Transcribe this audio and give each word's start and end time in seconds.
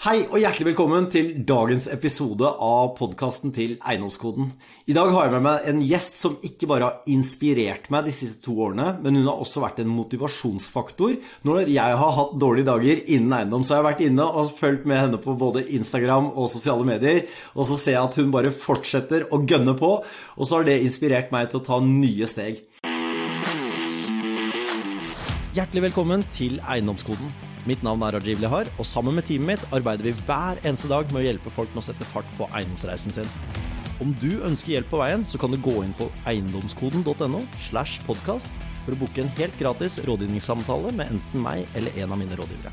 Hei 0.00 0.22
og 0.30 0.38
hjertelig 0.40 0.70
velkommen 0.70 1.10
til 1.12 1.26
dagens 1.44 1.84
episode 1.92 2.48
av 2.48 2.94
podkasten 2.96 3.50
til 3.52 3.74
Eiendomskoden. 3.84 4.46
I 4.88 4.94
dag 4.96 5.10
har 5.12 5.26
jeg 5.26 5.34
med 5.34 5.42
meg 5.44 5.66
en 5.68 5.82
gjest 5.84 6.14
som 6.16 6.38
ikke 6.40 6.70
bare 6.70 6.86
har 6.86 7.10
inspirert 7.12 7.90
meg 7.92 8.08
de 8.08 8.14
siste 8.16 8.40
to 8.46 8.54
årene, 8.64 8.94
men 9.04 9.18
hun 9.18 9.28
har 9.28 9.42
også 9.44 9.60
vært 9.60 9.82
en 9.84 9.90
motivasjonsfaktor. 9.92 11.18
Når 11.44 11.68
jeg 11.74 11.98
har 12.00 12.16
hatt 12.16 12.32
dårlige 12.40 12.70
dager 12.70 13.02
innen 13.12 13.36
eiendom, 13.42 13.60
så 13.60 13.76
har 13.76 13.82
jeg 13.82 13.88
vært 13.90 14.02
inne 14.06 14.30
og 14.30 14.54
fulgt 14.56 14.88
med 14.88 15.02
henne 15.02 15.20
på 15.20 15.36
både 15.44 15.66
Instagram 15.68 16.32
og 16.32 16.48
sosiale 16.48 16.88
medier, 16.88 17.28
og 17.52 17.68
så 17.68 17.76
ser 17.76 17.98
jeg 17.98 18.06
at 18.06 18.18
hun 18.22 18.32
bare 18.32 18.54
fortsetter 18.56 19.28
å 19.28 19.42
gønne 19.44 19.76
på, 19.76 19.92
og 20.00 20.48
så 20.48 20.62
har 20.62 20.70
det 20.70 20.80
inspirert 20.80 21.28
meg 21.36 21.52
til 21.52 21.60
å 21.60 21.66
ta 21.68 21.82
nye 21.84 22.32
steg. 22.32 22.64
Hjertelig 25.52 25.90
velkommen 25.90 26.24
til 26.32 26.56
Eiendomskoden. 26.64 27.49
Mitt 27.68 27.82
navn 27.84 28.00
er 28.06 28.16
Rajiv 28.16 28.40
Lihar, 28.40 28.70
og 28.80 28.86
sammen 28.88 29.18
med 29.18 29.26
teamet 29.28 29.60
mitt 29.60 29.74
arbeider 29.76 30.06
vi 30.06 30.14
hver 30.24 30.60
eneste 30.64 30.88
dag 30.88 31.10
med 31.12 31.20
å 31.20 31.24
hjelpe 31.26 31.52
folk 31.52 31.68
med 31.74 31.82
å 31.82 31.88
sette 31.90 32.06
fart 32.08 32.28
på 32.38 32.48
eiendomsreisen 32.56 33.12
sin. 33.12 33.28
Om 34.00 34.14
du 34.22 34.40
ønsker 34.48 34.78
hjelp 34.78 34.88
på 34.88 35.00
veien, 35.02 35.26
så 35.28 35.36
kan 35.36 35.52
du 35.52 35.60
gå 35.60 35.74
inn 35.84 35.92
på 35.98 36.08
eiendomskoden.no 36.30 37.42
slash 37.68 38.00
podkast 38.06 38.48
for 38.86 38.96
å 38.96 39.00
booke 39.02 39.20
en 39.20 39.32
helt 39.36 39.58
gratis 39.60 39.98
rådgivningssamtale 40.08 40.94
med 40.96 41.12
enten 41.12 41.44
meg 41.44 41.68
eller 41.76 42.00
en 42.00 42.16
av 42.16 42.22
mine 42.22 42.40
rådgivere. 42.40 42.72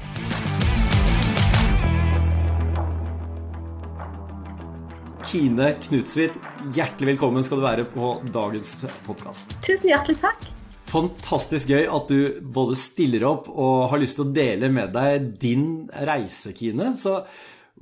Kine 5.27 5.73
Knutsvit, 5.83 6.37
hjertelig 6.71 7.17
velkommen 7.17 7.43
skal 7.43 7.59
du 7.59 7.67
være 7.67 7.83
på 7.91 8.13
dagens 8.31 8.85
podkast. 9.03 9.51
Tusen 9.67 9.91
hjertelig 9.91 10.21
takk. 10.23 10.47
Fantastisk 10.87 11.73
gøy 11.73 11.83
at 11.91 12.07
du 12.11 12.39
både 12.41 12.77
stiller 12.79 13.25
opp 13.27 13.49
og 13.51 13.89
har 13.91 13.99
lyst 13.99 14.17
til 14.19 14.27
å 14.27 14.33
dele 14.35 14.69
med 14.71 14.93
deg 14.95 15.33
din 15.41 15.67
reise, 16.07 16.53
Kine. 16.55 16.93
Så 16.95 17.19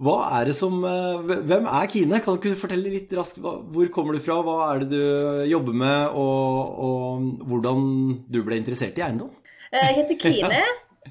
hva 0.01 0.15
er 0.39 0.49
det 0.49 0.55
som 0.57 0.81
eh, 0.83 1.35
Hvem 1.47 1.69
er 1.69 1.91
Kine? 1.91 2.19
Kan 2.23 2.39
du 2.41 2.49
fortelle 2.59 2.91
litt 2.91 3.13
raskt 3.15 3.39
hvor 3.39 3.91
kommer 3.93 4.17
du 4.17 4.23
fra? 4.23 4.41
Hva 4.43 4.57
er 4.71 4.83
det 4.83 4.89
du 4.91 5.45
jobber 5.51 5.77
med, 5.85 6.17
og, 6.17 6.81
og 6.87 7.45
hvordan 7.47 7.85
du 8.27 8.41
ble 8.43 8.59
interessert 8.59 8.97
i 8.99 9.05
eiendom? 9.05 9.31
Eh, 9.71 9.85
jeg 9.85 9.97
heter 10.01 10.21
Kine. 10.25 10.63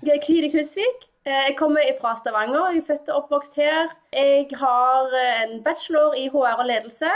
Jeg 0.03 0.17
er 0.19 0.25
Kine 0.27 0.51
Knudsvik. 0.53 1.07
Eh, 1.25 1.45
jeg 1.49 1.57
kommer 1.61 1.95
fra 2.01 2.17
Stavanger. 2.19 2.75
Jeg 2.75 2.83
er 2.83 2.89
født 2.91 3.13
og 3.15 3.23
oppvokst 3.23 3.57
her. 3.63 3.95
Jeg 4.13 4.51
har 4.61 5.17
en 5.31 5.57
bachelor 5.65 6.19
i 6.19 6.27
HR 6.35 6.59
og 6.59 6.69
ledelse 6.69 7.15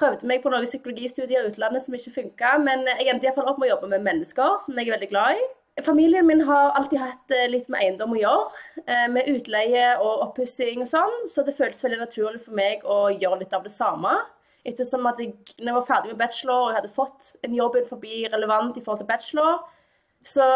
prøvde 0.00 0.28
meg 0.28 0.42
på 0.42 0.50
noen 0.52 0.68
psykologistudier 0.68 1.44
i 1.44 1.52
utlandet 1.52 1.84
som 1.84 1.96
ikke 1.96 2.16
funka, 2.16 2.56
men 2.64 2.86
jeg 2.88 3.10
endte 3.12 3.28
iallfall 3.28 3.52
opp 3.52 3.60
med 3.60 3.68
å 3.68 3.74
jobbe 3.76 3.90
med 3.92 4.06
mennesker, 4.08 4.58
som 4.64 4.78
jeg 4.78 4.88
er 4.88 4.96
veldig 4.96 5.10
glad 5.12 5.38
i. 5.38 5.48
Familien 5.84 6.26
min 6.26 6.42
har 6.44 6.74
alltid 6.76 7.00
hatt 7.00 7.32
eh, 7.32 7.46
litt 7.48 7.68
med 7.72 7.80
eiendom 7.84 8.12
å 8.16 8.18
gjøre, 8.18 8.62
eh, 8.84 9.06
med 9.12 9.28
utleie 9.30 9.94
og 10.02 10.26
oppussing 10.26 10.82
og 10.84 10.90
sånn, 10.90 11.16
så 11.30 11.44
det 11.46 11.54
føltes 11.56 11.84
veldig 11.86 12.00
naturlig 12.02 12.42
for 12.44 12.56
meg 12.56 12.84
å 12.84 13.06
gjøre 13.14 13.42
litt 13.44 13.54
av 13.56 13.64
det 13.64 13.72
samme. 13.72 14.12
Ettersom 14.66 15.06
at 15.08 15.20
jeg, 15.22 15.32
når 15.60 15.70
jeg 15.70 15.76
var 15.78 15.86
ferdig 15.88 16.12
med 16.12 16.20
bachelor 16.20 16.64
og 16.64 16.70
jeg 16.70 16.78
hadde 16.80 16.96
fått 16.96 17.30
en 17.46 17.54
jobb 17.56 17.78
forbi 17.88 18.24
relevant 18.28 18.76
i 18.76 18.82
forhold 18.84 19.00
til 19.04 19.08
bachelor, 19.08 19.62
så 20.26 20.46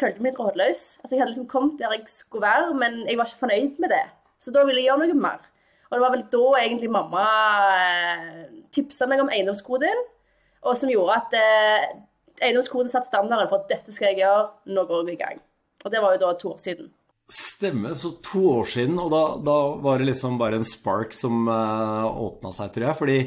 følte 0.00 0.16
jeg 0.16 0.24
meg 0.24 0.32
litt 0.32 0.40
rådløs. 0.42 0.86
Altså, 1.02 1.12
jeg 1.12 1.20
hadde 1.22 1.34
liksom 1.34 1.50
kommet 1.52 1.78
der 1.78 1.94
jeg 1.94 2.08
skulle 2.10 2.48
være, 2.48 2.72
men 2.80 3.04
jeg 3.06 3.20
var 3.20 3.30
ikke 3.30 3.44
fornøyd 3.44 3.78
med 3.84 3.94
det. 3.94 4.06
Så 4.42 4.54
da 4.54 4.64
ville 4.66 4.82
jeg 4.82 4.90
gjøre 4.90 5.06
noe 5.06 5.20
mer. 5.22 5.44
Og 5.88 5.94
det 5.94 6.02
var 6.02 6.14
vel 6.16 6.24
da 6.32 6.46
egentlig 6.60 6.90
mamma 6.92 7.26
eh, 7.78 8.48
tipsa 8.74 9.08
meg 9.10 9.22
om 9.22 9.32
eiendomskoden, 9.32 10.04
og 10.66 10.78
som 10.78 10.90
gjorde 10.92 11.18
at 11.20 11.36
eh, 11.38 11.88
eiendomskoden 12.42 12.90
satte 12.92 13.10
standarden 13.10 13.50
for 13.50 13.62
at 13.62 13.72
dette 13.72 13.94
skal 13.94 14.12
jeg 14.12 14.22
gjøre, 14.24 14.46
nå 14.74 14.86
går 14.88 15.04
jeg 15.06 15.18
i 15.18 15.22
gang. 15.22 15.42
Og 15.84 15.92
det 15.94 16.02
var 16.02 16.14
jo 16.14 16.22
da 16.24 16.32
to 16.38 16.54
år 16.54 16.62
siden. 16.62 16.90
Stemmer. 17.28 17.92
Så 17.98 18.14
to 18.24 18.40
år 18.54 18.68
siden, 18.72 18.98
og 19.02 19.12
da, 19.12 19.22
da 19.44 19.58
var 19.84 20.00
det 20.00 20.08
liksom 20.08 20.38
bare 20.40 20.58
en 20.58 20.66
spark 20.66 21.12
som 21.16 21.44
uh, 21.44 21.54
eh, 21.54 22.20
åpna 22.24 22.52
seg, 22.56 22.72
tror 22.74 22.88
jeg. 22.88 22.98
Fordi 23.02 23.18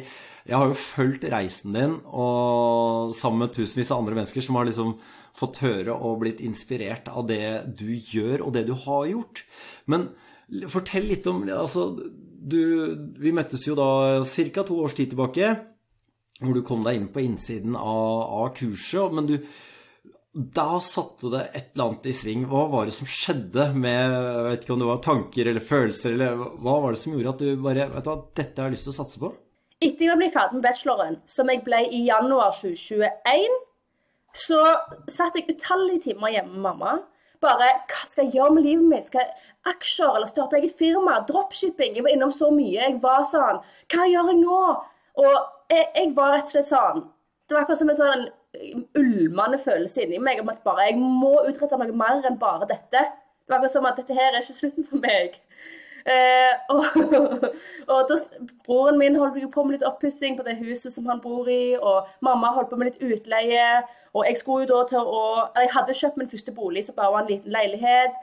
jeg 0.50 0.58
har 0.58 0.72
jo 0.72 0.78
fulgt 0.80 1.28
reisen 1.30 1.78
din, 1.78 2.00
og 2.10 3.14
sammen 3.14 3.46
med 3.46 3.54
tusenvis 3.56 3.92
av 3.94 4.02
andre 4.02 4.18
mennesker 4.18 4.46
som 4.46 4.58
har 4.58 4.68
liksom 4.68 4.96
fått 5.38 5.62
høre 5.64 5.94
og 5.94 6.20
blitt 6.24 6.42
inspirert 6.44 7.08
av 7.12 7.28
det 7.30 7.46
du 7.78 7.92
gjør, 7.94 8.48
og 8.48 8.56
det 8.58 8.66
du 8.68 8.74
har 8.88 9.06
gjort. 9.12 9.46
Men 9.86 10.10
fortell 10.72 11.06
litt 11.08 11.30
om 11.30 11.46
altså, 11.46 11.92
du, 12.42 12.62
vi 13.22 13.34
møttes 13.36 13.68
jo 13.68 13.76
da 13.78 14.22
ca. 14.26 14.64
to 14.66 14.80
års 14.82 14.96
tid 14.98 15.12
tilbake, 15.14 15.52
hvor 16.42 16.58
du 16.58 16.64
kom 16.66 16.86
deg 16.86 16.98
inn 16.98 17.12
på 17.14 17.22
innsiden 17.22 17.76
av, 17.78 18.24
av 18.42 18.50
kurset. 18.58 19.14
Men 19.14 19.30
du, 19.30 19.36
da 20.34 20.80
satte 20.82 21.30
det 21.34 21.44
et 21.52 21.72
eller 21.74 21.86
annet 21.92 22.10
i 22.10 22.16
sving. 22.18 22.48
Hva 22.50 22.66
var 22.72 22.90
det 22.90 22.96
som 22.96 23.10
skjedde 23.10 23.70
med 23.78 24.16
jeg 24.16 24.46
vet 24.48 24.66
ikke 24.66 24.76
om 24.76 24.84
det 24.84 24.90
var 24.90 25.06
tanker 25.06 25.52
eller 25.52 25.70
følelser, 25.70 26.16
eller 26.16 26.44
hva 26.64 26.78
var 26.86 26.96
det 26.96 27.02
som 27.04 27.16
gjorde 27.16 27.36
at 27.36 27.44
du 27.44 27.64
bare 27.64 27.90
vet 27.92 28.06
du 28.06 28.12
hva, 28.12 28.20
Dette 28.40 28.62
har 28.62 28.72
jeg 28.72 28.78
lyst 28.78 28.90
til 28.90 28.96
å 28.96 29.00
satse 29.02 29.22
på? 29.22 29.34
Etter 29.82 30.08
jeg 30.08 30.18
ble 30.18 30.30
ferdig 30.34 30.60
med 30.60 30.66
bacheloren, 30.66 31.20
som 31.30 31.50
jeg 31.50 31.64
ble 31.66 31.82
i 31.90 32.04
januar 32.06 32.54
2021, 32.58 33.56
så 34.38 34.60
satt 35.12 35.38
jeg 35.38 35.50
utallige 35.52 36.06
timer 36.12 36.36
hjemme 36.36 36.54
med 36.54 36.66
mamma. 36.70 37.00
Bare 37.42 37.70
Hva 37.90 38.04
skal 38.06 38.28
jeg 38.28 38.38
gjøre 38.38 38.56
med 38.58 38.68
livet 38.68 38.90
mitt? 38.90 39.08
Skal 39.10 39.26
jeg 39.26 39.32
aksjer 39.72 40.18
eller 40.18 40.30
starte 40.30 40.58
eget 40.58 40.78
firma, 40.78 41.20
dropshipping. 41.28 41.96
Jeg 41.96 42.06
var 42.06 42.14
innom 42.16 42.34
så 42.34 42.50
mye. 42.54 42.78
Jeg 42.80 43.00
var 43.04 43.26
sånn 43.30 43.62
Hva 43.92 44.08
gjør 44.10 44.32
jeg 44.34 44.42
nå? 44.44 44.62
Og 45.22 45.34
jeg, 45.72 45.88
jeg 45.96 46.14
var 46.18 46.36
rett 46.36 46.48
og 46.48 46.54
slett 46.54 46.72
sånn 46.72 47.02
Det 47.48 47.56
var 47.56 47.66
akkurat 47.66 47.82
som 47.82 47.92
en 47.92 48.00
sånn 48.00 48.30
ulmende 49.00 49.58
følelse 49.64 50.04
inni 50.04 50.20
meg 50.20 50.42
om 50.42 50.50
at 50.52 50.64
bare 50.66 50.90
jeg 50.90 50.98
må 51.00 51.38
utrette 51.48 51.78
noe 51.80 51.94
mer 51.96 52.26
enn 52.28 52.40
bare 52.40 52.68
dette. 52.68 53.00
Det 53.00 53.52
var 53.52 53.62
akkurat 53.62 53.76
som 53.78 53.88
at 53.88 54.00
dette 54.00 54.16
her 54.18 54.34
er 54.34 54.44
ikke 54.44 54.58
slutten 54.58 54.88
for 54.90 55.04
meg. 55.04 55.38
Eh, 56.06 56.54
og, 56.74 56.86
og 57.94 58.10
da, 58.10 58.18
Broren 58.66 58.98
min 58.98 59.18
holdt 59.20 59.44
på 59.54 59.64
med 59.64 59.78
litt 59.78 59.88
oppussing 59.88 60.38
på 60.38 60.46
det 60.48 60.58
huset 60.62 60.94
som 60.94 61.10
han 61.12 61.22
bor 61.24 61.50
i, 61.52 61.78
og 61.78 62.10
mamma 62.26 62.54
holdt 62.56 62.72
på 62.72 62.80
med 62.80 62.92
litt 62.92 63.04
utleie. 63.06 63.82
Og 64.14 64.26
jeg 64.28 64.42
skulle 64.42 64.66
jo 64.66 64.74
da 64.74 64.84
til 64.90 65.08
å 65.08 65.24
Jeg 65.56 65.72
hadde 65.76 65.96
kjøpt 65.96 66.20
min 66.20 66.32
første 66.32 66.54
bolig, 66.56 66.86
så 66.86 66.96
bare 66.98 67.14
var 67.14 67.26
en 67.26 67.32
liten 67.32 67.54
leilighet. 67.54 68.18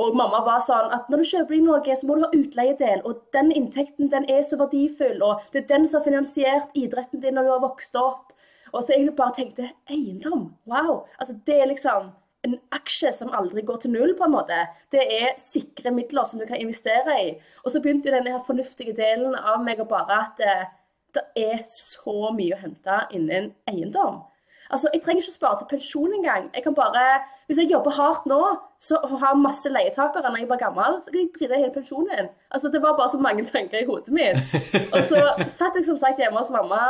Og 0.00 0.16
mamma 0.16 0.40
var 0.46 0.62
sånn 0.64 0.92
at 0.94 1.10
når 1.12 1.22
du 1.22 1.28
kjøper 1.30 1.54
deg 1.54 1.64
noe, 1.66 1.96
så 1.96 2.08
må 2.08 2.16
du 2.16 2.24
ha 2.24 2.32
utleiedel. 2.34 3.02
Og 3.08 3.20
den 3.36 3.52
inntekten 3.52 4.10
den 4.12 4.28
er 4.30 4.42
så 4.46 4.58
verdifull, 4.60 5.20
og 5.22 5.42
det 5.52 5.62
er 5.62 5.70
den 5.74 5.88
som 5.88 6.00
har 6.00 6.08
finansiert 6.08 6.78
idretten 6.78 7.22
din 7.22 7.36
når 7.36 7.48
du 7.48 7.52
har 7.54 7.64
vokst 7.64 7.98
opp. 8.00 8.32
Og 8.72 8.80
så 8.80 8.96
jeg 8.96 9.12
bare 9.16 9.36
tenkte 9.36 9.68
eiendom, 9.90 10.54
wow. 10.66 11.04
Altså 11.20 11.36
det 11.46 11.58
er 11.60 11.68
liksom 11.68 12.08
en 12.46 12.56
aksje 12.74 13.12
som 13.14 13.30
aldri 13.36 13.62
går 13.62 13.82
til 13.84 13.92
null, 13.94 14.14
på 14.18 14.26
en 14.26 14.34
måte. 14.34 14.58
Det 14.90 15.02
er 15.02 15.36
sikre 15.42 15.92
midler 15.94 16.26
som 16.26 16.40
du 16.40 16.46
kan 16.48 16.58
investere 16.60 17.18
i. 17.22 17.30
Og 17.62 17.70
så 17.70 17.80
begynte 17.80 18.10
jo 18.10 18.16
denne 18.16 18.34
her 18.34 18.42
fornuftige 18.46 18.96
delen 18.98 19.36
av 19.38 19.62
meg 19.62 19.80
å 19.80 19.86
bare 19.88 20.18
at 20.24 20.42
eh, 20.42 20.66
det 21.14 21.24
er 21.38 21.62
så 21.70 22.32
mye 22.34 22.56
å 22.56 22.60
hente 22.62 22.98
innen 23.14 23.52
eiendom. 23.70 24.22
Altså, 24.72 24.88
Jeg 24.92 25.02
trenger 25.04 25.22
ikke 25.22 25.34
spare 25.36 25.58
til 25.60 25.70
pensjon 25.76 26.12
engang. 26.16 26.50
Jeg 26.54 26.64
kan 26.64 26.74
bare, 26.74 27.22
Hvis 27.46 27.58
jeg 27.58 27.70
jobber 27.70 27.90
hardt 27.90 28.26
nå 28.26 28.42
så 28.82 28.98
har 29.20 29.36
masse 29.38 29.70
leietakere 29.70 30.30
når 30.30 30.42
jeg 30.42 30.48
blir 30.50 30.58
gammel, 30.58 30.96
så 31.04 31.12
kan 31.12 31.20
jeg 31.20 31.28
drite 31.36 31.54
i 31.54 31.60
hele 31.60 31.74
pensjonen. 31.74 32.30
Altså, 32.50 32.68
Det 32.68 32.82
var 32.82 32.96
bare 32.98 33.10
så 33.10 33.18
mange 33.18 33.44
tanker 33.52 33.78
i 33.78 33.86
hodet 33.86 34.08
mitt. 34.08 34.40
Og 34.90 35.04
så 35.06 35.20
satt 35.46 35.78
jeg 35.78 35.86
som 35.86 36.00
sagt 36.00 36.18
hjemme 36.18 36.40
hos 36.40 36.50
mamma 36.50 36.80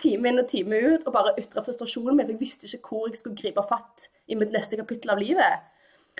time 0.00 0.30
inn 0.30 0.42
og 0.42 0.48
time 0.50 0.78
ut 0.80 1.04
og 1.06 1.14
bare 1.14 1.34
ytra 1.40 1.64
frustrasjonen 1.66 2.16
min, 2.16 2.26
for 2.26 2.34
jeg 2.34 2.40
visste 2.40 2.70
ikke 2.70 2.94
hvor 2.94 3.10
jeg 3.10 3.20
skulle 3.20 3.38
gripe 3.38 3.64
fatt 3.68 4.08
i 4.28 4.38
mitt 4.38 4.54
neste 4.54 4.78
kapittel 4.80 5.12
av 5.14 5.20
livet. 5.22 5.68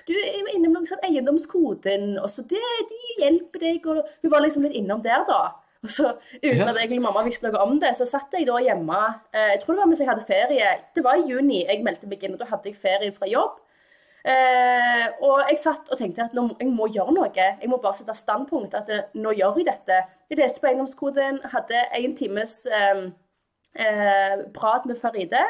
Du 0.07 0.15
er 0.17 0.53
innom 0.55 0.77
noe 0.77 0.89
sånn 0.89 1.03
eiendomskoden, 1.07 2.15
og 2.21 2.29
så 2.33 2.45
det, 2.49 2.61
de 2.91 3.01
hjelper 3.21 3.65
deg, 3.65 3.89
og 3.91 4.07
hun 4.23 4.33
var 4.33 4.45
liksom 4.45 4.65
litt 4.67 4.79
innom 4.79 5.03
der, 5.05 5.25
da. 5.29 5.41
Og 5.81 5.93
så 5.93 6.11
Uten 6.43 6.69
at 6.69 6.77
egentlig 6.77 7.01
mamma 7.01 7.23
visste 7.25 7.49
noe 7.49 7.63
om 7.65 7.79
det, 7.81 7.95
så 7.97 8.05
satt 8.09 8.35
jeg 8.37 8.45
da 8.49 8.59
hjemme 8.61 8.99
eh, 9.33 9.55
Jeg 9.55 9.63
tror 9.63 9.73
det 9.73 9.81
var 9.81 9.89
mens 9.89 10.03
jeg 10.03 10.11
hadde 10.11 10.27
ferie. 10.29 10.75
Det 10.93 11.05
var 11.05 11.17
i 11.17 11.25
juni 11.25 11.63
jeg 11.63 11.85
meldte 11.87 12.09
meg 12.11 12.25
inn, 12.25 12.37
og 12.37 12.43
da 12.43 12.51
hadde 12.51 12.69
jeg 12.69 12.77
ferie 12.83 13.15
fra 13.17 13.29
jobb. 13.31 13.57
Eh, 14.21 15.07
og 15.25 15.49
jeg 15.49 15.57
satt 15.63 15.89
og 15.89 15.97
tenkte 15.97 16.27
at 16.27 16.37
nå, 16.37 16.51
jeg 16.61 16.69
må 16.69 16.91
gjøre 16.93 17.15
noe. 17.17 17.31
Jeg 17.33 17.73
må 17.73 17.81
bare 17.81 17.97
sette 17.97 18.17
standpunkt 18.19 18.77
at 18.77 18.93
nå 19.17 19.33
gjør 19.39 19.63
jeg 19.63 19.71
dette. 19.71 20.03
Jeg 20.29 20.43
leste 20.43 20.61
på 20.61 20.69
eiendomskoden, 20.69 21.41
hadde 21.55 21.87
en 21.97 22.17
times 22.19 22.61
eh, 22.69 23.07
eh, 23.07 23.09
prat 24.55 24.87
med 24.87 24.99
Faride. 24.99 25.45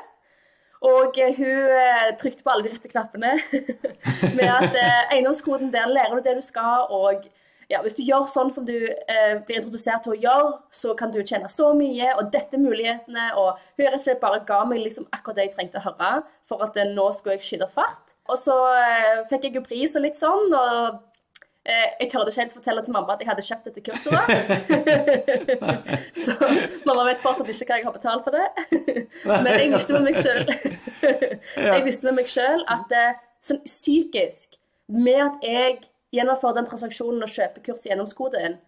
Og 0.80 1.12
hun 1.36 1.46
eh, 1.76 2.16
trykte 2.20 2.42
på 2.42 2.50
alle 2.52 2.64
de 2.64 2.72
rette 2.72 2.88
knappene. 2.88 3.34
med 4.38 4.48
at 4.48 4.76
eh, 4.76 5.12
eiendomskoden, 5.12 5.72
der 5.72 5.92
lærer 5.92 6.16
du 6.16 6.28
det 6.28 6.36
du 6.40 6.44
skal. 6.44 6.86
og 6.88 7.28
ja, 7.70 7.78
hvis 7.84 7.94
du 7.94 8.02
gjør 8.02 8.24
sånn 8.26 8.48
som 8.50 8.64
du 8.66 8.74
eh, 8.74 9.34
blir 9.46 9.60
introdusert 9.60 10.02
til 10.02 10.16
å 10.16 10.18
gjøre, 10.18 10.54
så 10.74 10.94
kan 10.98 11.12
du 11.14 11.20
tjene 11.22 11.46
så 11.52 11.68
mye, 11.76 12.08
og 12.16 12.32
dette 12.32 12.58
er 12.58 12.64
mulighetene. 12.64 13.28
Og 13.38 13.60
hun 13.76 13.84
rett 13.86 14.00
og 14.00 14.06
slett 14.06 14.22
bare 14.24 14.40
ga 14.48 14.64
meg 14.66 14.82
liksom 14.82 15.06
akkurat 15.14 15.38
det 15.38 15.46
jeg 15.46 15.54
trengte 15.58 15.78
å 15.78 15.84
høre 15.84 16.14
for 16.50 16.64
at 16.66 16.80
eh, 16.80 16.90
nå 16.96 17.10
skulle 17.14 17.36
jeg 17.36 17.46
skyte 17.46 17.70
fart. 17.76 18.16
Og 18.30 18.40
så 18.40 18.56
eh, 18.80 19.22
fikk 19.30 19.46
jeg 19.46 19.60
jo 19.60 19.66
pris 19.66 19.94
og 19.94 20.06
litt 20.06 20.18
sånn, 20.18 20.50
og 20.50 20.72
eh, 20.80 20.98
jeg 21.72 22.08
tørde 22.12 22.30
ikke 22.32 22.40
helt 22.40 22.54
fortelle 22.56 22.84
til 22.84 22.94
mamma 22.94 23.14
at 23.14 23.22
jeg 23.22 23.28
hadde 23.30 23.44
kjøpt 23.46 23.68
dette 23.68 23.82
kurset. 23.86 24.14
så 26.24 26.36
mamma 26.88 27.06
vet 27.08 27.22
fortsatt 27.22 27.50
ikke 27.52 27.68
hva 27.70 27.80
jeg 27.80 27.88
har 27.88 27.96
betalt 27.96 28.26
for 28.26 28.36
det. 28.36 28.48
Men 29.26 29.50
jeg 29.60 29.72
visste 29.74 29.98
med 29.98 30.08
meg 30.08 30.18
sjøl 30.22 30.42
Jeg 31.56 31.84
visste 31.86 32.08
med 32.08 32.18
meg 32.20 32.32
sjøl 32.32 32.64
at 32.72 32.96
sånn 33.44 33.62
psykisk, 33.64 34.58
med 34.90 35.20
at 35.24 35.46
jeg 35.46 35.78
gjennomfører 36.14 36.58
den 36.58 36.68
transaksjonen 36.68 37.22
og 37.24 37.30
kjøper 37.30 37.64
kurs 37.68 37.86
gjennom 37.86 38.08
skoden, 38.10 38.58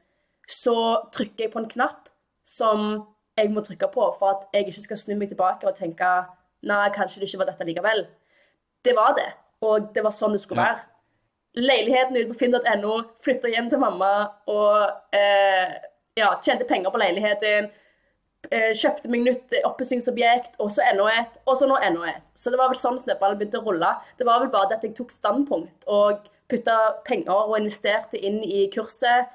så 0.49 0.77
trykker 1.15 1.47
jeg 1.47 1.53
på 1.55 1.63
en 1.63 1.71
knapp 1.71 2.09
som 2.47 3.03
jeg 3.39 3.51
må 3.53 3.63
trykke 3.65 3.89
på 3.93 4.07
for 4.19 4.35
at 4.35 4.57
jeg 4.57 4.69
ikke 4.69 4.87
skal 4.87 5.01
snu 5.01 5.15
meg 5.17 5.33
tilbake 5.33 5.69
og 5.69 5.77
tenke 5.77 6.09
nei, 6.69 6.87
kanskje 6.95 7.23
det 7.23 7.31
ikke 7.31 7.43
var 7.43 7.51
dette 7.51 7.67
likevel. 7.67 8.05
Det 8.85 8.95
var 8.97 9.15
det, 9.19 9.29
og 9.65 9.93
det 9.95 10.05
var 10.05 10.15
sånn 10.15 10.37
det 10.37 10.43
skulle 10.45 10.63
være. 10.63 10.92
Leiligheten 11.59 12.17
ute 12.17 12.31
på 12.31 12.39
finn.no, 12.41 12.99
flytta 13.25 13.51
hjem 13.53 13.69
til 13.69 13.81
mamma 13.83 14.13
og 14.49 15.17
eh, 15.17 15.75
ja, 16.17 16.31
tjente 16.45 16.65
penger 16.69 16.93
på 16.93 17.01
leiligheten. 17.03 17.69
Eh, 18.51 18.73
kjøpte 18.75 19.11
meg 19.13 19.23
nytt 19.27 19.55
oppussingsobjekt, 19.69 20.57
og 20.61 20.73
så 20.75 20.83
enda 20.91 21.07
et, 21.13 21.37
og 21.47 21.59
så 21.61 21.69
nå 21.69 21.77
enda 21.85 22.09
et. 22.11 22.25
Så 22.35 22.51
det 22.51 22.59
var 22.59 22.73
vel 22.73 22.81
sånn 22.81 22.99
snøballen 23.01 23.39
begynte 23.39 23.61
å 23.61 23.67
rulle. 23.67 23.93
Det 24.19 24.27
var 24.27 24.43
vel 24.43 24.51
bare 24.53 24.73
det 24.73 24.81
at 24.81 24.89
jeg 24.89 24.97
tok 24.97 25.13
standpunkt 25.15 25.87
og 25.87 26.27
putta 26.51 26.79
penger 27.07 27.47
og 27.47 27.55
investerte 27.61 28.19
inn 28.19 28.43
i 28.45 28.67
kurset 28.73 29.31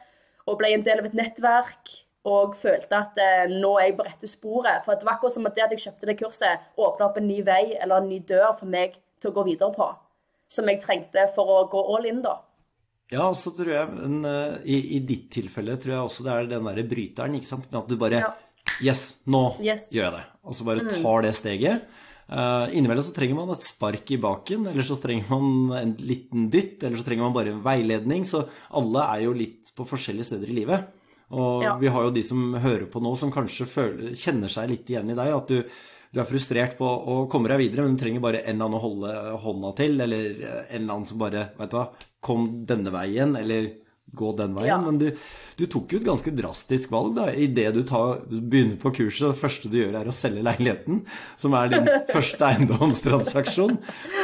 og 0.47 0.59
ble 0.59 0.73
en 0.75 0.83
del 0.85 1.01
av 1.01 1.07
et 1.09 1.17
nettverk. 1.17 1.95
Og 2.27 2.57
følte 2.59 2.97
at 2.97 3.19
eh, 3.23 3.45
nå 3.47 3.77
er 3.77 3.85
jeg 3.87 3.95
på 4.01 4.07
rette 4.09 4.27
sporet. 4.27 4.81
For 4.83 4.99
det 4.99 5.07
var 5.07 5.15
akkurat 5.15 5.37
som 5.37 5.47
at 5.47 5.55
det 5.55 5.63
at 5.63 5.77
jeg 5.77 5.85
kjøpte 5.85 6.09
det 6.09 6.17
kurset, 6.19 6.65
åpna 6.75 7.07
opp 7.07 7.21
en 7.21 7.29
ny 7.29 7.39
vei 7.47 7.77
eller 7.77 8.01
en 8.01 8.11
ny 8.11 8.19
dør 8.27 8.57
for 8.57 8.67
meg 8.67 8.97
til 9.21 9.31
å 9.31 9.37
gå 9.37 9.47
videre 9.47 9.71
på. 9.77 9.87
Som 10.49 10.69
jeg 10.71 10.81
trengte 10.81 11.27
for 11.35 11.45
å 11.45 11.69
gå 11.71 11.81
all 11.97 12.05
in, 12.09 12.21
da. 12.23 12.37
Ja, 13.11 13.29
så 13.35 13.53
tror 13.55 13.69
jeg 13.71 13.89
men, 13.95 14.17
eh, 14.27 14.57
i, 14.67 14.79
I 14.97 14.99
ditt 15.07 15.29
tilfelle 15.31 15.77
tror 15.79 15.93
jeg 15.93 16.03
også 16.09 16.23
det 16.25 16.33
er 16.33 16.49
den 16.51 16.65
derre 16.67 16.83
bryteren, 16.87 17.35
ikke 17.39 17.47
sant. 17.53 17.69
Men 17.71 17.81
at 17.81 17.87
du 17.91 17.95
bare 17.99 18.19
Ja. 18.25 18.33
Yes, 18.83 19.15
nå 19.25 19.57
Yes. 19.63 19.89
gjør 19.95 20.03
jeg 20.11 20.13
det. 20.17 20.25
Og 20.43 20.53
så 20.53 20.65
bare 20.67 20.87
tar 20.91 21.21
det 21.23 21.33
steget. 21.35 21.85
Uh, 22.27 22.67
innimellom 22.75 23.05
så 23.07 23.13
trenger 23.15 23.35
man 23.39 23.53
et 23.55 23.63
spark 23.63 24.11
i 24.11 24.17
baken, 24.19 24.67
eller 24.67 24.83
så 24.83 24.97
trenger 24.99 25.29
man 25.31 25.71
en 25.79 25.93
liten 26.03 26.49
dytt, 26.51 26.83
eller 26.83 26.97
så 26.99 27.05
trenger 27.07 27.23
man 27.23 27.33
bare 27.33 27.53
en 27.55 27.61
veiledning. 27.63 28.25
Så 28.27 28.41
alle 28.75 29.05
er 29.15 29.23
jo 29.23 29.31
litt 29.33 29.71
på 29.73 29.87
forskjellige 29.87 30.27
steder 30.33 30.51
i 30.51 30.57
livet. 30.59 30.87
Og 31.31 31.63
Ja. 31.63 31.77
vi 31.79 31.87
har 31.87 32.03
jo 32.03 32.11
de 32.11 32.21
som 32.23 32.53
hører 32.53 32.85
på 32.91 33.01
nå, 33.01 33.15
som 33.17 33.31
kanskje 33.31 33.65
føler, 33.65 34.11
kjenner 34.11 34.49
seg 34.51 34.69
litt 34.69 34.85
igjen 34.91 35.09
i 35.09 35.15
deg. 35.15 35.33
At 35.33 35.47
du, 35.47 35.63
du 36.17 36.23
er 36.23 36.29
frustrert 36.29 36.77
på 36.79 36.87
å 36.87 37.17
komme 37.29 37.51
deg 37.51 37.61
videre, 37.61 37.85
men 37.85 37.97
du 37.97 38.01
trenger 38.01 38.23
bare 38.23 38.43
en 38.43 38.55
eller 38.55 38.65
annen 38.65 38.79
å 38.79 38.85
holde 38.85 39.17
hånda 39.43 39.73
til, 39.77 39.99
eller 40.01 40.29
en 40.41 40.79
eller 40.79 40.93
annen 40.95 41.05
som 41.05 41.19
bare 41.21 41.51
Vet 41.57 41.73
du 41.73 41.77
hva, 41.77 41.89
kom 42.25 42.47
denne 42.67 42.93
veien, 42.93 43.35
eller 43.37 43.67
gå 44.17 44.31
den 44.37 44.55
veien. 44.55 44.71
Ja. 44.71 44.77
Men 44.81 44.97
du, 45.01 45.11
du 45.59 45.65
tok 45.69 45.93
jo 45.93 45.99
et 45.99 46.07
ganske 46.07 46.31
drastisk 46.33 46.93
valg 46.95 47.13
da, 47.17 47.27
idet 47.35 47.69
du 47.75 47.81
tar, 47.85 48.23
begynner 48.29 48.79
på 48.81 48.93
kurset. 48.97 49.27
Det 49.27 49.41
første 49.41 49.71
du 49.71 49.77
gjør, 49.77 49.99
er 49.99 50.09
å 50.09 50.15
selge 50.15 50.45
leiligheten, 50.47 51.03
som 51.39 51.57
er 51.59 51.73
din 51.75 51.91
første 52.15 52.49
eiendomstransaksjon. 52.49 53.77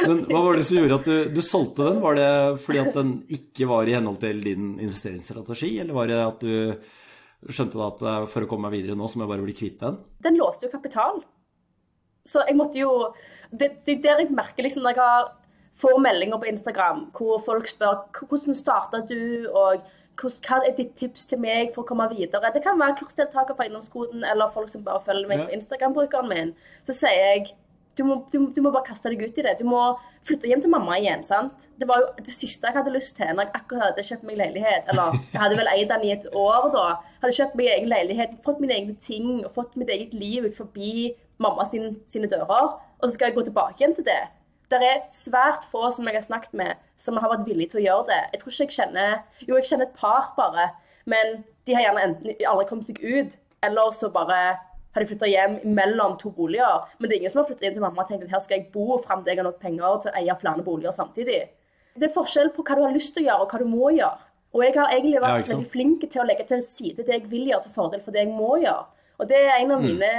Men 0.08 0.24
hva 0.32 0.42
var 0.48 0.58
det 0.58 0.66
som 0.66 0.80
gjorde 0.80 0.98
at 0.98 1.10
du, 1.10 1.16
du 1.36 1.42
solgte 1.44 1.86
den? 1.90 2.02
Var 2.02 2.18
det 2.18 2.32
fordi 2.64 2.82
at 2.82 2.98
den 2.98 3.14
ikke 3.38 3.70
var 3.70 3.86
i 3.86 3.96
henhold 3.96 4.18
til 4.24 4.42
din 4.42 4.74
investeringsstrategi, 4.78 5.76
eller 5.84 6.00
var 6.00 6.10
det 6.10 6.20
at 6.24 6.42
du 6.42 7.52
skjønte 7.52 7.76
at 7.84 8.02
eh, 8.08 8.26
for 8.32 8.46
å 8.46 8.48
komme 8.48 8.70
meg 8.70 8.78
videre 8.80 8.96
nå, 8.96 9.06
så 9.06 9.20
må 9.20 9.26
jeg 9.26 9.34
bare 9.34 9.44
bli 9.44 9.56
kvitt 9.58 9.82
den? 9.84 10.00
den 10.24 10.38
låste 10.40 10.66
jo 10.66 10.72
kapital. 10.72 11.20
Så 12.24 12.44
jeg 12.48 12.56
måtte 12.56 12.78
jo 12.80 13.14
Det 13.52 13.70
er 13.86 14.00
der 14.02 14.22
jeg 14.24 14.34
merker 14.34 14.64
liksom 14.64 14.82
når 14.82 14.96
jeg 14.96 15.02
har, 15.02 15.26
får 15.78 15.98
meldinger 16.02 16.38
på 16.38 16.48
Instagram 16.50 17.04
hvor 17.14 17.42
folk 17.46 17.68
spør 17.70 18.00
hvordan 18.18 18.54
starta 18.54 19.02
du, 19.08 19.46
og 19.52 19.84
hva 20.22 20.60
er 20.62 20.74
ditt 20.76 20.94
tips 20.98 21.26
til 21.30 21.40
meg 21.42 21.72
for 21.74 21.82
å 21.82 21.88
komme 21.88 22.06
videre. 22.10 22.52
Det 22.54 22.62
kan 22.62 22.78
være 22.78 22.96
kursdeltaker 23.00 23.54
fra 23.54 23.66
innomskolen 23.66 24.24
eller 24.24 24.52
folk 24.54 24.70
som 24.70 24.84
bare 24.86 25.02
følger 25.06 25.30
meg 25.30 25.44
på 25.44 25.54
Instagram-brukeren 25.58 26.30
min. 26.30 26.52
Så 26.86 26.94
sier 26.94 27.14
jeg 27.18 27.54
du 27.94 28.02
må, 28.02 28.16
du, 28.32 28.40
du 28.50 28.60
må 28.62 28.72
bare 28.74 28.88
kaste 28.88 29.10
deg 29.12 29.22
ut 29.22 29.36
i 29.38 29.44
det. 29.46 29.54
Du 29.60 29.66
må 29.68 29.80
flytte 30.26 30.48
hjem 30.50 30.62
til 30.64 30.72
mamma 30.72 30.96
igjen. 30.98 31.22
sant? 31.26 31.68
Det 31.78 31.86
var 31.86 32.02
jo 32.02 32.08
det 32.26 32.34
siste 32.34 32.66
jeg 32.66 32.74
hadde 32.74 32.94
lyst 32.94 33.14
til 33.18 33.30
når 33.30 33.46
jeg 33.46 33.54
akkurat 33.60 33.84
hadde 33.88 34.06
kjøpt 34.08 34.26
meg 34.26 34.40
leilighet. 34.40 34.88
Eller 34.90 35.18
jeg 35.30 35.42
hadde 35.42 35.58
vel 35.60 35.70
eid 35.70 35.92
den 35.92 36.06
i 36.06 36.14
et 36.16 36.26
år 36.34 36.70
da. 36.74 36.86
Hadde 37.22 37.36
kjøpt 37.38 37.54
meg 37.60 37.70
egen 37.76 37.92
leilighet, 37.92 38.34
fått 38.46 38.62
mine 38.64 38.74
egne 38.78 38.96
ting 39.04 39.28
og 39.44 39.52
fått 39.54 39.78
mitt 39.78 39.92
eget 39.94 40.16
liv 40.18 40.48
ut 40.48 40.58
forbi 40.58 41.12
mamma 41.42 41.66
sin, 41.68 41.98
sine 42.10 42.30
dører. 42.30 42.74
Og 42.98 43.08
så 43.08 43.14
skal 43.14 43.30
jeg 43.30 43.38
gå 43.38 43.46
tilbake 43.48 43.80
igjen 43.80 43.94
til 43.96 44.06
det. 44.06 44.22
Det 44.72 44.80
er 44.80 45.02
svært 45.12 45.66
få 45.70 45.90
som 45.92 46.06
jeg 46.08 46.16
har 46.16 46.24
snakket 46.24 46.54
med, 46.56 46.78
som 46.96 47.18
har 47.20 47.30
vært 47.30 47.46
villige 47.46 47.74
til 47.74 47.82
å 47.82 47.86
gjøre 47.86 48.06
det. 48.10 48.20
Jeg 48.32 48.40
tror 48.40 48.54
ikke 48.54 48.64
jeg 48.64 48.76
kjenner 48.78 49.10
Jo, 49.44 49.56
jeg 49.58 49.68
kjenner 49.70 49.88
et 49.90 49.98
par 49.98 50.30
bare, 50.38 50.70
men 51.10 51.42
de 51.68 51.76
har 51.76 51.84
gjerne 51.84 52.06
enten 52.08 52.46
aldri 52.48 52.68
kommet 52.70 52.88
seg 52.88 53.02
ut, 53.02 53.36
eller 53.64 53.92
så 53.96 54.10
bare 54.12 54.40
har 54.94 55.02
de 55.02 55.10
flytta 55.10 55.28
hjem 55.28 55.58
mellom 55.76 56.16
to 56.20 56.30
boliger. 56.30 56.86
Men 56.98 57.10
det 57.10 57.16
er 57.16 57.22
ingen 57.22 57.34
som 57.34 57.42
har 57.42 57.48
flyttet 57.48 57.66
hjem 57.66 57.76
til 57.78 57.84
mamma 57.84 58.04
og 58.04 58.10
tenkt 58.10 58.26
at 58.26 58.34
her 58.36 58.42
skal 58.44 58.60
jeg 58.60 58.70
bo 58.74 58.98
fram 59.02 59.24
til 59.24 59.34
jeg 59.34 59.42
har 59.42 59.48
nok 59.48 59.60
penger 59.62 60.00
til 60.02 60.12
å 60.12 60.20
eie 60.20 60.36
flere 60.40 60.66
boliger 60.66 60.94
samtidig. 60.94 61.40
Det 61.94 62.08
er 62.08 62.14
forskjell 62.14 62.52
på 62.54 62.64
hva 62.66 62.78
du 62.78 62.84
har 62.86 62.94
lyst 62.94 63.14
til 63.14 63.24
å 63.24 63.28
gjøre, 63.28 63.44
og 63.44 63.52
hva 63.52 63.60
du 63.62 63.70
må 63.70 63.90
gjøre. 63.94 64.30
Og 64.54 64.62
jeg 64.62 64.74
har 64.76 64.92
egentlig 64.94 65.22
vært 65.22 65.48
ja, 65.48 65.54
veldig 65.56 65.70
flink 65.70 66.04
til 66.06 66.22
å 66.22 66.26
legge 66.28 66.46
til 66.46 66.60
side 66.62 67.02
det 67.02 67.16
jeg 67.16 67.24
vil 67.30 67.48
gjøre 67.50 67.64
til 67.64 67.74
fordel 67.74 68.02
for 68.04 68.14
det 68.14 68.22
jeg 68.22 68.30
må 68.30 68.52
gjøre. 68.62 68.84
Og 69.20 69.28
det 69.30 69.38
er 69.38 69.60
en 69.60 69.76
av 69.76 69.82
mine, 69.84 70.10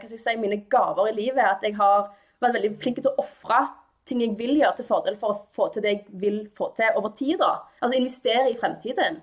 skal 0.00 0.16
jeg 0.16 0.22
si, 0.22 0.34
mine 0.40 0.64
gaver 0.70 1.10
i 1.10 1.16
livet, 1.16 1.44
at 1.46 1.62
jeg 1.62 1.76
har 1.78 2.08
vært 2.42 2.56
veldig 2.58 2.72
flink 2.82 2.98
til 2.98 3.12
å 3.12 3.22
ofre 3.22 3.60
ting 4.08 4.22
jeg 4.22 4.34
vil 4.38 4.56
gjøre 4.58 4.80
til 4.80 4.88
fordel 4.88 5.18
for 5.20 5.34
å 5.34 5.42
få 5.54 5.68
til 5.72 5.84
det 5.84 5.92
jeg 5.92 6.16
vil 6.24 6.40
få 6.58 6.72
til 6.76 6.98
over 6.98 7.14
tid. 7.18 7.36
da. 7.38 7.52
Altså 7.80 7.98
investere 7.98 8.50
i 8.50 8.58
fremtiden. 8.58 9.20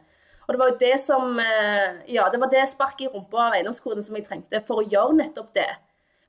Og 0.47 0.53
det 0.53 0.59
var 0.61 0.69
jo 0.71 0.79
det 0.81 0.95
som 1.03 1.39
eh, 1.39 1.99
Ja, 2.09 2.29
det 2.31 2.39
var 2.41 2.49
det 2.49 2.65
sparket 2.71 3.05
i 3.05 3.11
rumpa 3.11 3.49
av 3.49 3.57
eiendomskoden 3.57 4.05
som 4.05 4.15
jeg 4.17 4.25
trengte 4.25 4.63
for 4.65 4.81
å 4.81 4.87
gjøre 4.87 5.17
nettopp 5.19 5.51
det. 5.57 5.69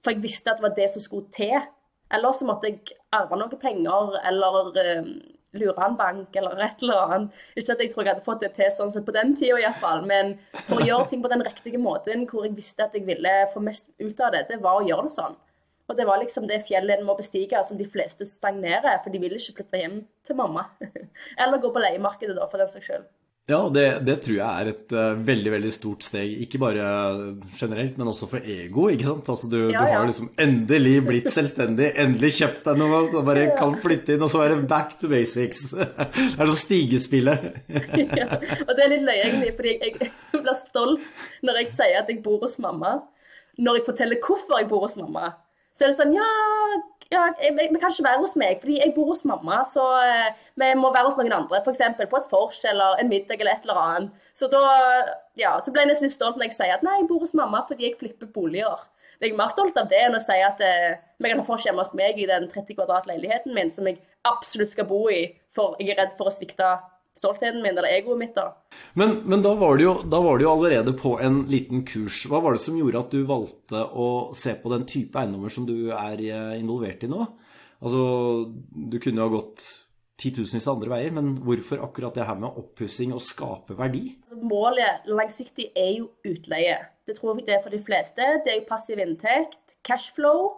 For 0.05 0.13
jeg 0.13 0.25
visste 0.25 0.51
at 0.51 0.61
det 0.61 0.67
var 0.67 0.75
det 0.77 0.89
som 0.93 1.05
skulle 1.05 1.31
til. 1.33 1.57
Ellers 2.11 2.41
så 2.41 2.49
måtte 2.49 2.69
jeg 2.69 2.99
arve 3.15 3.39
noe 3.39 3.61
penger 3.63 4.19
eller 4.29 4.81
eh, 4.83 5.13
lure 5.58 5.85
en 5.87 5.97
bank 5.99 6.37
eller 6.37 6.62
et 6.64 6.82
eller 6.85 7.05
annet. 7.05 7.43
Ikke 7.56 7.75
at 7.75 7.82
jeg 7.82 7.93
tror 7.93 8.05
jeg 8.05 8.14
hadde 8.14 8.26
fått 8.26 8.43
det 8.44 8.52
til 8.56 8.73
sånn 8.75 8.93
sett 8.94 9.06
på 9.06 9.14
den 9.17 9.35
tida 9.38 9.58
iallfall, 9.61 10.05
men 10.06 10.37
for 10.69 10.81
å 10.81 10.87
gjøre 10.87 11.11
ting 11.11 11.23
på 11.25 11.31
den 11.32 11.44
riktige 11.47 11.81
måten 11.82 12.26
hvor 12.31 12.47
jeg 12.47 12.56
visste 12.58 12.87
at 12.87 12.97
jeg 12.97 13.06
ville 13.08 13.37
få 13.55 13.62
mest 13.64 13.91
ut 13.99 14.20
av 14.20 14.35
det, 14.37 14.47
det 14.50 14.61
var 14.62 14.81
å 14.81 14.87
gjøre 14.87 15.08
det 15.08 15.17
sånn. 15.19 15.38
Og 15.91 15.97
det 15.99 16.06
var 16.06 16.20
liksom 16.23 16.47
det 16.47 16.61
fjellet 16.69 17.00
en 17.00 17.06
må 17.08 17.17
bestige, 17.19 17.58
som 17.67 17.79
de 17.79 17.87
fleste 17.88 18.26
stagnerer, 18.29 19.00
for 19.02 19.11
de 19.11 19.19
vil 19.19 19.35
ikke 19.35 19.56
flytte 19.58 19.81
hjem 19.81 19.97
til 20.26 20.38
mamma. 20.38 20.69
Eller 21.41 21.58
gå 21.58 21.73
på 21.75 21.82
leiemarkedet, 21.82 22.37
da, 22.38 22.47
for 22.47 22.62
den 22.62 22.70
saks 22.70 22.87
skyld. 22.87 23.08
Ja, 23.50 23.61
det, 23.73 23.85
det 24.06 24.17
tror 24.25 24.37
jeg 24.37 24.47
er 24.47 24.70
et 24.70 24.94
uh, 24.94 25.19
veldig 25.26 25.52
veldig 25.56 25.73
stort 25.75 26.05
steg, 26.06 26.32
ikke 26.44 26.61
bare 26.62 26.85
generelt, 27.58 27.97
men 27.99 28.11
også 28.11 28.29
for 28.31 28.44
ego. 28.44 28.87
ikke 28.93 29.08
sant? 29.08 29.31
Altså 29.35 29.50
Du, 29.50 29.58
Ja, 29.73 29.82
du 29.82 29.94
har 29.97 30.06
liksom 30.08 30.31
endelig 30.41 30.94
blitt 31.06 31.31
selvstendig, 31.38 31.91
endelig 32.00 32.32
kjøpt 32.38 32.64
deg 32.70 32.81
noe, 32.81 33.02
og 33.11 33.26
bare 33.26 33.49
kan 33.58 33.75
flytte 33.82 34.14
inn, 34.14 34.25
og 34.25 34.31
så 34.32 34.44
er 34.44 34.55
det 34.55 34.69
back 34.70 34.97
to 35.00 35.11
basics. 35.11 35.70
Det 35.75 36.38
er 36.38 36.50
sånn 36.52 36.61
stigespillet. 36.61 37.47
ja. 38.20 38.29
Og 38.67 38.73
det 38.76 38.85
er 38.85 38.93
litt 38.94 39.05
løye, 39.06 39.23
egentlig, 39.26 39.52
fordi 39.58 39.75
jeg, 39.82 39.94
jeg 40.00 40.43
blir 40.44 40.56
stolt 40.58 41.44
når 41.47 41.62
jeg 41.62 41.73
sier 41.75 42.00
at 42.02 42.11
jeg 42.12 42.23
bor 42.25 42.40
hos 42.45 42.57
mamma. 42.62 43.00
Når 43.61 43.80
jeg 43.80 43.87
forteller 43.90 44.21
hvorfor 44.25 44.61
jeg 44.61 44.69
bor 44.71 44.87
hos 44.87 44.97
mamma, 44.99 45.35
så 45.76 45.87
er 45.87 45.92
det 45.92 45.99
sånn 45.99 46.14
Ja, 46.16 46.28
ja 47.11 47.25
vi 47.40 47.67
kan 47.81 47.90
ikke 47.90 48.07
være 48.07 48.21
hos 48.23 48.37
meg, 48.38 48.61
fordi 48.62 48.79
jeg 48.79 48.93
bor 48.95 49.09
hos 49.11 49.25
mamma, 49.26 49.61
så 49.67 49.83
eh, 50.05 50.31
vi 50.62 50.69
må 50.79 50.93
være 50.95 51.09
hos 51.09 51.19
noen 51.19 51.35
andre. 51.40 51.59
F.eks. 51.64 51.83
på 51.99 52.21
et 52.21 52.31
vors 52.31 52.61
eller 52.71 53.02
en 53.02 53.11
middag 53.11 53.40
eller 53.40 53.57
et 53.57 53.67
eller 53.67 53.83
annet. 53.83 54.29
Så 54.35 54.47
da 54.52 54.62
ja, 55.38 55.57
så 55.64 55.75
ble 55.75 55.85
jeg 55.85 55.90
nesten 55.90 56.07
litt 56.07 56.14
stolt 56.14 56.38
når 56.38 56.50
jeg 56.50 56.59
sier 56.61 56.76
at 56.76 56.87
nei, 56.87 57.00
jeg 57.00 57.11
bor 57.11 57.25
hos 57.25 57.35
mamma 57.35 57.64
fordi 57.69 57.88
jeg 57.88 57.99
flipper 57.99 58.31
boliger. 58.31 58.87
Jeg 59.21 59.35
er 59.35 59.37
mer 59.37 59.50
stolt 59.52 59.76
av 59.76 59.90
det 59.90 59.99
enn 60.00 60.17
å 60.17 60.23
si 60.23 60.38
at 60.40 60.62
eh, 60.64 60.95
vi 61.21 61.33
kan 61.33 61.43
få 61.45 61.59
hjemme 61.61 61.83
hos 61.83 61.93
meg 61.99 62.17
i 62.17 62.29
den 62.31 62.47
30 62.49 62.79
kvadrat 62.79 63.11
leiligheten 63.11 63.52
min, 63.57 63.75
som 63.75 63.90
jeg 63.90 63.99
absolutt 64.25 64.73
skal 64.73 64.88
bo 64.88 65.02
i, 65.12 65.26
for 65.52 65.75
jeg 65.83 65.93
er 65.93 66.00
redd 66.00 66.14
for 66.17 66.31
å 66.31 66.33
svikte 66.33 66.71
stoltheten 67.19 67.61
min 67.62 67.76
eller 67.76 67.90
egoet 67.90 68.19
mitt. 68.21 68.35
da. 68.35 68.55
Men, 68.99 69.21
men 69.25 69.43
da, 69.45 69.55
var 69.59 69.79
jo, 69.83 69.97
da 70.05 70.21
var 70.25 70.38
du 70.38 70.47
jo 70.47 70.55
allerede 70.55 70.95
på 70.97 71.17
en 71.23 71.43
liten 71.50 71.85
kurs. 71.88 72.23
Hva 72.31 72.40
var 72.45 72.57
det 72.57 72.62
som 72.64 72.79
gjorde 72.79 73.02
at 73.02 73.12
du 73.14 73.23
valgte 73.29 73.85
å 73.85 74.09
se 74.37 74.57
på 74.61 74.73
den 74.73 74.87
type 74.88 75.21
eiendommer 75.21 75.52
som 75.52 75.69
du 75.69 75.93
er 75.93 76.25
eh, 76.25 76.57
involvert 76.61 77.05
i 77.05 77.11
nå? 77.11 77.26
Altså, 77.81 78.02
du 78.50 78.99
kunne 79.00 79.23
jo 79.23 79.29
ha 79.29 79.37
gått 79.38 79.69
titusenvis 80.21 80.67
av 80.69 80.76
andre 80.76 80.93
veier, 80.93 81.12
men 81.17 81.33
hvorfor 81.47 81.81
akkurat 81.85 82.17
det 82.17 82.26
her 82.29 82.40
med 82.40 82.59
oppussing 82.61 83.14
og 83.17 83.23
skape 83.25 83.76
verdi? 83.79 84.19
Målet 84.37 85.07
langsiktig 85.09 85.71
er 85.79 85.95
jo 86.00 86.11
utleie. 86.29 86.76
Det 87.09 87.17
tror 87.17 87.38
jeg 87.38 87.47
det 87.49 87.57
er 87.57 87.62
for 87.64 87.73
de 87.73 87.81
fleste. 87.85 88.26
Det 88.45 88.52
er 88.52 88.61
jo 88.61 88.69
passiv 88.69 89.00
inntekt, 89.00 89.57
cashflow. 89.87 90.50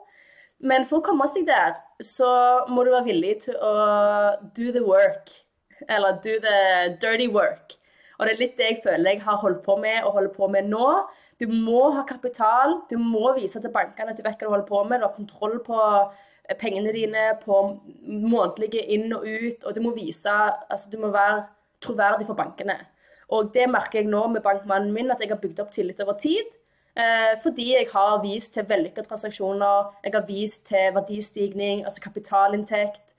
Men 0.63 0.87
for 0.87 1.01
å 1.01 1.07
komme 1.07 1.27
seg 1.31 1.47
der, 1.49 1.79
så 2.07 2.29
må 2.71 2.85
du 2.87 2.93
være 2.93 3.09
villig 3.11 3.37
til 3.47 3.59
å 3.59 3.73
do 4.55 4.71
the 4.75 4.83
work. 4.87 5.31
Eller 5.89 6.19
do 6.25 6.39
the 6.43 6.97
dirty 7.03 7.29
work. 7.33 7.77
Og 8.19 8.27
det 8.27 8.35
er 8.35 8.43
litt 8.43 8.59
det 8.59 8.69
jeg 8.69 8.83
føler 8.85 9.17
jeg 9.17 9.25
har 9.25 9.41
holdt 9.43 9.63
på 9.65 9.77
med 9.83 10.05
og 10.05 10.13
holder 10.19 10.35
på 10.37 10.49
med 10.53 10.69
nå. 10.71 10.89
Du 11.41 11.49
må 11.51 11.89
ha 11.97 12.05
kapital. 12.07 12.77
Du 12.91 12.99
må 13.01 13.33
vise 13.39 13.61
til 13.61 13.73
bankene 13.75 14.13
at 14.13 14.19
du 14.19 14.23
vet 14.23 14.39
hva 14.39 14.47
du 14.47 14.55
holder 14.55 14.69
på 14.69 14.85
med. 14.87 15.03
Du 15.03 15.09
har 15.09 15.17
kontroll 15.17 15.59
på 15.67 15.81
eh, 15.83 16.57
pengene 16.61 16.95
dine, 16.95 17.33
på 17.43 17.59
månedlige 18.07 18.85
inn 18.95 19.11
og 19.17 19.27
ut. 19.27 19.65
Og 19.67 19.75
du 19.75 19.83
må 19.83 19.95
vise 19.97 20.31
Altså, 20.31 20.91
du 20.93 20.99
må 21.03 21.11
være 21.15 21.45
troverdig 21.83 22.29
for 22.29 22.39
bankene. 22.39 22.79
Og 23.33 23.51
det 23.55 23.67
merker 23.71 24.03
jeg 24.03 24.11
nå 24.13 24.27
med 24.29 24.45
bankmannen 24.45 24.93
min, 24.95 25.11
at 25.11 25.23
jeg 25.23 25.33
har 25.33 25.41
bygd 25.41 25.63
opp 25.65 25.73
tillit 25.75 26.01
over 26.05 26.19
tid. 26.21 26.53
Eh, 26.95 27.33
fordi 27.43 27.73
jeg 27.73 27.89
har 27.93 28.21
vist 28.23 28.53
til 28.55 28.69
vellykkede 28.69 29.09
transaksjoner, 29.09 29.95
jeg 30.05 30.13
har 30.15 30.27
vist 30.29 30.67
til 30.69 30.93
verdistigning, 30.95 31.85
altså 31.85 32.03
kapitalinntekt. 32.05 33.12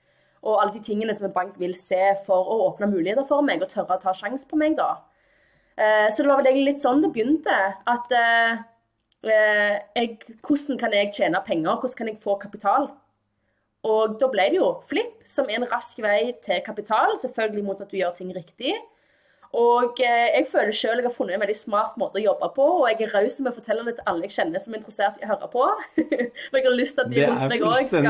Og 0.44 0.60
alle 0.60 0.76
de 0.76 0.84
tingene 0.84 1.14
som 1.16 1.28
en 1.28 1.34
bank 1.34 1.56
vil 1.60 1.72
se 1.78 2.00
for 2.26 2.52
å 2.52 2.60
åpne 2.68 2.90
muligheter 2.92 3.24
for 3.28 3.44
meg 3.44 3.64
og 3.64 3.70
tørre 3.72 3.96
å 3.96 4.02
ta 4.02 4.12
sjanse 4.16 4.44
på 4.48 4.58
meg. 4.60 4.76
da. 4.76 5.00
Eh, 5.76 6.08
så 6.12 6.22
det 6.22 6.30
var 6.30 6.42
vel 6.42 6.50
egentlig 6.50 6.74
litt 6.74 6.82
sånn 6.82 7.00
det 7.02 7.10
begynte. 7.14 7.54
At 7.90 8.12
eh, 8.12 8.60
eh, 9.24 9.78
jeg, 9.96 10.36
hvordan 10.44 10.80
kan 10.80 10.96
jeg 10.96 11.14
tjene 11.16 11.40
penger, 11.46 11.80
hvordan 11.80 11.98
kan 12.00 12.12
jeg 12.12 12.20
få 12.22 12.36
kapital? 12.42 12.90
Og 13.84 14.18
da 14.20 14.28
ble 14.32 14.48
det 14.52 14.60
jo 14.60 14.70
Flipp, 14.88 15.24
som 15.28 15.48
er 15.48 15.58
en 15.58 15.68
rask 15.68 15.98
vei 16.00 16.34
til 16.44 16.60
kapital, 16.64 17.18
selvfølgelig 17.20 17.64
mot 17.66 17.80
at 17.80 17.90
du 17.90 17.98
gjør 17.98 18.14
ting 18.16 18.30
riktig. 18.36 18.76
Og 19.54 20.00
eh, 20.02 20.28
jeg 20.34 20.46
føler 20.50 20.74
selv 20.74 21.00
jeg 21.00 21.06
har 21.06 21.14
funnet 21.14 21.36
en 21.36 21.42
veldig 21.44 21.56
smart 21.56 21.98
måte 22.00 22.18
å 22.18 22.24
jobbe 22.24 22.48
på, 22.56 22.64
og 22.80 22.86
jeg 22.90 23.06
er 23.06 23.12
raus 23.14 23.36
med 23.38 23.52
å 23.52 23.54
fortelle 23.54 23.84
det 23.86 23.94
til 23.98 24.08
alle 24.10 24.26
jeg 24.26 24.34
kjenner 24.34 24.62
som 24.62 24.74
er 24.74 24.80
interessert 24.80 25.20
i 25.20 25.26
å 25.26 25.30
høre 25.30 25.48
på. 25.52 25.68
For 26.48 26.58
jeg 26.58 26.66
har 26.66 26.74
lyst 26.74 26.98
til 26.98 27.04
at 27.04 27.12
de 27.12 27.16
rundt 27.22 27.46
meg 27.52 27.60
òg 27.68 27.78
skal 27.86 28.04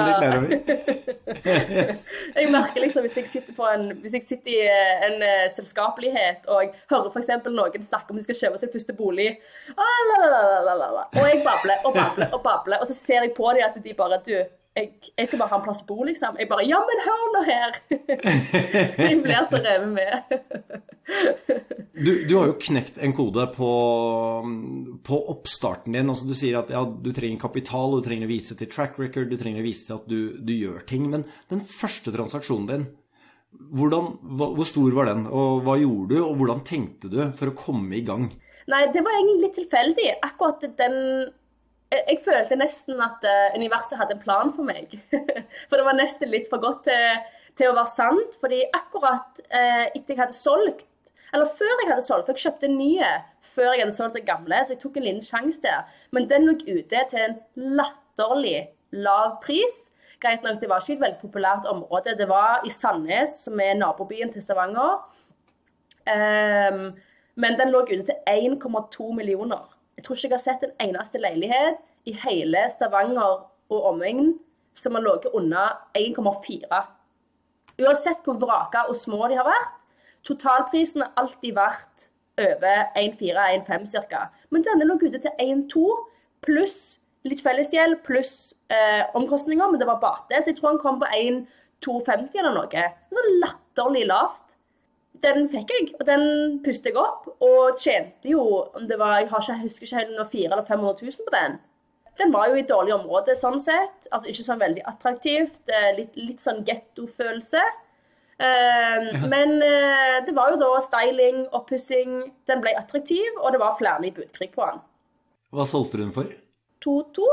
Jeg 2.40 2.50
merker 2.54 2.80
liksom 2.80 3.04
hvis 3.04 3.18
jeg 3.20 3.30
sitter, 3.34 3.52
på 3.56 3.68
en, 3.68 3.84
hvis 4.00 4.16
jeg 4.16 4.24
sitter 4.24 4.54
i 4.54 4.60
eh, 4.64 5.06
en 5.08 5.16
uh, 5.20 5.44
selskapelighet 5.52 6.48
og 6.48 6.72
hører 6.92 7.10
f.eks. 7.12 7.32
noen 7.44 7.84
snakke 7.84 8.14
om 8.14 8.18
de 8.18 8.24
skal 8.24 8.40
kjøpe 8.40 8.60
sin 8.62 8.72
første 8.72 8.96
bolig, 8.96 9.30
ah, 9.76 10.02
og 10.64 11.24
jeg 11.28 11.44
babler 11.44 11.84
og 11.84 11.92
babler 11.96 12.28
og 12.30 12.40
babler, 12.44 12.80
og 12.80 12.88
så 12.88 12.96
ser 12.96 13.26
jeg 13.26 13.34
på 13.36 13.52
dem 13.52 13.66
at 13.68 13.76
de 13.84 13.96
bare 13.98 14.22
Du, 14.24 14.32
jeg, 14.74 14.88
jeg, 15.14 15.28
skal 15.28 15.38
bare 15.38 15.52
ha 15.52 15.58
en 15.60 15.64
plass 15.64 15.82
å 15.84 15.86
bo, 15.86 16.00
liksom. 16.08 16.38
Jeg 16.40 16.48
bare 16.50 16.64
Ja, 16.66 16.80
men 16.82 17.02
hør 17.04 17.26
nå 17.34 17.42
her! 17.46 17.76
De 18.98 19.12
blir 19.22 19.44
så 19.46 19.60
revet 19.62 19.92
med. 19.94 20.34
du, 21.94 22.10
du, 22.26 22.34
har 22.34 22.50
jo 22.50 22.56
knekt 22.58 22.98
en 22.98 23.14
kode 23.14 23.46
på, 23.54 23.70
på 25.06 25.20
oppstarten 25.34 25.94
din. 25.94 26.10
Altså, 26.10 26.26
du 26.26 26.34
sier 26.38 26.58
at 26.58 26.72
ja, 26.74 26.82
du 26.82 27.12
trenger 27.14 27.38
kapital, 27.44 27.94
du 28.00 28.08
trenger 28.08 28.26
å 28.26 28.32
vise 28.32 28.58
til 28.58 28.70
track 28.72 28.98
record, 28.98 29.30
du 29.30 29.38
trenger 29.38 29.62
å 29.62 29.68
vise 29.68 29.86
til 29.86 30.00
at 30.00 30.10
du, 30.10 30.18
du 30.42 30.54
gjør 30.56 30.82
ting. 30.90 31.06
Men 31.12 31.26
den 31.52 31.62
første 31.62 32.14
transaksjonen 32.14 32.70
din, 32.72 32.88
hvordan, 33.78 34.10
hva, 34.34 34.50
hvor 34.58 34.66
stor 34.66 34.98
var 34.98 35.12
den? 35.12 35.28
Og 35.30 35.62
hva 35.62 35.78
gjorde 35.78 36.16
du, 36.16 36.18
og 36.24 36.34
hvordan 36.40 36.66
tenkte 36.66 37.12
du 37.12 37.20
for 37.38 37.52
å 37.52 37.58
komme 37.62 37.94
i 38.00 38.02
gang? 38.06 38.26
Nei, 38.70 38.86
det 38.90 39.04
var 39.04 39.14
egentlig 39.20 39.46
litt 39.46 39.58
tilfeldig. 39.60 40.10
Akkurat 40.24 40.66
den 40.80 40.98
jeg 41.94 42.20
følte 42.24 42.58
nesten 42.58 43.00
at 43.04 43.24
uh, 43.26 43.54
universet 43.56 43.98
hadde 44.00 44.16
en 44.16 44.22
plan 44.22 44.52
for 44.54 44.66
meg. 44.66 44.92
for 45.68 45.78
det 45.78 45.86
var 45.86 45.96
nesten 45.98 46.32
litt 46.32 46.50
for 46.50 46.62
godt 46.62 46.84
til, 46.88 47.22
til 47.58 47.70
å 47.70 47.76
være 47.76 47.92
sant. 47.92 48.36
Fordi 48.42 48.62
akkurat 48.74 49.40
uh, 49.46 49.86
etter 49.90 50.14
jeg 50.14 50.22
hadde 50.22 50.38
solgt, 50.38 50.86
eller 51.34 51.50
før 51.58 51.72
jeg 51.80 51.90
hadde 51.90 52.06
solgt, 52.06 52.28
for 52.28 52.36
jeg 52.36 52.46
kjøpte 52.46 52.70
nye 52.70 53.08
før 53.54 53.72
jeg 53.72 53.82
hadde 53.82 53.96
solgt 53.96 54.18
det 54.18 54.26
gamle, 54.28 54.60
så 54.62 54.74
jeg 54.74 54.82
tok 54.82 54.98
en 54.98 55.06
liten 55.08 55.24
sjanse 55.26 55.62
der. 55.64 55.82
Men 56.14 56.28
den 56.30 56.46
lå 56.46 56.54
ute 56.62 57.02
til 57.10 57.24
en 57.24 57.36
latterlig 57.80 58.68
lav 58.94 59.40
pris. 59.42 59.88
Greit 60.22 60.46
nok, 60.46 60.60
det 60.62 60.70
var 60.70 60.82
ikke 60.82 60.94
et 60.94 61.02
veldig 61.02 61.20
populært 61.20 61.66
område. 61.68 62.14
Det 62.18 62.28
var 62.30 62.62
i 62.66 62.70
Sandnes, 62.70 63.40
som 63.44 63.60
er 63.60 63.74
nabobyen 63.78 64.30
til 64.32 64.44
Stavanger. 64.44 65.02
Um, 66.06 66.86
men 67.34 67.58
den 67.58 67.72
lå 67.74 67.82
ute 67.82 68.04
til 68.06 68.16
1,2 68.30 69.10
millioner. 69.16 69.73
Jeg 69.96 70.04
tror 70.04 70.16
ikke 70.16 70.28
jeg 70.28 70.36
har 70.36 70.44
sett 70.44 70.64
en 70.66 70.88
eneste 70.88 71.20
leilighet 71.22 71.78
i 72.08 72.16
hele 72.24 72.66
Stavanger 72.74 73.44
og 73.72 73.86
omegn 73.92 74.34
som 74.74 74.96
har 74.98 75.04
ligget 75.04 75.34
under 75.38 75.76
1,4. 75.98 76.82
Uansett 77.84 78.26
hvor 78.26 78.38
vraka 78.42 78.88
og 78.90 78.98
små 78.98 79.28
de 79.30 79.38
har 79.38 79.46
vært, 79.46 79.78
totalprisen 80.26 81.04
har 81.04 81.14
alltid 81.20 81.54
vært 81.56 82.08
over 82.40 82.90
1,4-1,5 82.98 84.10
ca. 84.10 84.26
Men 84.50 84.66
denne 84.66 84.86
lå 84.88 84.98
ute 85.02 85.20
til 85.22 85.42
1,2 85.42 85.86
pluss 86.44 86.98
litt 87.24 87.40
fellesgjeld 87.40 88.02
pluss 88.04 88.52
eh, 88.72 89.04
omkostninger, 89.16 89.70
men 89.70 89.80
det 89.80 89.88
var 89.88 90.02
bate. 90.02 90.40
Så 90.42 90.52
jeg 90.52 90.58
tror 90.58 90.74
han 90.74 90.82
kom 90.82 91.00
på 91.00 91.08
1,250 91.08 92.40
eller 92.42 92.56
noe. 92.58 92.88
Så 93.14 93.26
latterlig 93.40 94.04
lavt 94.10 94.43
den 95.24 95.46
fikk 95.52 95.72
jeg, 95.72 95.92
og 95.98 96.06
den 96.08 96.24
pustet 96.64 96.92
jeg 96.92 97.00
opp. 97.00 97.28
Og 97.44 97.78
tjente 97.80 98.30
jo 98.30 98.42
om 98.76 98.88
det 98.88 98.98
var, 99.00 99.20
Jeg, 99.20 99.30
ikke, 99.30 99.52
jeg 99.52 99.62
husker 99.62 99.88
ikke 99.88 100.02
helt, 100.02 100.18
400 100.32 100.52
eller 100.52 100.66
500 100.68 100.94
000 101.02 101.28
på 101.28 101.36
den. 101.36 101.56
Den 102.18 102.32
var 102.32 102.50
jo 102.50 102.60
i 102.60 102.66
dårlig 102.68 102.94
område 102.94 103.34
sånn 103.38 103.58
sett. 103.62 104.06
Altså 104.10 104.30
ikke 104.30 104.46
sånn 104.46 104.62
veldig 104.62 104.84
attraktivt. 104.86 105.62
Litt, 105.98 106.14
litt 106.18 106.44
sånn 106.44 106.62
gettofølelse. 106.66 107.62
Uh, 108.34 109.26
men 109.30 109.60
uh, 109.62 110.18
det 110.26 110.34
var 110.34 110.50
jo 110.52 110.60
da 110.62 110.70
styling, 110.82 111.44
oppussing. 111.54 112.20
Den 112.50 112.62
ble 112.62 112.74
attraktiv, 112.78 113.30
og 113.40 113.54
det 113.54 113.60
var 113.62 113.78
flere 113.78 114.06
i 114.06 114.14
budkrig 114.14 114.50
på 114.54 114.62
den. 114.66 114.80
Hva 115.54 115.66
solgte 115.70 115.98
du 115.98 116.04
den 116.04 116.14
for? 116.14 116.30
2-2. 116.84 117.28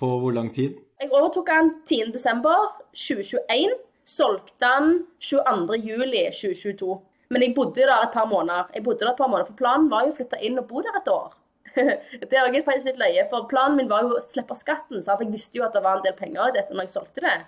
På 0.00 0.06
hvor 0.20 0.32
lang 0.34 0.48
tid? 0.52 0.78
Jeg 1.00 1.12
overtok 1.12 1.50
den 1.50 1.70
10.12.2021 1.90 3.74
solgte 4.04 4.54
den 4.62 5.04
22.07.2022. 5.22 6.98
Men 7.32 7.42
jeg 7.42 7.54
bodde 7.56 7.86
der 7.86 8.04
et 8.04 8.12
par 8.12 8.28
måneder. 8.30 8.68
Jeg 8.74 8.84
bodde 8.84 9.00
der 9.00 9.14
et 9.14 9.18
par 9.18 9.30
måneder, 9.30 9.48
For 9.48 9.58
planen 9.58 9.90
var 9.90 10.04
jo 10.04 10.12
å 10.12 10.18
flytte 10.18 10.40
inn 10.44 10.60
og 10.60 10.68
bo 10.68 10.84
der 10.84 11.00
et 11.00 11.10
år. 11.10 11.32
det 11.74 12.36
er 12.36 12.44
også 12.44 12.62
faktisk 12.68 12.90
litt 12.92 13.00
leie, 13.00 13.24
for 13.30 13.48
planen 13.50 13.80
min 13.80 13.90
var 13.90 14.04
jo 14.04 14.14
å 14.18 14.22
slippe 14.22 14.54
skatten. 14.58 15.02
Så 15.02 15.16
jeg 15.18 15.32
visste 15.32 15.58
jo 15.58 15.64
at 15.66 15.74
det 15.74 15.82
var 15.82 15.98
en 15.98 16.06
del 16.06 16.14
penger 16.18 16.52
i 16.52 16.56
dette 16.58 16.76
når 16.76 16.86
jeg 16.86 16.94
solgte 16.94 17.24
det. 17.24 17.38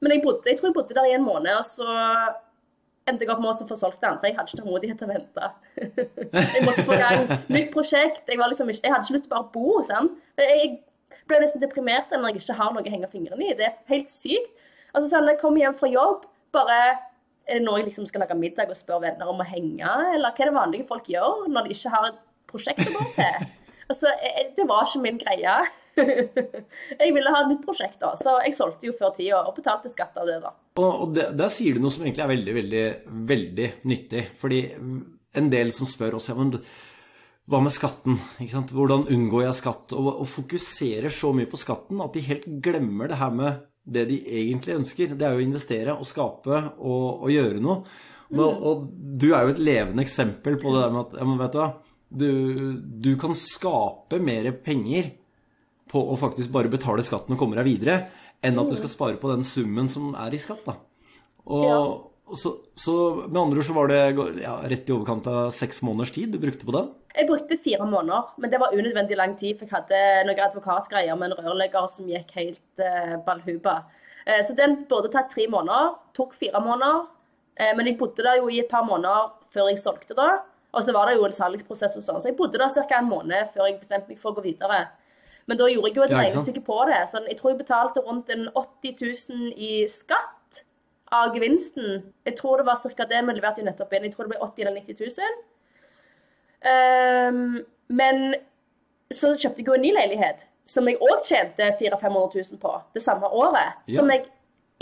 Men 0.00 0.12
jeg, 0.12 0.24
bodde, 0.24 0.50
jeg 0.50 0.58
tror 0.58 0.70
jeg 0.70 0.76
bodde 0.76 0.96
der 0.96 1.08
i 1.08 1.14
en 1.16 1.24
måned, 1.24 1.52
og 1.56 1.64
så 1.64 1.86
endte 3.06 3.24
jeg 3.24 3.32
opp 3.32 3.40
med 3.42 3.52
å 3.52 3.68
få 3.68 3.78
solgt 3.78 4.02
den. 4.02 4.18
For 4.18 4.28
jeg 4.28 4.36
hadde 4.36 4.50
ikke 4.50 4.62
tålmodighet 4.64 5.00
til 5.00 5.06
å 5.06 5.12
vente. 5.12 5.50
jeg 6.56 6.66
måtte 6.66 6.84
få 6.88 6.98
gang 7.00 7.30
nytt 7.54 7.70
prosjekt. 7.74 8.26
Jeg, 8.26 8.40
liksom 8.42 8.72
ikke, 8.72 8.82
jeg, 8.82 8.92
hadde 8.92 9.06
ikke 9.06 9.16
lyst 9.16 9.28
til 9.28 9.32
å 9.32 9.36
bare 9.36 9.52
bo. 9.54 9.80
Sånn. 9.86 10.10
Jeg 10.42 10.72
ble 11.30 11.40
nesten 11.42 11.62
deprimert 11.62 12.12
når 12.12 12.32
jeg 12.34 12.42
ikke 12.42 12.58
har 12.58 12.74
noe 12.74 12.84
å 12.84 12.94
henge 12.96 13.12
fingrene 13.12 13.46
i. 13.46 13.56
Det 13.58 13.68
er 13.70 13.78
helt 13.92 14.12
sykt. 14.12 14.52
Altså 14.96 15.10
sånn, 15.12 15.28
jeg 15.28 15.40
kommer 15.42 15.60
hjem 15.60 15.76
fra 15.76 15.90
jobb, 15.92 16.24
bare 16.56 16.78
er 17.46 17.60
det 17.60 17.64
nå 17.66 17.76
jeg 17.78 17.90
liksom 17.90 18.06
skal 18.08 18.24
lage 18.24 18.38
middag 18.38 18.72
og 18.72 18.78
spørre 18.78 19.04
venner 19.10 19.28
om 19.30 19.42
å 19.42 19.46
henge, 19.46 19.90
eller 20.16 20.32
hva 20.32 20.42
er 20.42 20.50
det 20.50 20.56
vanlige 20.56 20.88
folk 20.88 21.10
gjør 21.12 21.44
når 21.52 21.66
de 21.66 21.76
ikke 21.76 21.92
har 21.92 22.08
et 22.08 22.22
prosjekt 22.50 22.86
å 22.88 22.96
gå 22.96 23.08
til? 23.18 23.46
Altså, 23.86 24.10
det 24.56 24.64
var 24.66 24.82
ikke 24.82 24.98
min 24.98 25.18
greie. 25.20 25.52
jeg 27.00 27.12
ville 27.14 27.30
ha 27.30 27.42
et 27.44 27.52
nytt 27.52 27.60
prosjekt, 27.62 28.00
da, 28.00 28.08
så 28.18 28.32
jeg 28.42 28.56
solgte 28.58 28.88
jo 28.88 28.94
før 28.98 29.12
tida 29.14 29.44
og 29.46 29.54
betalte 29.54 29.92
skatt 29.92 30.18
av 30.18 30.26
det. 30.26 30.40
da. 30.42 30.50
Og 30.82 31.12
det, 31.14 31.28
Der 31.38 31.52
sier 31.54 31.76
du 31.76 31.84
noe 31.84 31.94
som 31.94 32.02
egentlig 32.02 32.24
er 32.24 32.32
veldig, 32.32 32.56
veldig, 32.56 32.82
veldig 33.30 33.68
nyttig. 33.86 34.24
Fordi 34.40 34.58
en 35.38 35.52
del 35.52 35.70
som 35.76 35.86
spør 35.86 36.18
oss 36.18 36.26
ja, 36.32 36.34
men 36.34 36.50
hva 37.46 37.62
med 37.62 37.76
skatten? 37.76 38.18
Hvordan 38.74 39.06
unngår 39.14 39.46
jeg 39.46 39.58
skatt? 39.60 39.94
Og, 39.94 40.10
og 40.24 40.26
fokuserer 40.34 41.12
så 41.14 41.30
mye 41.36 41.46
på 41.46 41.62
skatten 41.62 42.02
at 42.02 42.18
de 42.18 42.26
helt 42.26 42.50
glemmer 42.66 43.12
det 43.12 43.20
her 43.22 43.38
med 43.38 43.62
det 43.86 44.04
de 44.10 44.18
egentlig 44.40 44.76
ønsker, 44.80 45.14
det 45.14 45.26
er 45.26 45.34
jo 45.34 45.42
å 45.42 45.46
investere 45.46 45.94
og 45.94 46.06
skape 46.08 46.58
og, 46.76 47.26
og 47.26 47.30
gjøre 47.30 47.62
noe. 47.62 47.84
Men, 48.28 48.42
mm. 48.42 48.64
og 48.66 48.86
du 49.22 49.28
er 49.30 49.46
jo 49.46 49.52
et 49.54 49.62
levende 49.62 50.02
eksempel 50.02 50.58
på 50.58 50.72
det 50.74 50.82
der 50.82 50.94
med 50.94 51.04
at 51.04 51.20
ja, 51.20 51.28
vet 51.42 51.54
du 51.54 51.60
hva, 51.60 51.68
du, 52.06 52.30
du, 53.06 53.12
kan 53.18 53.34
skape 53.38 54.18
mer 54.22 54.50
penger 54.64 55.12
på 55.90 56.02
å 56.02 56.18
faktisk 56.18 56.50
bare 56.54 56.70
betale 56.70 57.04
skatten 57.06 57.34
og 57.34 57.40
komme 57.40 57.58
deg 57.58 57.66
videre, 57.66 57.96
enn 58.42 58.58
at 58.58 58.70
du 58.70 58.76
skal 58.78 58.90
spare 58.90 59.20
på 59.20 59.30
den 59.30 59.46
summen 59.46 59.90
som 59.90 60.14
er 60.18 60.34
i 60.34 60.42
skatt. 60.42 60.66
da. 60.66 60.76
Og, 61.46 61.66
ja. 61.66 61.80
Så, 62.34 62.56
så, 62.74 62.92
med 63.28 63.38
andre 63.38 63.60
ord 63.60 63.66
så 63.68 63.74
var 63.76 63.90
det 63.90 63.98
ja, 64.42 64.56
rett 64.66 64.88
i 64.88 64.94
overkant 64.94 65.28
av 65.30 65.52
seks 65.54 65.78
måneders 65.86 66.10
tid 66.14 66.32
du 66.34 66.40
brukte 66.42 66.66
på 66.66 66.74
den? 66.74 66.88
Jeg 67.14 67.28
brukte 67.28 67.58
fire 67.62 67.86
måneder, 67.86 68.32
men 68.42 68.50
det 68.50 68.58
var 68.60 68.74
unødvendig 68.74 69.16
lang 69.16 69.36
tid. 69.38 69.54
For 69.56 69.64
jeg 69.68 69.76
hadde 69.76 70.00
noen 70.26 70.42
advokatgreier 70.48 71.16
med 71.16 71.30
en 71.30 71.46
rørlegger 71.46 71.86
som 71.92 72.10
gikk 72.10 72.34
helt 72.36 72.82
eh, 72.82 73.14
balhuba. 73.26 73.78
Eh, 74.26 74.42
så 74.44 74.56
den 74.58 74.82
burde 74.90 75.12
tatt 75.14 75.30
tre 75.32 75.46
måneder. 75.52 75.94
Tok 76.18 76.34
fire 76.36 76.60
måneder. 76.60 77.06
Eh, 77.56 77.72
men 77.78 77.88
jeg 77.88 77.98
bodde 78.00 78.26
der 78.26 78.42
jo 78.42 78.50
i 78.50 78.60
et 78.64 78.70
par 78.72 78.84
måneder 78.84 79.30
før 79.54 79.70
jeg 79.70 79.80
solgte 79.80 80.18
det. 80.18 80.30
Og 80.76 80.84
så 80.84 80.92
var 80.92 81.08
det 81.08 81.16
jo 81.16 81.24
en 81.28 81.36
salgsprosess 81.36 81.96
og 81.96 82.04
sånn. 82.04 82.22
Så 82.24 82.32
jeg 82.32 82.36
bodde 82.36 82.60
der 82.60 82.74
ca. 82.74 82.98
en 82.98 83.08
måned 83.08 83.54
før 83.54 83.70
jeg 83.70 83.78
bestemte 83.80 84.10
meg 84.10 84.20
for 84.20 84.34
å 84.34 84.40
gå 84.40 84.50
videre. 84.50 84.88
Men 85.46 85.60
da 85.60 85.70
gjorde 85.70 85.92
jeg 85.92 85.96
jo 85.96 86.04
et 86.04 86.16
regnestykke 86.18 86.64
på 86.66 86.80
det. 86.90 87.04
Så 87.08 87.22
jeg 87.22 87.38
tror 87.38 87.54
jeg 87.54 87.62
betalte 87.62 88.02
rundt 88.02 88.34
en 88.34 88.48
80 88.50 88.98
000 89.30 89.54
i 89.56 89.86
skatt 89.88 90.35
av 91.14 91.34
gevinsten. 91.34 92.02
Jeg 92.26 92.36
tror 92.38 92.60
det 92.60 92.66
var 92.66 92.80
ca. 92.82 93.04
det 93.04 93.22
vi 93.26 93.36
leverte 93.36 93.62
jo 93.62 93.68
nettopp 93.68 93.92
inn. 93.94 94.06
Jeg 94.08 94.14
tror 94.14 94.26
det 94.26 94.34
ble 94.34 94.42
80 94.42 94.62
eller 94.64 94.80
90 94.80 94.96
000. 95.20 95.38
Um, 96.66 97.64
men 97.88 98.34
så 99.12 99.34
kjøpte 99.36 99.62
jeg 99.62 99.68
jo 99.68 99.76
en 99.76 99.84
ny 99.84 99.92
leilighet, 99.94 100.46
som 100.66 100.88
jeg 100.88 100.98
òg 100.98 101.22
tjente 101.24 101.68
400 101.78 102.00
500 102.00 102.46
000 102.50 102.62
på 102.62 102.72
det 102.94 103.02
samme 103.04 103.30
året. 103.30 103.76
Ja. 103.86 103.98
Som 103.98 104.10
jeg 104.10 104.24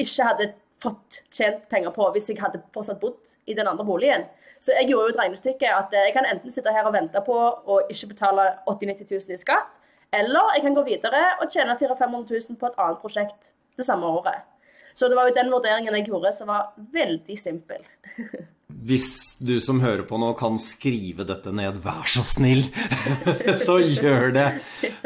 ikke 0.00 0.31
hadde 0.31 0.52
fått 0.83 1.21
tjent 1.33 1.69
penger 1.71 1.93
på 1.95 2.09
hvis 2.14 2.31
jeg 2.31 2.40
hadde 2.40 2.62
fortsatt 2.75 3.00
bodd 3.02 3.21
i 3.47 3.54
den 3.54 3.69
andre 3.69 3.85
boligen. 3.85 4.25
Så 4.64 4.73
jeg 4.78 4.88
gjorde 4.88 5.11
jo 5.11 5.12
et 5.12 5.21
regnestykke 5.21 5.71
at 5.76 5.93
jeg 5.93 6.14
kan 6.16 6.26
enten 6.28 6.52
sitte 6.52 6.73
her 6.73 6.87
og 6.88 6.95
vente 6.97 7.21
på 7.26 7.37
å 7.37 7.83
ikke 7.93 8.14
betale 8.14 8.47
80 8.64 8.95
000-90 8.95 9.28
000 9.28 9.37
i 9.37 9.40
skatt, 9.40 9.69
eller 10.14 10.54
jeg 10.54 10.64
kan 10.64 10.76
gå 10.78 10.85
videre 10.87 11.23
og 11.43 11.52
tjene 11.52 11.76
400 11.76 11.99
500 12.00 12.40
000 12.49 12.59
på 12.61 12.71
et 12.71 12.81
annet 12.81 13.00
prosjekt 13.02 13.50
det 13.76 13.87
samme 13.87 14.09
året. 14.09 14.47
Så 14.94 15.10
det 15.10 15.18
var 15.18 15.28
jo 15.28 15.36
den 15.36 15.50
vurderingen 15.52 15.96
jeg 15.98 16.08
gjorde, 16.08 16.32
som 16.36 16.50
var 16.52 16.74
veldig 16.94 17.38
simpel. 17.40 17.82
Hvis 18.84 19.38
du 19.40 19.56
som 19.62 19.80
hører 19.80 20.04
på 20.08 20.18
nå 20.20 20.32
kan 20.38 20.58
skrive 20.60 21.24
dette 21.28 21.52
ned, 21.54 21.78
vær 21.84 22.04
så 22.10 22.24
snill, 22.26 22.66
så 23.66 23.78
gjør 23.80 24.34
det. 24.34 24.48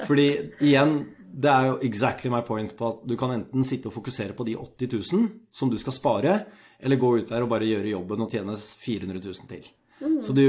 Fordi 0.08 0.28
igjen, 0.66 0.96
det 1.28 1.50
er 1.52 1.68
jo 1.70 1.80
exactly 1.86 2.32
my 2.32 2.40
point 2.46 2.72
på 2.76 2.88
at 2.88 3.04
du 3.06 3.14
kan 3.20 3.34
enten 3.36 3.66
sitte 3.66 3.90
og 3.90 3.94
fokusere 3.94 4.34
på 4.34 4.46
de 4.48 4.56
80 4.58 4.94
000 5.12 5.28
som 5.54 5.70
du 5.70 5.78
skal 5.78 5.94
spare, 5.94 6.38
eller 6.78 7.00
gå 7.00 7.12
ut 7.20 7.30
der 7.30 7.44
og 7.44 7.52
bare 7.52 7.68
gjøre 7.68 7.92
jobben 7.92 8.24
og 8.24 8.32
tjene 8.32 8.56
400 8.58 9.22
000 9.22 9.50
til. 9.50 9.68
Så 9.98 10.34
du 10.36 10.44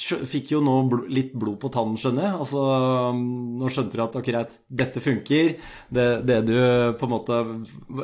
fikk 0.00 0.54
jo 0.54 0.62
nå 0.64 0.76
litt 1.12 1.34
blod 1.36 1.58
på 1.60 1.70
tannen, 1.72 1.98
skjønner 2.00 2.24
jeg. 2.24 2.36
Altså, 2.44 2.62
nå 3.12 3.72
skjønte 3.72 3.98
du 3.98 4.04
at 4.04 4.16
ok, 4.16 4.28
greit, 4.30 4.54
dette 4.82 5.02
funker. 5.04 5.56
Det, 5.92 6.06
det 6.28 6.38
du 6.48 6.54
på 7.00 7.08
en 7.08 7.12
måte 7.12 7.40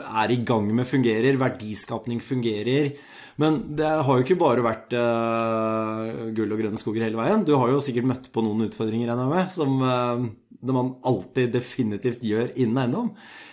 er 0.08 0.34
i 0.34 0.42
gang 0.48 0.68
med 0.76 0.88
fungerer. 0.88 1.40
Verdiskapning 1.40 2.20
fungerer. 2.24 2.92
Men 3.40 3.60
det 3.78 3.86
har 3.86 4.18
jo 4.18 4.26
ikke 4.26 4.40
bare 4.40 4.64
vært 4.66 4.94
uh, 4.98 6.28
gull 6.36 6.52
og 6.52 6.60
grønne 6.60 6.80
skoger 6.80 7.06
hele 7.06 7.20
veien. 7.20 7.46
Du 7.46 7.54
har 7.56 7.70
jo 7.70 7.80
sikkert 7.84 8.10
møtt 8.10 8.30
på 8.34 8.42
noen 8.44 8.66
utfordringer, 8.66 9.08
regner 9.08 9.28
jeg 9.28 9.36
med, 9.36 9.52
som 9.54 9.76
uh, 9.80 10.72
man 10.74 10.96
alltid 11.06 11.54
definitivt 11.54 12.24
gjør 12.26 12.50
innen 12.58 12.82
eiendom. 12.82 13.12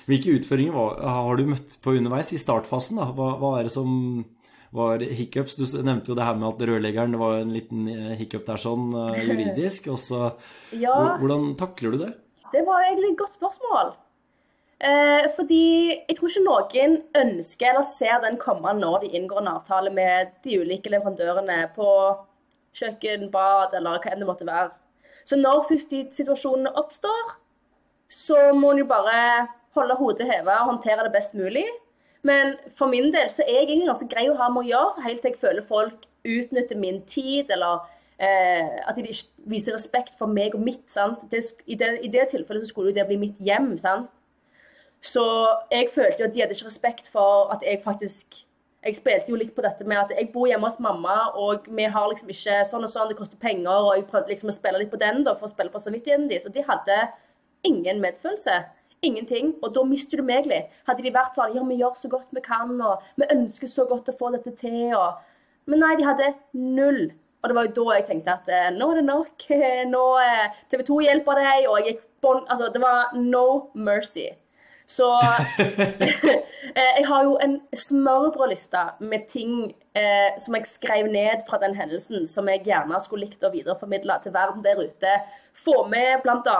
Hvilke 0.10 0.34
utfordringer 0.40 1.06
har 1.06 1.38
du 1.38 1.52
møtt 1.54 1.78
på 1.86 1.96
underveis 2.00 2.34
i 2.34 2.42
startfasen? 2.42 2.98
Da? 3.00 3.12
Hva, 3.14 3.36
hva 3.42 3.60
er 3.60 3.70
det 3.70 3.76
som 3.78 4.26
var 4.72 5.04
hiccups? 5.04 5.58
Du 5.60 5.66
nevnte 5.84 6.12
jo 6.12 6.18
det 6.18 6.26
her 6.26 6.38
med 6.40 6.50
at 6.50 6.64
rørleggeren 6.70 7.14
det 7.16 7.20
var 7.22 7.38
en 7.40 7.54
liten 7.54 7.88
eh, 7.92 8.16
hiccup 8.20 8.46
der 8.48 8.62
sånn 8.62 8.90
eh, 8.94 9.22
juridisk. 9.30 9.92
Og 9.94 10.00
så, 10.02 10.32
Ja. 10.76 10.96
Hvordan 11.22 11.54
takler 11.60 11.96
du 11.96 12.02
det? 12.06 12.14
Det 12.54 12.64
var 12.66 12.86
egentlig 12.86 13.14
et 13.14 13.22
godt 13.22 13.38
spørsmål. 13.38 13.94
Eh, 14.86 15.28
fordi 15.38 15.66
jeg 15.96 16.18
tror 16.18 16.32
ikke 16.32 16.46
noen 16.46 16.96
ønsker 17.16 17.70
eller 17.72 17.88
ser 17.88 18.18
den 18.26 18.40
komme 18.42 18.74
når 18.76 19.06
de 19.06 19.14
inngår 19.16 19.40
en 19.42 19.54
avtale 19.56 19.92
med 19.94 20.34
de 20.44 20.60
ulike 20.60 20.92
leverandørene 20.92 21.62
på 21.76 21.88
kjøkken, 22.76 23.30
bad 23.32 23.76
eller 23.78 24.02
hva 24.04 24.12
enn 24.12 24.24
det 24.24 24.28
måtte 24.28 24.48
være. 24.48 24.74
Så 25.26 25.40
når 25.40 25.64
først 25.70 25.94
de 25.94 26.04
situasjonene 26.14 26.74
oppstår, 26.78 27.38
så 28.12 28.52
må 28.54 28.74
en 28.74 28.84
jo 28.84 28.90
bare 28.90 29.48
holde 29.76 29.96
hodet 30.00 30.28
hevet 30.30 30.54
og 30.60 30.74
håndtere 30.74 31.08
det 31.08 31.14
best 31.16 31.34
mulig. 31.38 31.66
Men 32.26 32.56
for 32.78 32.90
min 32.90 33.12
del 33.14 33.30
så 33.30 33.44
er 33.46 33.60
jeg 33.60 33.68
egentlig 33.68 33.92
ganske 33.92 34.10
grei 34.10 34.26
å 34.32 34.38
ha 34.40 34.50
med 34.50 34.64
å 34.64 34.70
gjøre, 34.70 35.04
helt 35.06 35.22
til 35.22 35.34
jeg 35.34 35.42
føler 35.42 35.68
folk 35.68 36.08
utnytter 36.26 36.80
min 36.80 37.04
tid, 37.06 37.52
eller 37.54 37.84
eh, 38.18 38.80
at 38.82 38.98
de 38.98 39.12
viser 39.52 39.76
respekt 39.76 40.18
for 40.18 40.32
meg 40.32 40.58
og 40.58 40.64
mitt. 40.66 40.88
Det, 41.30 41.44
i, 41.68 41.78
det, 41.78 41.92
I 42.02 42.10
det 42.10 42.30
tilfellet 42.32 42.66
så 42.66 42.72
skulle 42.72 42.90
jo 42.90 42.98
det 42.98 43.06
bli 43.12 43.20
mitt 43.28 43.38
hjem. 43.46 43.76
sant? 43.78 44.10
Så 45.06 45.22
jeg 45.70 45.92
følte 45.94 46.24
jo 46.24 46.28
at 46.30 46.34
de 46.34 46.42
hadde 46.42 46.58
ikke 46.58 46.72
respekt 46.72 47.10
for 47.14 47.52
at 47.54 47.64
jeg 47.66 47.82
faktisk 47.84 48.42
Jeg 48.86 49.00
spilte 49.00 49.32
jo 49.32 49.38
litt 49.38 49.56
på 49.58 49.64
dette 49.66 49.82
med 49.90 49.98
at 49.98 50.12
jeg 50.14 50.28
bor 50.30 50.46
hjemme 50.46 50.68
hos 50.70 50.76
mamma, 50.78 51.32
og 51.34 51.64
vi 51.74 51.88
har 51.90 52.04
liksom 52.12 52.30
ikke 52.30 52.60
sånn 52.70 52.84
og 52.86 52.92
sånn, 52.94 53.08
det 53.10 53.16
koster 53.18 53.40
penger, 53.42 53.80
og 53.82 53.96
jeg 53.98 54.04
prøvde 54.12 54.30
liksom 54.30 54.52
å 54.52 54.54
spille 54.54 54.78
litt 54.78 54.92
på 54.92 55.00
den 55.02 55.24
da, 55.26 55.34
for 55.40 55.48
å 55.48 55.54
spille 55.56 55.74
på 55.74 55.82
samvittigheten 55.82 56.28
deres. 56.30 56.46
Og 56.46 56.54
de 56.54 56.62
hadde 56.68 57.00
ingen 57.66 58.04
medfølelse. 58.04 58.60
Ingenting. 59.06 59.54
Og 59.62 59.74
da 59.76 59.84
mister 59.88 60.22
du 60.22 60.28
meg 60.28 60.48
litt. 60.50 60.72
Hadde 60.88 61.06
de 61.06 61.14
vært 61.16 61.38
sånn 61.38 61.56
Ja, 61.56 61.66
vi 61.68 61.80
gjør 61.82 62.00
så 62.00 62.12
godt 62.12 62.34
vi 62.36 62.44
kan, 62.46 62.74
og 62.82 63.06
vi 63.20 63.30
ønsker 63.36 63.72
så 63.72 63.86
godt 63.90 64.10
å 64.12 64.18
få 64.18 64.32
dette 64.36 64.56
til, 64.60 64.96
og 64.98 65.22
Men 65.66 65.82
nei, 65.82 65.96
de 65.98 66.06
hadde 66.06 66.34
null. 66.54 67.08
Og 67.42 67.50
det 67.50 67.56
var 67.58 67.66
jo 67.66 67.74
da 67.78 67.96
jeg 67.96 68.06
tenkte 68.06 68.34
at 68.34 68.50
eh, 68.50 68.68
nå 68.74 68.88
er 68.92 69.00
det 69.00 69.06
nok. 69.06 69.46
Nå 69.94 70.04
eh, 70.22 70.58
TV 70.70 70.84
2 70.86 71.00
hjelper 71.06 71.42
deg, 71.42 71.68
og 71.70 71.78
jeg 71.80 71.88
gikk 71.92 72.04
bånd 72.26 72.50
Altså, 72.50 72.70
det 72.74 72.82
var 72.82 73.14
no 73.18 73.72
mercy. 73.74 74.28
Så 74.88 75.08
eh, 76.78 76.92
jeg 76.98 77.06
har 77.08 77.24
jo 77.26 77.38
en 77.42 77.56
smørbrødliste 77.74 78.84
med 79.00 79.26
ting 79.32 79.74
eh, 79.98 80.36
som 80.42 80.58
jeg 80.58 80.70
skrev 80.70 81.10
ned 81.12 81.42
fra 81.50 81.58
den 81.62 81.76
hendelsen, 81.76 82.28
som 82.28 82.50
jeg 82.50 82.62
gjerne 82.68 83.00
skulle 83.02 83.26
likt 83.26 83.44
å 83.44 83.54
videreformidle 83.54 84.20
til 84.24 84.36
verden 84.36 84.64
der 84.66 84.82
ute. 84.84 85.16
Få 85.56 85.86
med 85.90 86.22
bl.a. 86.22 86.60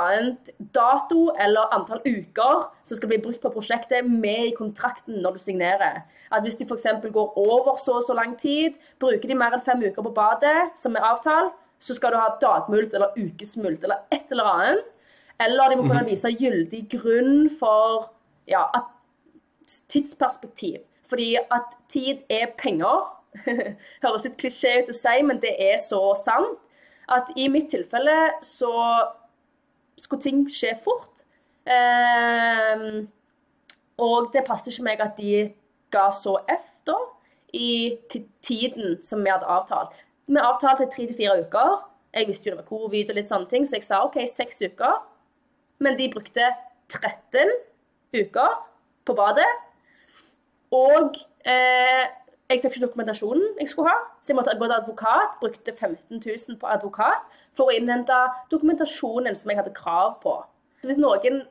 dato 0.74 1.28
eller 1.40 1.74
antall 1.76 2.02
uker 2.06 2.66
som 2.88 2.98
skal 2.98 3.12
bli 3.12 3.22
brukt 3.22 3.44
på 3.44 3.52
prosjektet, 3.54 4.08
med 4.08 4.50
i 4.50 4.56
kontrakten 4.58 5.22
når 5.22 5.38
du 5.38 5.46
signerer. 5.46 6.02
At 6.34 6.42
hvis 6.42 6.58
de 6.58 6.66
f.eks. 6.66 6.88
går 7.06 7.38
over 7.38 7.78
så 7.78 8.00
og 8.00 8.08
så 8.08 8.16
lang 8.18 8.34
tid, 8.40 8.74
bruker 9.00 9.30
de 9.30 9.38
mer 9.38 9.54
enn 9.54 9.66
fem 9.66 9.84
uker 9.86 10.02
på 10.02 10.16
badet, 10.16 10.72
som 10.82 10.98
er 10.98 11.06
avtalt, 11.06 11.54
så 11.80 11.94
skal 11.94 12.16
du 12.16 12.18
ha 12.18 12.32
dagmulkt 12.42 12.96
eller 12.96 13.14
ukesmulkt 13.20 13.84
eller 13.86 14.08
et 14.16 14.32
eller 14.34 14.50
annet. 14.50 14.92
Eller 15.44 15.70
de 15.70 15.78
må 15.78 15.86
kunne 15.90 16.08
vise 16.08 16.32
gyldig 16.32 16.86
grunn 16.96 17.50
for 17.60 18.15
ja, 18.48 18.66
at 18.74 18.92
tidsperspektiv. 19.90 20.80
Fordi 21.10 21.36
at 21.36 21.78
tid 21.90 22.18
er 22.30 22.48
penger. 22.58 23.12
Høres 24.04 24.24
litt 24.26 24.38
klisjé 24.42 24.80
ut 24.82 24.94
å 24.94 24.96
si, 24.96 25.18
men 25.26 25.42
det 25.44 25.54
er 25.62 25.78
så 25.84 26.02
sant. 26.20 26.62
At 27.12 27.30
i 27.38 27.48
mitt 27.52 27.70
tilfelle 27.70 28.16
så 28.46 28.74
skulle 30.00 30.24
ting 30.24 30.46
skje 30.52 30.74
fort. 30.84 31.22
Ehm, 31.70 33.06
og 34.02 34.32
det 34.34 34.46
passet 34.48 34.72
ikke 34.74 34.88
meg 34.88 35.04
at 35.04 35.20
de 35.20 35.52
ga 35.94 36.08
så 36.14 36.40
F 36.50 36.72
da, 36.88 36.98
i 37.54 37.98
tiden 38.44 38.98
som 39.06 39.22
vi 39.24 39.32
hadde 39.32 39.48
avtalt. 39.50 39.94
Vi 40.26 40.42
avtalte 40.42 40.90
tre 40.90 41.06
til 41.06 41.16
fire 41.16 41.38
uker. 41.46 41.78
Jeg 42.16 42.28
visste 42.28 42.50
jo 42.50 42.56
det 42.56 42.64
var 42.64 42.70
covid 42.72 43.12
og 43.12 43.18
litt 43.20 43.30
sånne 43.30 43.50
ting, 43.52 43.68
så 43.68 43.78
jeg 43.78 43.86
sa 43.86 44.02
OK, 44.08 44.18
seks 44.32 44.62
uker. 44.66 45.00
Men 45.84 45.98
de 46.00 46.10
brukte 46.12 46.50
13 46.90 47.52
uker 48.22 48.60
på 49.06 49.16
badet. 49.18 49.48
Og 50.76 51.18
eh, 51.46 52.06
jeg 52.50 52.62
fikk 52.62 52.76
ikke 52.76 52.86
dokumentasjonen 52.86 53.60
jeg 53.60 53.70
skulle 53.72 53.90
ha, 53.90 54.00
så 54.22 54.32
jeg 54.32 54.38
måtte 54.38 54.58
gå 54.60 54.68
til 54.68 54.78
advokat. 54.78 55.38
Brukte 55.42 55.74
15 55.74 56.22
000 56.22 56.60
på 56.62 56.70
advokat 56.70 57.38
for 57.58 57.70
å 57.70 57.76
innhente 57.76 58.18
dokumentasjonen 58.52 59.38
som 59.38 59.52
jeg 59.52 59.62
hadde 59.62 59.76
krav 59.78 60.20
på. 60.24 60.40
Så 60.82 60.92
hvis 60.92 61.02
noen 61.02 61.44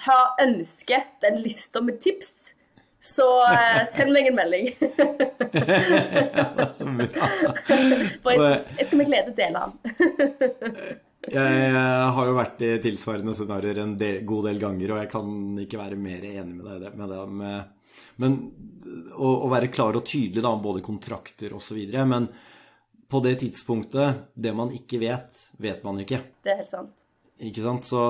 har 0.00 0.32
ønsket 0.40 1.20
den 1.22 1.42
lista 1.44 1.82
med 1.84 2.00
tips, 2.00 2.54
så 3.00 3.26
eh, 3.48 3.84
send 3.88 4.12
meg 4.12 4.28
en 4.28 4.36
melding. 4.36 4.72
Så 6.76 6.88
bra. 6.88 7.28
For 8.22 8.34
jeg, 8.34 8.64
jeg 8.78 8.86
skal 8.88 8.98
med 9.00 9.12
glede 9.12 9.36
dele 9.36 9.68
den. 9.68 11.00
Jeg 11.30 12.14
har 12.16 12.26
jo 12.26 12.36
vært 12.36 12.62
i 12.66 12.70
tilsvarende 12.82 13.34
scenarioer 13.36 13.84
en 13.84 13.92
del, 13.98 14.22
god 14.26 14.48
del 14.50 14.58
ganger, 14.62 14.94
og 14.94 15.02
jeg 15.04 15.10
kan 15.12 15.60
ikke 15.62 15.78
være 15.78 15.98
mer 16.00 16.26
enig 16.26 16.56
med 16.56 16.66
deg 16.66 16.78
i 16.80 16.84
det. 16.84 16.92
Med 16.98 17.12
det 17.14 17.20
med, 17.40 17.76
men 18.20 18.36
å, 19.14 19.28
å 19.46 19.50
være 19.52 19.70
klar 19.72 19.96
og 19.96 20.06
tydelig 20.08 20.42
da, 20.42 20.52
om 20.52 20.64
både 20.64 20.82
kontrakter 20.84 21.54
osv. 21.56 21.78
Men 22.10 22.28
på 23.10 23.22
det 23.24 23.36
tidspunktet, 23.44 24.26
det 24.34 24.52
man 24.56 24.74
ikke 24.74 25.00
vet, 25.02 25.38
vet 25.62 25.86
man 25.86 26.02
ikke. 26.02 26.20
Det 26.44 26.52
er 26.52 26.60
helt 26.62 26.74
sant. 26.74 27.06
Ikke 27.40 27.64
sant? 27.64 27.86
Så 27.88 28.04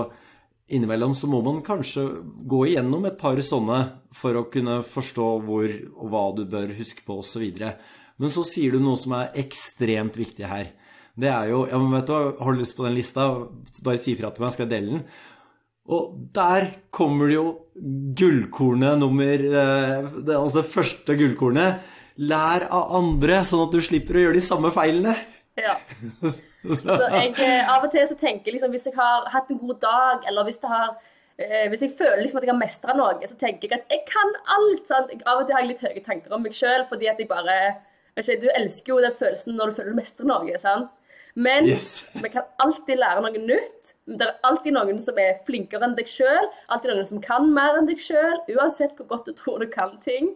innimellom 0.71 1.15
så 1.19 1.31
må 1.31 1.41
man 1.45 1.63
kanskje 1.67 2.05
gå 2.51 2.65
igjennom 2.69 3.07
et 3.09 3.19
par 3.21 3.39
sånne 3.45 3.81
for 4.17 4.39
å 4.39 4.47
kunne 4.53 4.81
forstå 4.87 5.31
hvor 5.47 5.71
og 5.71 6.13
hva 6.13 6.27
du 6.37 6.45
bør 6.51 6.75
huske 6.79 7.05
på 7.07 7.21
osv. 7.23 7.47
Men 8.21 8.33
så 8.33 8.45
sier 8.47 8.75
du 8.75 8.83
noe 8.83 9.01
som 9.01 9.17
er 9.19 9.33
ekstremt 9.41 10.19
viktig 10.21 10.47
her. 10.51 10.73
Det 11.21 11.31
er 11.31 11.51
jo 11.53 11.65
Ja, 11.69 11.81
men 11.81 11.93
vet 11.99 12.09
du 12.09 12.15
hva, 12.15 12.23
har 12.41 12.55
du 12.57 12.63
lyst 12.63 12.77
på 12.79 12.87
den 12.87 12.97
lista? 12.97 13.27
Bare 13.85 14.01
si 14.01 14.15
ifra 14.15 14.33
til 14.35 14.45
meg, 14.45 14.55
skal 14.55 14.67
jeg 14.67 14.75
dele 14.75 14.95
den? 14.95 15.05
Og 15.91 16.15
der 16.35 16.69
kommer 16.95 17.31
det 17.31 17.39
jo 17.39 17.47
gullkornet 18.21 19.01
nummer 19.01 19.43
eh, 19.43 20.11
det, 20.23 20.37
Altså 20.37 20.61
det 20.61 20.71
første 20.71 21.17
gullkornet. 21.19 21.89
Lær 22.21 22.67
av 22.69 22.95
andre, 22.99 23.41
sånn 23.49 23.65
at 23.65 23.75
du 23.75 23.81
slipper 23.83 24.19
å 24.19 24.25
gjøre 24.27 24.37
de 24.37 24.45
samme 24.45 24.71
feilene. 24.75 25.15
Ja. 25.59 25.77
Så, 26.61 26.93
jeg, 26.93 27.33
eh, 27.41 27.71
av 27.73 27.87
og 27.87 27.93
til 27.95 28.05
så 28.05 28.15
tenker 28.21 28.53
liksom, 28.53 28.73
hvis 28.75 28.85
jeg 28.91 28.97
har 28.97 29.25
hatt 29.33 29.49
en 29.49 29.59
god 29.63 29.79
dag, 29.81 30.27
eller 30.29 30.45
hvis, 30.45 30.61
har, 30.69 30.91
eh, 31.41 31.65
hvis 31.73 31.87
jeg 31.87 31.95
føler 31.97 32.21
liksom 32.21 32.37
at 32.37 32.45
jeg 32.45 32.53
har 32.53 32.59
mestra 32.61 32.97
noe, 32.97 33.17
så 33.25 33.39
tenker 33.41 33.65
jeg 33.71 33.81
at 33.81 33.95
jeg 33.95 34.05
kan 34.11 34.35
alt. 34.59 34.85
Sant? 34.89 35.15
Av 35.25 35.41
og 35.41 35.47
til 35.49 35.57
har 35.57 35.65
jeg 35.65 35.71
litt 35.73 35.87
høye 35.87 36.05
tanker 36.05 36.37
om 36.37 36.45
meg 36.45 36.57
sjøl, 36.59 36.85
fordi 36.91 37.09
at 37.09 37.21
jeg 37.23 37.31
bare 37.31 37.57
ikke, 38.21 38.37
Du 38.43 38.49
elsker 38.53 38.93
jo 38.93 39.01
den 39.01 39.17
følelsen 39.17 39.57
når 39.57 39.71
du 39.71 39.79
føler 39.79 39.95
du 39.95 40.01
mestrer 40.03 40.29
noe. 40.29 40.59
sant? 40.61 40.93
Men 41.37 41.67
Yes. 41.67 42.11
vi 42.15 42.29
kan 42.29 42.43
alltid 42.59 42.99
lære 42.99 43.23
noe 43.23 43.39
nytt. 43.39 43.95
Det 44.07 44.27
er 44.27 44.35
alltid 44.45 44.73
noen 44.75 44.99
som 45.03 45.19
er 45.19 45.39
flinkere 45.47 45.85
enn 45.87 45.95
deg 45.97 46.09
sjøl. 46.11 46.49
Alltid 46.69 46.91
noen 46.95 47.07
som 47.07 47.21
kan 47.23 47.47
mer 47.55 47.79
enn 47.79 47.87
deg 47.87 47.99
sjøl, 48.03 48.41
uansett 48.57 48.97
hvor 48.99 49.07
godt 49.13 49.27
du 49.31 49.33
tror 49.39 49.61
du 49.63 49.69
kan 49.71 49.99
ting. 50.05 50.35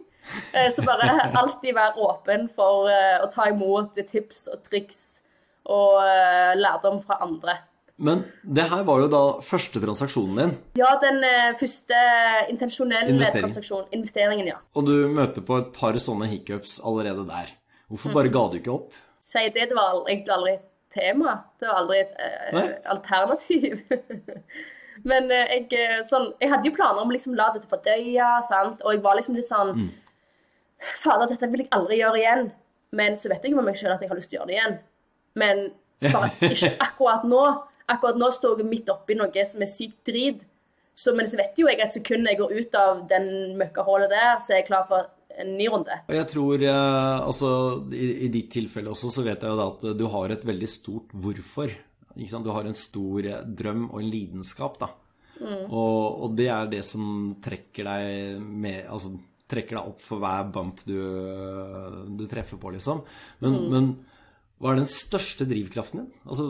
Eh, 0.55 0.69
Så 0.71 0.85
bare 0.87 1.09
alltid 1.41 1.75
være 1.75 1.99
åpen 2.01 2.47
for 2.55 2.87
eh, 2.89 3.19
å 3.21 3.27
ta 3.31 3.49
imot 3.51 3.93
tips 4.07 4.47
og 4.53 4.63
triks 4.69 5.19
og 5.65 5.99
eh, 6.05 6.55
lærdom 6.57 7.01
fra 7.03 7.19
andre. 7.21 7.57
Men 7.97 8.25
det 8.43 8.65
her 8.67 8.83
var 8.83 8.99
jo 8.99 9.07
da 9.07 9.21
første 9.41 9.79
transaksjonen 9.79 10.35
din, 10.41 10.55
Ja, 10.81 10.89
den 10.99 11.21
første 11.55 11.95
intensjonelle 12.51 13.07
Investering. 13.13 13.45
transaksjonen, 13.47 13.87
investeringen, 13.95 14.47
ja. 14.51 14.57
og 14.75 14.85
du 14.89 15.07
møter 15.07 15.39
på 15.47 15.55
et 15.61 15.69
par 15.73 15.95
sånne 16.03 16.27
hiccups 16.27 16.79
allerede 16.83 17.23
der. 17.29 17.53
Hvorfor 17.87 18.11
bare 18.17 18.31
ga 18.33 18.43
du 18.51 18.57
ikke 18.59 18.73
opp? 18.73 18.91
Si 19.23 19.39
det, 19.47 19.69
det 19.71 19.77
var 19.77 20.01
ble 20.03 20.33
aldri 20.35 20.57
tema. 20.95 21.35
Det 21.59 21.67
var 21.69 21.83
aldri 21.83 21.99
et 22.01 22.15
eh, 22.23 22.71
alternativ. 22.91 23.83
Men 25.09 25.29
eh, 25.29 25.53
jeg, 25.53 25.67
eh, 25.77 26.01
sånn, 26.09 26.31
jeg 26.41 26.51
hadde 26.51 26.69
jo 26.69 26.75
planer 26.77 27.03
om 27.03 27.11
å 27.11 27.15
liksom 27.15 27.35
la 27.37 27.51
dette 27.53 27.69
fordøye, 27.69 28.31
sant? 28.47 28.81
og 28.81 28.95
jeg 28.95 29.03
var 29.05 29.19
liksom 29.19 29.37
litt 29.37 29.49
sånn 29.51 29.75
Mm. 29.75 29.93
Fader, 30.99 31.29
dette 31.31 31.47
vil 31.49 31.63
jeg 31.63 31.71
aldri 31.73 31.95
gjøre 31.97 32.19
igjen. 32.19 32.49
Men 32.95 33.15
så 33.17 33.29
vet 33.31 33.45
jeg 33.47 33.55
med 33.55 33.65
meg 33.65 33.77
sjøl 33.79 33.93
at 33.93 34.01
jeg 34.03 34.09
har 34.11 34.17
lyst 34.19 34.29
til 34.29 34.37
å 34.37 34.41
gjøre 34.41 34.49
det 34.49 34.57
igjen. 34.57 34.75
Men 35.41 35.61
bare 36.03 36.49
ikke 36.51 36.73
akkurat 36.87 37.23
nå. 37.25 37.41
Akkurat 37.89 38.19
nå 38.19 38.29
står 38.35 38.61
jeg 38.61 38.67
midt 38.69 38.91
oppi 38.91 39.15
noe 39.17 39.45
som 39.47 39.63
er 39.63 39.71
sykt 39.71 40.11
drit. 40.11 40.43
Så, 40.95 41.15
men 41.15 41.27
så 41.31 41.39
vet 41.39 41.57
jo 41.59 41.67
jeg 41.67 41.81
at 41.83 41.95
sekundet 41.95 42.33
jeg 42.33 42.41
går 42.43 42.53
ut 42.59 42.77
av 42.79 43.01
den 43.09 43.55
møkkahullet 43.59 44.13
der, 44.13 44.37
så 44.43 44.53
er 44.53 44.61
jeg 44.61 44.69
klar 44.69 44.85
for 44.91 45.09
en 45.41 45.55
ny 45.59 45.67
runde. 45.71 45.97
Jeg 46.13 46.27
tror, 46.31 46.61
eh, 46.61 47.17
altså 47.19 47.49
i, 47.93 48.09
i, 48.27 48.31
ditt 48.33 48.51
tilfelle 48.55 48.93
også, 48.93 49.11
så 49.13 49.25
vet 49.25 49.43
jeg 49.43 49.53
jo 49.53 49.59
da 49.59 49.67
at 49.73 49.85
du 49.99 50.05
har 50.13 50.33
et 50.33 50.45
veldig 50.47 50.69
stort 50.69 51.15
hvorfor. 51.15 51.73
Du 52.15 52.51
har 52.55 52.67
en 52.67 52.77
stor 52.77 53.27
drøm 53.43 53.89
og 53.89 53.99
en 53.99 54.11
lidenskap, 54.11 54.79
da. 54.79 54.91
Mm. 55.35 55.65
Og, 55.67 56.01
og, 56.23 56.27
det 56.39 56.47
er 56.47 56.69
det 56.71 56.81
som 56.87 57.33
trekker 57.43 57.83
deg 57.83 58.37
med 58.39 58.85
Altså 58.87 59.09
trekker 59.51 59.75
deg 59.75 59.89
opp 59.89 59.99
for 60.01 60.23
hver 60.23 60.45
bump 60.47 60.79
du, 60.87 60.95
du 62.17 62.23
treffer 62.31 62.57
på, 62.57 62.71
liksom. 62.73 63.03
Men, 63.43 63.57
mm. 63.59 63.65
men 63.73 63.89
hva 64.57 64.71
er 64.71 64.79
den 64.79 64.89
største 64.89 65.45
drivkraften 65.45 66.01
din? 66.01 66.07
Altså, 66.25 66.47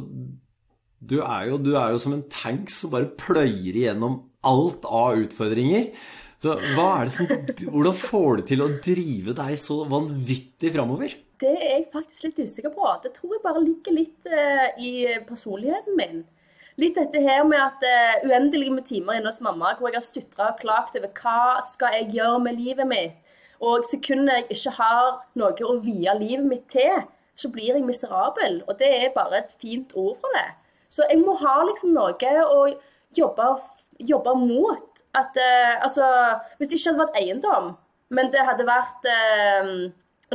du 1.06 1.18
er, 1.20 1.50
jo, 1.50 1.58
du 1.60 1.74
er 1.76 1.92
jo 1.92 2.00
som 2.02 2.16
en 2.16 2.24
tank 2.32 2.72
som 2.72 2.94
bare 2.94 3.12
pløyer 3.20 3.76
igjennom 3.76 4.22
alt 4.48 4.88
av 4.88 5.20
utfordringer. 5.26 5.90
Så 6.42 6.56
det 6.60 7.12
som, 7.14 7.30
Hvordan 7.72 7.96
får 7.96 8.38
du 8.38 8.46
til 8.52 8.64
å 8.66 8.72
drive 8.84 9.36
deg 9.38 9.56
så 9.60 9.82
vanvittig 9.90 10.74
framover? 10.76 11.16
Det 11.40 11.52
er 11.52 11.72
jeg 11.72 11.90
faktisk 11.92 12.28
litt 12.28 12.40
usikker 12.46 12.72
på. 12.76 12.88
Det 13.04 13.12
tror 13.16 13.36
jeg 13.36 13.44
bare 13.44 13.64
ligger 13.64 13.96
litt 13.96 14.30
uh, 14.32 14.68
i 14.80 15.20
personligheten 15.28 15.98
min. 16.00 16.24
Litt 16.80 16.98
dette 17.00 17.22
her 17.24 17.44
med 17.48 17.60
at 17.60 17.84
uh, 17.84 18.28
uendelige 18.28 18.76
med 18.76 18.88
timer 18.88 19.20
inne 19.20 19.32
hos 19.32 19.44
mamma, 19.44 19.74
hvor 19.80 19.92
jeg 19.92 20.00
har 20.00 20.06
sutra 20.06 20.50
og 20.52 20.62
klagt 20.64 20.96
over 21.00 21.12
hva 21.20 21.64
skal 21.68 21.96
jeg 22.00 22.14
gjøre 22.18 22.42
med 22.48 22.60
livet 22.60 22.88
mitt. 22.88 23.20
Og 23.64 23.88
sekundet 23.88 24.42
jeg 24.42 24.58
ikke 24.58 24.76
har 24.80 25.06
noe 25.40 25.68
å 25.68 25.78
vie 25.84 26.16
livet 26.20 26.48
mitt 26.48 26.66
til, 26.72 27.04
så 27.36 27.52
blir 27.52 27.74
jeg 27.74 27.84
miserabel. 27.88 28.62
Og 28.68 28.80
det 28.80 28.92
er 29.00 29.16
bare 29.16 29.44
et 29.44 29.56
fint 29.60 29.92
ord 29.96 30.18
for 30.24 30.36
det. 30.36 30.50
Så 30.92 31.08
jeg 31.10 31.20
må 31.24 31.36
ha 31.40 31.56
liksom 31.68 31.96
noe 31.96 32.36
å 32.48 32.60
jobbe, 33.16 33.48
jobbe 34.00 34.36
mot. 34.40 34.95
At, 35.16 35.38
uh, 35.40 35.74
altså, 35.86 36.08
hvis 36.58 36.72
det 36.72 36.80
ikke 36.80 36.92
hadde 36.92 37.04
vært 37.06 37.20
eiendom, 37.22 37.74
men 38.16 38.32
det 38.34 38.46
hadde 38.46 38.68
vært 38.68 39.08
uh, 39.10 39.70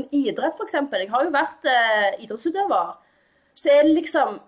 en 0.00 0.06
idrett, 0.16 0.56
f.eks. 0.56 0.76
Jeg 0.78 1.10
har 1.12 1.26
jo 1.26 1.34
vært 1.34 1.68
uh, 1.68 2.10
idrettsutøver. 2.22 2.94
Så 3.56 3.72
er 3.72 3.84
det 3.86 3.98
liksom 3.98 4.38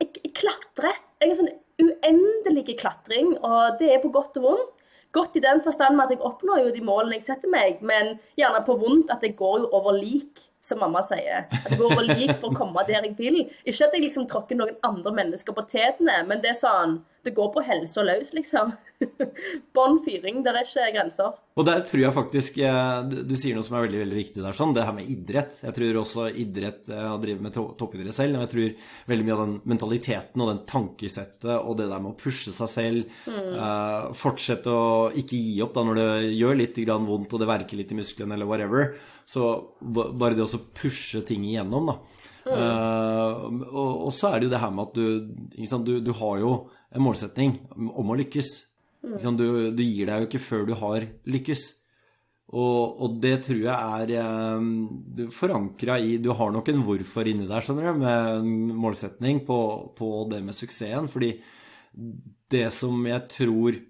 jeg, 0.00 0.14
jeg, 0.22 0.32
klatrer. 0.38 1.00
Jeg 1.22 1.32
er 1.32 1.38
sånn 1.38 1.52
uendelig 1.82 2.78
klatring, 2.80 3.34
og 3.44 3.78
det 3.80 3.90
er 3.92 4.00
på 4.02 4.12
godt 4.14 4.38
og 4.40 4.48
vondt. 4.48 4.78
Godt 5.12 5.36
i 5.36 5.42
den 5.44 5.60
forstand 5.60 5.98
med 5.98 6.06
at 6.06 6.14
jeg 6.14 6.24
oppnår 6.24 6.62
jo 6.62 6.70
de 6.72 6.80
målene 6.84 7.18
jeg 7.18 7.26
setter 7.26 7.50
meg, 7.52 7.82
men 7.84 8.14
gjerne 8.40 8.62
på 8.64 8.78
vondt 8.80 9.10
at 9.12 9.20
jeg 9.20 9.34
går 9.36 9.58
jo 9.60 9.68
over 9.76 9.92
lik 9.98 10.40
som 10.64 10.80
mamma 10.80 11.02
sier. 11.04 11.44
At 11.52 11.68
jeg 11.68 11.80
går 11.82 11.90
over 11.90 12.06
lik 12.06 12.32
for 12.38 12.48
å 12.48 12.56
komme 12.56 12.84
der 12.88 13.04
jeg 13.04 13.12
vil. 13.18 13.42
Ikke 13.66 13.88
at 13.90 13.96
jeg 13.96 14.06
liksom 14.06 14.24
tråkker 14.30 14.56
noen 14.56 14.78
andre 14.86 15.12
mennesker 15.18 15.56
på 15.56 15.66
tærne, 15.68 16.22
men 16.28 16.40
det 16.40 16.54
er 16.54 16.60
sånn 16.62 17.02
Det 17.22 17.30
går 17.36 17.52
på 17.54 17.62
helsa 17.62 18.02
løs, 18.02 18.32
liksom. 18.34 18.72
Bånn 19.76 20.00
fyring, 20.02 20.40
der 20.42 20.56
er 20.58 20.66
ikke 20.66 20.88
grenser. 20.94 21.36
Og 21.52 21.66
der 21.68 21.82
tror 21.86 22.00
jeg 22.00 22.14
faktisk 22.16 22.58
eh, 22.64 23.02
Du 23.12 23.34
sier 23.38 23.56
noe 23.56 23.66
som 23.66 23.76
er 23.76 23.84
veldig 23.84 24.00
veldig 24.00 24.16
viktig 24.18 24.42
der, 24.42 24.56
sånn, 24.56 24.72
det 24.74 24.86
her 24.86 24.96
med 24.96 25.10
idrett. 25.12 25.58
Jeg 25.62 25.76
tror 25.76 26.00
også 26.00 26.28
idrett 26.42 26.90
Jeg 26.90 27.06
har 27.12 27.20
drevet 27.22 27.44
med 27.44 27.58
toppidrett 27.78 28.16
selv, 28.16 28.38
og 28.38 28.46
jeg 28.46 28.52
tror 28.54 28.88
veldig 29.12 29.26
mye 29.28 29.36
av 29.36 29.42
den 29.44 29.54
mentaliteten 29.74 30.44
og 30.44 30.50
den 30.50 30.62
tankesettet 30.68 31.52
og 31.58 31.76
det 31.78 31.88
der 31.92 32.02
med 32.02 32.14
å 32.14 32.18
pushe 32.18 32.54
seg 32.54 32.70
selv, 32.72 33.16
mm. 33.26 33.52
uh, 33.58 34.10
fortsette 34.16 34.72
å 34.72 35.10
ikke 35.18 35.38
gi 35.38 35.60
opp 35.64 35.76
da 35.76 35.84
når 35.86 36.00
det 36.00 36.08
gjør 36.38 36.58
litt 36.58 36.80
vondt 36.82 37.34
og 37.34 37.42
det 37.42 37.50
verker 37.50 37.78
litt 37.78 37.92
i 37.92 37.98
musklene 37.98 38.36
eller 38.36 38.48
whatever, 38.48 38.94
så 39.28 39.52
bare 39.80 40.34
det 40.34 40.46
å 40.46 40.62
pushe 40.76 41.22
ting 41.26 41.44
igjennom, 41.46 41.92
da. 41.92 41.98
Mm. 42.42 42.54
Uh, 42.58 43.66
og, 43.70 43.90
og, 44.08 44.12
så 44.14 44.32
er 44.32 44.40
det 44.40 44.48
jo 44.48 44.54
det 44.56 44.62
her 44.64 44.72
med 44.74 44.88
at 44.88 44.96
du, 44.98 45.66
sant, 45.68 45.86
du, 45.86 46.00
du 46.02 46.10
har 46.18 46.40
jo 46.42 46.54
en 46.92 47.04
målsetning 47.04 47.56
om 47.76 48.12
å 48.12 48.18
lykkes. 48.20 48.50
Mm. 49.02 49.38
Du, 49.38 49.46
du, 49.74 49.82
gir 49.82 50.08
deg 50.08 50.22
jo 50.22 50.28
ikke 50.28 50.42
før 50.42 50.66
du 50.68 50.74
har 50.78 51.06
lykkes. 51.28 51.64
Og, 52.52 52.98
og 53.00 53.14
det 53.22 53.38
tror 53.46 53.62
jeg 53.64 54.10
er 54.12 54.58
um, 54.60 55.28
forankra 55.32 55.96
i 56.04 56.18
Du 56.20 56.28
har 56.36 56.50
nok 56.52 56.66
en 56.68 56.82
hvorfor 56.84 57.30
inni 57.30 57.48
der, 57.48 57.64
skjønner 57.64 57.88
du, 57.88 58.02
med 58.02 58.42
en 58.42 58.74
målsetning 58.76 59.40
på, 59.46 59.58
på 59.96 60.10
det 60.30 60.42
med 60.44 60.56
suksessen. 60.56 61.08
Fordi 61.12 61.32
det 62.52 62.66
som 62.76 63.00
jeg 63.08 63.28
tror 63.32 63.80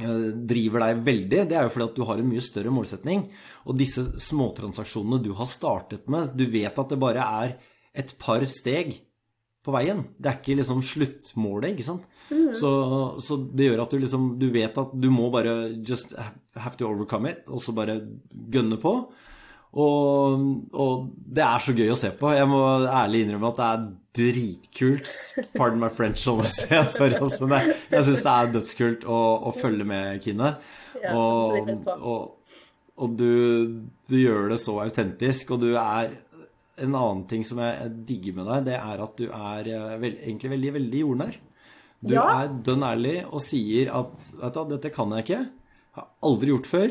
Eh, 0.00 0.30
driver 0.48 0.84
deg 0.84 1.02
veldig, 1.04 1.42
det 1.50 1.56
er 1.56 1.66
jo 1.66 1.72
fordi 1.74 1.88
at 1.90 1.98
du 1.98 2.04
har 2.08 2.20
en 2.20 2.28
mye 2.30 2.44
større 2.44 2.72
målsetning. 2.72 3.26
Og 3.68 3.76
disse 3.78 4.04
småtransaksjonene 4.22 5.20
du 5.24 5.32
har 5.36 5.48
startet 5.48 6.08
med, 6.10 6.32
du 6.38 6.46
vet 6.50 6.78
at 6.78 6.92
det 6.92 7.00
bare 7.00 7.26
er 7.42 7.56
et 7.92 8.14
par 8.20 8.44
steg 8.48 8.94
på 9.64 9.74
veien. 9.74 10.04
Det 10.16 10.30
er 10.30 10.38
ikke 10.38 10.58
liksom 10.60 10.84
sluttmålet, 10.84 11.74
ikke 11.74 11.86
sant. 11.86 12.06
Mm. 12.30 12.52
Så, 12.56 12.70
så, 13.20 13.38
det 13.52 13.66
gjør 13.66 13.82
at 13.82 13.90
du 13.90 13.98
liksom 13.98 14.26
Du 14.38 14.46
vet 14.54 14.76
at 14.78 14.92
du 14.94 15.08
må 15.10 15.26
bare 15.34 15.72
just 15.76 16.14
have 16.54 16.76
to 16.78 16.88
overcome 16.88 17.32
it, 17.32 17.42
og 17.48 17.62
så 17.62 17.74
bare 17.76 18.00
gønne 18.52 18.80
på. 18.80 18.94
Og, 19.70 20.40
og, 20.74 21.10
det 21.30 21.44
er 21.46 21.62
så 21.62 21.74
gøy 21.76 21.92
å 21.92 21.98
se 21.98 22.10
på. 22.18 22.32
Jeg 22.34 22.48
må 22.50 22.58
ærlig 22.90 23.24
innrømme 23.24 23.52
at 23.52 23.60
det 23.60 23.68
er 23.68 23.84
dritkult. 24.18 25.12
Pardon 25.54 25.84
my 25.84 25.90
French, 25.94 26.24
sorry, 26.24 27.14
altså, 27.14 27.46
men 27.50 27.70
jeg 27.92 28.08
syns 28.08 28.24
det 28.26 28.34
er 28.34 28.52
dødskult 28.56 29.06
å, 29.06 29.20
å, 29.46 29.54
følge 29.54 29.86
med 29.86 30.18
Kine. 30.24 30.56
Ja, 31.00 31.14
og, 31.14 31.70
og, 31.94 32.56
og 32.98 33.14
du, 33.16 33.30
du, 34.10 34.16
gjør 34.18 34.50
det 34.52 34.58
så 34.60 34.74
autentisk, 34.82 35.54
og 35.54 35.62
du 35.62 35.70
er 35.78 36.18
En 36.80 36.96
annen 36.96 37.22
ting 37.30 37.44
som 37.46 37.60
jeg 37.62 37.92
digger 38.08 38.38
med 38.38 38.50
deg, 38.50 38.66
det 38.70 38.76
er 38.78 39.04
at 39.04 39.20
du 39.20 39.26
er 39.28 39.70
vel, 40.00 40.16
egentlig 40.18 40.52
veldig, 40.54 40.74
veldig 40.78 41.04
jordnær. 41.04 41.38
Du 42.00 42.14
ja. 42.16 42.24
er 42.40 42.54
dønn 42.64 42.84
ærlig 42.86 43.16
og 43.28 43.42
sier 43.44 43.90
at 43.92 44.14
vet 44.40 44.56
du, 44.56 44.62
'dette 44.70 44.92
kan 44.94 45.12
jeg 45.16 45.26
ikke'. 45.26 45.46
Har 45.98 46.08
aldri 46.24 46.54
gjort 46.54 46.70
før. 46.70 46.90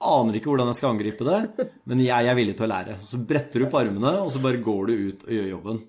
Aner 0.00 0.38
ikke 0.38 0.48
hvordan 0.48 0.70
jeg 0.70 0.78
skal 0.78 0.94
angripe 0.94 1.26
det, 1.28 1.68
men 1.84 2.00
jeg 2.00 2.26
er 2.26 2.36
villig 2.38 2.56
til 2.56 2.64
å 2.64 2.72
lære. 2.72 2.96
Så 3.04 3.20
bretter 3.20 3.60
du 3.60 3.66
opp 3.66 3.76
armene, 3.76 4.14
og 4.24 4.30
så 4.32 4.40
bare 4.40 4.62
går 4.64 4.86
du 4.88 4.92
ut 4.96 5.26
og 5.26 5.34
gjør 5.36 5.50
jobben. 5.50 5.82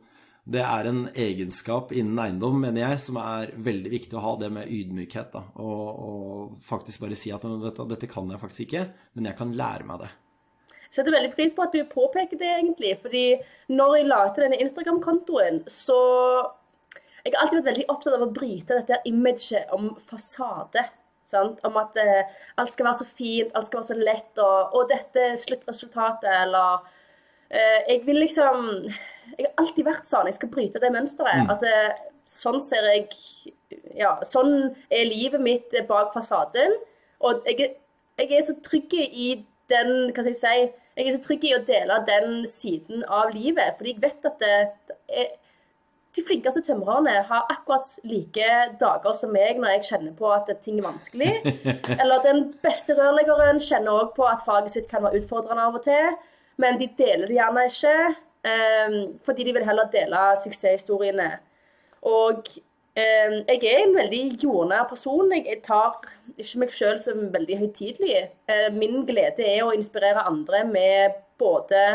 Det 0.51 0.61
er 0.65 0.89
en 0.89 1.03
egenskap 1.13 1.93
innen 1.95 2.19
eiendom, 2.19 2.57
mener 2.59 2.83
jeg, 2.83 2.99
som 3.03 3.19
er 3.21 3.53
veldig 3.55 3.91
viktig 3.93 4.17
å 4.17 4.23
ha 4.25 4.33
det 4.41 4.49
med 4.51 4.71
ydmykhet. 4.73 5.29
Da. 5.31 5.45
Og, 5.63 5.85
og 5.87 6.57
faktisk 6.65 7.05
bare 7.05 7.19
si 7.19 7.31
at 7.31 7.45
du, 7.45 7.55
dette 7.61 8.09
kan 8.11 8.27
jeg 8.27 8.41
faktisk 8.41 8.65
ikke, 8.67 8.83
men 9.15 9.29
jeg 9.29 9.39
kan 9.39 9.55
lære 9.55 9.87
meg 9.87 10.03
det. 10.03 10.11
Setter 10.91 11.13
veldig 11.13 11.31
pris 11.35 11.53
på 11.55 11.63
at 11.63 11.75
du 11.75 11.85
påpeker 11.87 12.39
det, 12.39 12.49
egentlig. 12.59 12.97
fordi 13.01 13.25
når 13.71 13.95
jeg 13.95 14.07
la 14.09 14.23
til 14.27 14.43
denne 14.47 14.59
Instagram-kontoen, 14.63 15.63
så 15.67 15.99
Jeg 17.23 17.35
har 17.35 17.43
alltid 17.43 17.59
vært 17.59 17.69
veldig 17.69 17.83
opptatt 17.93 18.13
av 18.17 18.23
å 18.25 18.33
bryte 18.33 18.77
dette 18.79 18.97
imaget 19.05 19.69
om 19.69 19.91
fasade. 20.01 20.81
Sant? 21.29 21.59
Om 21.63 21.75
at 21.77 21.99
eh, 22.01 22.31
alt 22.57 22.73
skal 22.73 22.87
være 22.87 22.97
så 22.97 23.05
fint, 23.05 23.51
alt 23.53 23.67
skal 23.67 23.77
være 23.77 23.89
så 23.91 23.97
lett, 23.99 24.41
og, 24.41 24.73
og 24.73 24.89
dette 24.89 25.27
sluttresultatet, 25.43 26.25
eller 26.25 26.81
eh, 27.53 27.77
Jeg 27.91 28.01
vil 28.07 28.23
liksom 28.23 28.65
Jeg 29.37 29.45
har 29.45 29.53
alltid 29.61 29.85
vært 29.85 30.09
sånn. 30.09 30.31
Jeg 30.31 30.39
skal 30.39 30.49
bryte 30.49 30.81
det 30.81 30.91
mønsteret. 30.95 31.45
Mm. 31.45 31.53
Altså, 31.53 31.69
sånn 32.25 32.57
ser 32.65 32.89
jeg 32.89 33.07
Ja, 34.01 34.15
sånn 34.25 34.73
er 34.89 35.05
livet 35.05 35.45
mitt 35.45 35.77
bak 35.87 36.15
fasaden. 36.17 36.73
Og 37.21 37.45
jeg, 37.45 37.75
jeg 38.17 38.33
er 38.33 38.45
så 38.49 38.57
trygg 38.65 38.97
i 38.97 39.45
den 39.69 40.09
Hva 40.09 40.25
skal 40.25 40.33
jeg 40.33 40.41
si 40.41 40.69
Jeg 40.97 41.07
er 41.07 41.15
så 41.15 41.21
trygg 41.23 41.45
i 41.47 41.53
å 41.55 41.63
dele 41.67 42.01
den 42.07 42.41
siden 42.49 43.05
av 43.07 43.31
livet, 43.35 43.77
fordi 43.77 43.93
jeg 43.93 44.01
vet 44.03 44.27
at 44.27 44.41
det, 44.41 44.57
det 44.89 45.21
er 45.23 45.29
de 46.15 46.23
flinkeste 46.27 46.61
tømrerne 46.65 47.13
har 47.29 47.45
akkurat 47.51 47.93
like 48.03 48.47
dager 48.81 49.13
som 49.15 49.31
meg 49.31 49.59
når 49.61 49.77
jeg 49.77 49.85
kjenner 49.91 50.15
på 50.17 50.31
at 50.35 50.49
ting 50.63 50.81
er 50.81 50.87
vanskelig. 50.89 51.53
Eller 52.01 52.25
den 52.25 52.43
beste 52.63 52.97
rørleggeren 52.97 53.61
kjenner 53.63 54.01
òg 54.01 54.11
på 54.17 54.27
at 54.27 54.43
faget 54.47 54.75
sitt 54.75 54.89
kan 54.91 55.05
være 55.05 55.21
utfordrende 55.21 55.69
av 55.69 55.79
og 55.79 55.85
til, 55.85 56.17
men 56.59 56.81
de 56.81 56.89
deler 56.99 57.29
det 57.29 57.37
gjerne 57.37 57.63
ikke, 57.69 57.95
um, 58.51 58.97
fordi 59.23 59.47
de 59.47 59.55
vil 59.55 59.67
heller 59.69 59.87
dele 59.93 60.25
suksesshistoriene. 60.43 61.29
Og 62.11 62.43
jeg 62.95 63.61
er 63.71 63.83
en 63.85 63.95
veldig 63.95 64.23
jordnær 64.41 64.87
person. 64.89 65.31
Jeg 65.37 65.61
tar 65.63 65.99
ikke 66.35 66.63
meg 66.63 66.73
sjøl 66.75 66.97
som 66.99 67.29
veldig 67.33 67.59
høytidelig. 67.61 68.25
Uh, 68.51 68.67
min 68.75 69.05
glede 69.07 69.45
er 69.47 69.63
å 69.63 69.71
inspirere 69.75 70.25
andre 70.27 70.65
med 70.67 71.15
både 71.39 71.85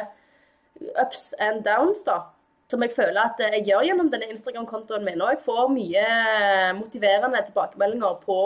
ups 1.00 1.30
and 1.40 1.64
downs, 1.64 2.00
da 2.06 2.22
som 2.70 2.82
jeg 2.82 2.94
føler 2.96 3.20
at 3.22 3.40
jeg 3.42 3.64
gjør 3.68 3.84
gjennom 3.86 4.10
denne 4.10 4.28
Instagram-kontoen 4.32 5.06
min. 5.06 5.22
Og 5.22 5.34
jeg 5.34 5.42
får 5.46 5.68
mye 5.72 6.06
motiverende 6.80 7.42
tilbakemeldinger 7.46 8.18
på, 8.24 8.38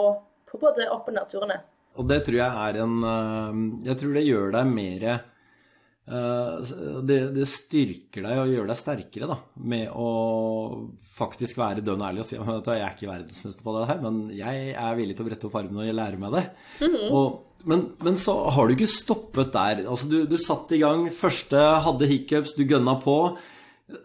på 0.49 0.61
både 0.61 0.89
opp- 0.93 1.09
og 1.09 1.17
nedturene. 1.17 1.61
Og 1.99 2.07
det 2.07 2.21
tror 2.27 2.37
jeg 2.37 2.65
er 2.69 2.77
en 2.85 2.93
eh, 3.03 3.55
Jeg 3.89 3.99
tror 3.99 4.13
det 4.15 4.23
gjør 4.23 4.53
deg 4.55 4.69
mer 4.71 5.07
det, 6.01 7.19
det, 7.35 7.45
styrker 7.47 8.25
deg 8.25 8.39
og 8.41 8.49
gjør 8.51 8.71
deg 8.71 8.79
sterkere 8.79 9.27
da, 9.29 9.37
med 9.69 9.93
å 9.93 10.07
faktisk 11.15 11.59
være 11.61 11.83
dønn 11.85 12.01
ærlig 12.03 12.23
og 12.23 12.27
si 12.27 12.39
at 12.41 12.67
jeg 12.73 12.83
er 12.83 12.95
ikke 12.95 13.11
verdensmester 13.11 13.65
på 13.65 13.75
det 13.77 13.85
her, 13.91 14.01
men 14.03 14.19
jeg 14.35 14.73
er 14.73 14.97
villig 14.97 15.15
til 15.15 15.25
å 15.25 15.29
brette 15.29 15.47
opp 15.47 15.57
armene 15.61 15.85
og 15.85 15.97
lære 16.01 16.19
meg 16.21 16.35
det. 16.35 16.43
Mm 16.81 16.91
-hmm. 16.91 17.07
og, 17.11 17.63
men, 17.69 17.87
men, 18.01 18.17
så 18.17 18.35
har 18.49 18.67
du 18.67 18.73
ikke 18.73 18.89
stoppet 18.89 19.53
der. 19.53 19.85
Altså, 19.85 20.09
du, 20.09 20.25
du 20.25 20.37
satt 20.37 20.71
i 20.71 20.81
gang, 20.81 21.09
første 21.13 21.57
hadde 21.57 22.09
hiccups, 22.09 22.55
du 22.57 22.65
gønna 22.65 22.99
på. 23.01 23.37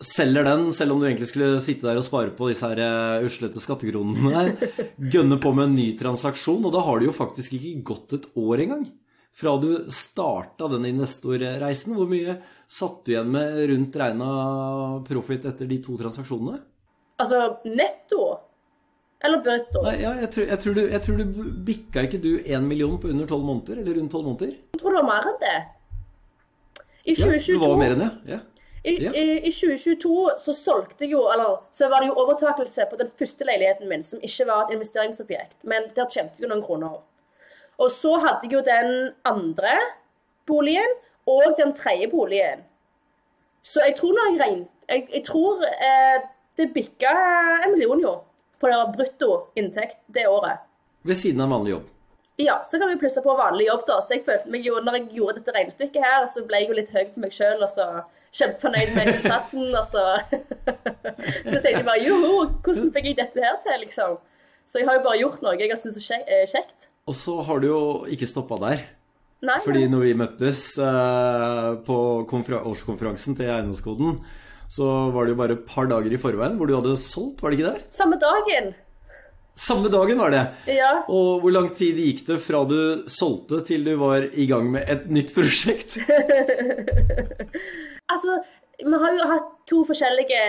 selger 0.00 0.44
den, 0.44 0.72
selv 0.72 0.92
om 0.92 1.00
du 1.00 1.06
egentlig 1.06 1.28
skulle 1.30 1.61
sitte 1.61 1.87
der 1.87 1.96
og 1.96 2.04
spare 2.04 2.30
på 2.35 2.48
disse 2.50 2.66
her 2.66 2.78
eh, 2.82 3.24
uslete 3.24 3.61
skattekronene 3.62 4.32
der. 4.35 4.70
Gønne 5.14 5.38
på 5.38 5.54
med 5.54 5.64
en 5.64 5.76
ny 5.76 5.96
transaksjon, 5.96 6.64
og 6.64 6.72
da 6.72 6.80
har 6.80 6.98
det 6.98 7.06
jo 7.06 7.12
faktisk 7.12 7.54
ikke 7.54 7.82
gått 7.82 8.12
et 8.12 8.26
år 8.37 8.66
engang. 8.66 8.87
Fra 9.37 9.53
du 9.61 9.70
starta 9.92 10.68
den 10.72 10.87
investorreisen, 10.88 11.92
hvor 11.96 12.09
mye 12.09 12.38
satt 12.72 13.03
du 13.05 13.12
igjen 13.12 13.29
med 13.35 13.59
rundt 13.68 13.96
regna 14.01 14.29
profit 15.05 15.44
etter 15.51 15.68
de 15.68 15.77
to 15.85 15.96
transaksjonene? 16.01 16.62
Altså 17.20 17.42
netto? 17.68 18.22
Eller 19.25 19.42
brutto? 19.44 19.83
Nei, 19.85 19.94
ja, 20.01 20.14
jeg, 20.22 20.31
tror, 20.33 20.46
jeg, 20.49 20.61
tror 20.62 20.77
du, 20.77 20.83
jeg 20.92 21.03
tror 21.05 21.20
du 21.20 21.44
bikka 21.68 22.05
ikke 22.07 22.20
du 22.22 22.31
én 22.44 22.64
million 22.68 22.96
på 23.01 23.11
under 23.12 23.29
tolv 23.29 23.44
måneder? 23.49 23.81
Eller 23.83 23.99
rundt 24.01 24.12
tolv 24.12 24.29
måneder? 24.29 24.55
Jeg 24.77 24.81
tror 24.81 24.96
det 24.96 25.03
var 25.03 25.09
mer 25.11 25.29
enn 25.33 25.40
det. 25.42 25.57
I 27.07 27.14
Ja, 27.14 27.27
2022 27.27 27.57
det 27.61 27.70
var 27.70 27.81
mer 27.81 27.94
enn 27.96 28.05
det. 28.05 28.11
Ja. 28.33 28.38
I, 28.87 28.92
Ja. 29.03 29.11
i, 29.18 29.25
I 29.49 29.51
2022 29.51 30.14
så 30.44 30.53
solgte 30.55 31.05
jeg 31.05 31.12
jo, 31.16 31.25
eller 31.33 31.59
så 31.75 31.88
var 31.90 32.01
det 32.05 32.09
jo 32.12 32.16
overtakelse 32.22 32.87
på 32.90 32.99
den 33.01 33.09
første 33.18 33.44
leiligheten 33.49 33.88
min, 33.90 34.05
som 34.07 34.20
ikke 34.22 34.46
var 34.46 34.64
et 34.64 34.77
investeringsobjekt, 34.77 35.57
men 35.64 35.88
der 35.96 36.07
tjente 36.12 36.40
jeg 36.40 36.49
noen 36.53 36.62
kroner. 36.64 37.01
Og 37.78 37.90
så 37.92 38.14
hadde 38.22 38.46
jeg 38.46 38.52
jo 38.56 38.62
den 38.64 39.12
andre 39.28 39.74
boligen 40.48 40.96
og 41.26 41.56
den 41.58 41.74
tredje 41.76 42.08
boligen. 42.10 42.64
Så 43.62 43.82
jeg 43.84 43.96
tror 43.98 44.14
når 44.14 44.30
jeg 44.30 44.40
regnet 44.40 44.72
Jeg, 44.88 45.08
jeg 45.12 45.24
tror 45.26 45.64
eh, 45.66 46.20
det 46.56 46.68
bikka 46.70 47.10
en 47.64 47.72
million, 47.72 48.00
jo, 48.00 48.12
på 48.60 48.68
det 48.70 48.76
brutto 48.94 49.30
inntekt 49.58 49.98
det 50.14 50.28
året. 50.30 50.62
Ved 51.02 51.18
siden 51.18 51.42
av 51.42 51.50
vanlig 51.50 51.72
jobb. 51.72 51.88
Ja, 52.38 52.62
så 52.68 52.78
kan 52.78 52.88
vi 52.88 52.96
plusse 53.00 53.22
på 53.24 53.34
vanlig 53.34 53.66
jobb, 53.66 53.82
da. 53.88 53.96
Så 54.00 54.14
jeg 54.14 54.22
følte 54.24 54.52
meg 54.52 54.66
jo, 54.66 54.76
når 54.84 54.98
jeg 54.98 55.08
gjorde 55.16 55.40
dette 55.40 55.54
regnestykket 55.56 56.04
her, 56.04 56.26
så 56.30 56.44
ble 56.46 56.60
jeg 56.60 56.70
jo 56.70 56.76
litt 56.78 56.94
høy 56.94 57.04
på 57.14 57.22
meg 57.24 57.34
sjøl, 57.34 57.62
og 57.64 57.70
så 57.72 57.86
kjempefornøyd 58.36 58.92
med 58.94 59.12
innsatsen, 59.14 59.66
og 59.72 59.86
så 59.88 60.04
Så 61.50 61.54
tenkte 61.54 61.78
jeg 61.78 61.86
bare 61.86 62.02
joho, 62.04 62.44
hvordan 62.62 62.92
fikk 62.94 63.08
jeg 63.10 63.18
dette 63.22 63.42
her 63.42 63.56
til, 63.64 63.80
liksom? 63.82 64.18
Så 64.66 64.82
jeg 64.82 64.88
har 64.88 64.98
jo 64.98 65.06
bare 65.06 65.20
gjort 65.22 65.42
noe 65.42 65.56
jeg 65.58 65.72
har 65.72 65.80
syntes 65.80 66.10
er 66.12 66.22
eh, 66.26 66.46
kjekt. 66.50 66.90
Og 67.06 67.14
så 67.14 67.36
har 67.46 67.60
du 67.62 67.68
jo 67.68 67.80
ikke 68.10 68.26
stoppa 68.26 68.58
der. 68.64 68.80
Nei, 69.46 69.58
Fordi 69.62 69.84
når 69.90 70.02
vi 70.02 70.14
møttes 70.18 70.62
eh, 70.82 71.68
på 71.86 71.96
årskonferansen 72.26 73.36
til 73.38 73.50
Eiendomskoden, 73.52 74.16
så 74.72 74.88
var 75.14 75.26
det 75.26 75.36
jo 75.36 75.38
bare 75.38 75.54
et 75.54 75.68
par 75.68 75.86
dager 75.86 76.10
i 76.10 76.18
forveien 76.18 76.56
hvor 76.58 76.66
du 76.66 76.74
hadde 76.74 76.96
solgt, 76.98 77.44
var 77.44 77.52
det 77.52 77.60
ikke 77.60 77.74
det? 77.76 77.84
Samme 77.94 78.18
dagen. 78.18 78.72
Samme 79.56 79.88
dagen 79.92 80.18
var 80.20 80.34
det. 80.34 80.42
Ja. 80.68 80.90
Og 81.08 81.44
hvor 81.44 81.54
lang 81.54 81.70
tid 81.78 82.00
gikk 82.02 82.24
det 82.26 82.40
fra 82.44 82.64
du 82.68 83.06
solgte 83.08 83.62
til 83.68 83.86
du 83.86 83.94
var 84.00 84.26
i 84.26 84.48
gang 84.50 84.66
med 84.74 84.90
et 84.90 85.06
nytt 85.12 85.34
prosjekt? 85.36 86.00
Altså, 88.06 88.36
vi 88.78 88.98
har 89.02 89.14
jo 89.16 89.28
hatt 89.30 89.52
to 89.68 89.82
forskjellige 89.88 90.40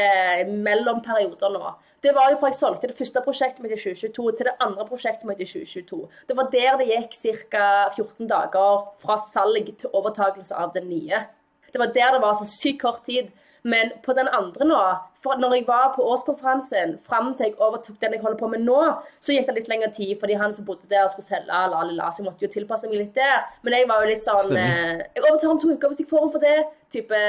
mellomperioder 0.66 1.54
nå. 1.54 1.74
Det 2.04 2.14
var 2.14 2.30
jo 2.30 2.38
fra 2.40 2.52
jeg 2.52 2.60
solgte 2.60 2.90
det 2.92 2.98
første 2.98 3.22
prosjektet 3.26 3.64
mitt 3.64 3.74
i 3.74 3.80
2022 3.80 4.34
til 4.38 4.50
det 4.50 4.54
andre 4.64 4.86
prosjektet 4.86 5.26
mitt 5.26 5.42
i 5.42 5.48
2022. 5.50 6.02
Det 6.30 6.38
var 6.38 6.52
der 6.54 6.78
det 6.82 6.90
gikk 6.92 7.18
ca. 7.50 7.64
14 7.96 8.30
dager 8.30 8.86
fra 9.02 9.18
salg 9.32 9.72
til 9.82 9.98
overtakelse 9.98 10.56
av 10.56 10.76
det 10.76 10.86
nye. 10.86 11.24
Det 11.72 11.82
var 11.82 11.94
der 11.96 12.14
det 12.16 12.22
var 12.24 12.38
så 12.38 12.48
sykt 12.52 12.84
kort 12.84 13.04
tid. 13.08 13.32
Men 13.68 13.90
på 14.06 14.14
den 14.16 14.30
andre 14.32 14.66
nå, 14.68 14.80
for 15.24 15.40
når 15.42 15.54
jeg 15.58 15.66
var 15.68 15.90
på 15.96 16.04
årskonferansen, 16.08 16.94
fram 17.04 17.34
til 17.36 17.50
jeg 17.50 17.58
overtok 17.60 17.98
den 18.00 18.14
jeg 18.16 18.22
holder 18.22 18.40
på 18.40 18.48
med 18.54 18.62
nå, 18.64 18.78
så 19.20 19.36
gikk 19.36 19.50
det 19.50 19.56
litt 19.58 19.68
lengre 19.72 19.90
tid, 19.92 20.14
fordi 20.22 20.38
han 20.40 20.54
som 20.56 20.68
bodde 20.68 20.88
der 20.88 21.10
skulle 21.12 21.28
selge, 21.28 21.50
la, 21.50 21.66
la, 21.74 21.82
la, 21.98 22.08
så 22.14 22.22
jeg 22.22 22.30
måtte 22.30 22.46
jo 22.46 22.52
tilpasse 22.54 22.88
meg 22.88 23.02
litt 23.02 23.18
der. 23.18 23.44
Men 23.66 23.76
jeg 23.76 23.90
var 23.90 24.06
jo 24.06 24.14
litt 24.14 24.24
sånn 24.24 24.56
eh, 24.56 25.04
Jeg 25.04 25.26
overtar 25.26 25.52
om 25.52 25.60
to 25.60 25.74
uker 25.74 25.92
hvis 25.92 26.04
jeg 26.06 26.10
får 26.14 26.24
den 26.24 26.34
for 26.38 26.48
det. 26.48 26.56
Type 26.96 27.22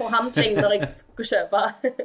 forhandling 0.00 0.58
når 0.58 0.74
jeg 0.74 0.90
skulle 1.04 1.30
kjøpe. 1.30 1.64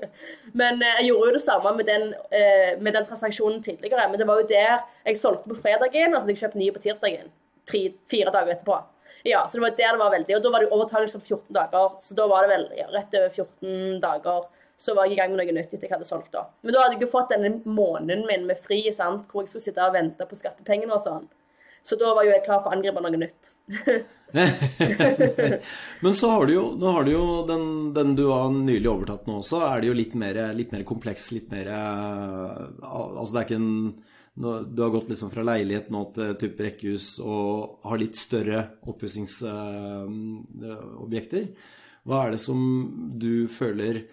Men 0.62 0.78
eh, 0.84 1.00
jeg 1.02 1.10
gjorde 1.10 1.32
jo 1.32 1.38
det 1.40 1.46
samme 1.48 1.76
med 1.80 1.90
den, 1.90 2.10
eh, 2.30 2.72
med 2.78 2.94
den 3.00 3.10
transaksjonen 3.10 3.64
tidligere. 3.66 4.06
Men 4.12 4.22
det 4.22 4.30
var 4.30 4.44
jo 4.44 4.50
der 4.54 4.84
jeg 5.08 5.22
solgte 5.24 5.50
på 5.50 5.62
fredagen, 5.64 6.14
altså 6.14 6.30
jeg 6.30 6.44
kjøpte 6.44 6.62
nye 6.62 6.78
på 6.78 6.86
tirsdagen. 6.86 7.34
Tre, 7.70 7.88
fire 8.12 8.30
dager 8.36 8.54
etterpå. 8.54 8.84
Ja, 9.24 9.46
så 9.48 9.58
det 9.58 9.64
var 9.64 9.76
der 9.78 9.96
det 9.96 10.02
var 10.02 10.12
veldig. 10.12 10.36
Og 10.36 10.44
da 10.44 10.52
var 10.52 10.64
det 10.64 10.76
overtakelse 10.76 11.20
om 11.20 11.24
14 11.24 11.56
dager. 11.56 11.94
Så 12.04 12.18
da 12.18 12.28
var 12.28 12.44
det 12.44 12.58
vel 12.58 12.66
ja, 12.80 12.90
rett 12.92 13.16
over 13.20 13.32
14 13.32 14.02
dager. 14.04 14.50
Så 14.84 14.96
var 14.98 15.08
jeg 15.08 15.16
i 15.16 15.20
gang 15.22 15.32
med 15.32 15.40
noe 15.40 15.56
nytt 15.56 15.72
etter 15.72 15.88
jeg 15.88 15.94
hadde 15.94 16.10
solgt 16.10 16.34
da. 16.36 16.44
Men 16.62 16.76
da 16.76 16.84
hadde 16.84 16.98
jeg 16.98 17.06
jo 17.06 17.14
fått 17.14 17.32
denne 17.32 17.54
måneden 17.64 18.26
min 18.28 18.50
med 18.50 18.60
fri, 18.60 18.82
sant? 18.92 19.30
hvor 19.32 19.46
jeg 19.46 19.54
skulle 19.54 19.68
sitte 19.70 19.86
og 19.86 19.96
vente 19.96 20.28
på 20.28 20.40
skattepengene 20.40 20.98
og 20.98 21.06
sånn. 21.06 21.30
Så 21.88 21.96
da 22.00 22.12
var 22.16 22.28
jo 22.28 22.34
jeg 22.34 22.44
klar 22.46 22.62
for 22.64 22.72
å 22.72 22.76
angripe 22.76 23.04
noe 23.04 23.20
nytt. 23.20 23.50
Men 26.04 26.16
så 26.18 26.32
har 26.34 26.48
du 26.48 26.54
jo, 26.56 26.64
nå 26.80 26.94
har 26.96 27.04
du 27.08 27.12
jo 27.14 27.26
den, 27.48 27.66
den 27.96 28.16
du 28.20 28.26
har 28.28 28.50
nylig 28.52 28.90
overtatt 28.92 29.28
nå 29.30 29.40
også, 29.40 29.62
er 29.70 29.84
det 29.84 29.92
jo 29.92 29.96
litt 29.96 30.16
mer, 30.20 30.40
litt 30.58 30.72
mer 30.76 30.84
kompleks, 30.88 31.30
litt 31.36 31.50
mer 31.54 31.70
eh, 31.72 32.64
Altså 32.84 33.32
det 33.32 33.40
er 33.40 33.48
ikke 33.48 33.62
en 33.62 33.76
Du 34.34 34.82
har 34.82 34.89
gått 34.89 35.10
liksom 35.10 35.30
fra 35.30 35.43
leilighet 35.46 35.89
nå 35.93 36.12
til 36.15 36.36
type 36.41 36.63
rekkehus 36.65 37.19
og 37.22 37.86
har 37.86 37.98
litt 38.02 38.17
større 38.17 38.63
oppussingsobjekter. 38.89 41.43
Hva 42.04 42.26
er 42.26 42.32
det 42.34 42.41
som 42.41 42.60
du 43.22 43.48
føler 43.52 44.10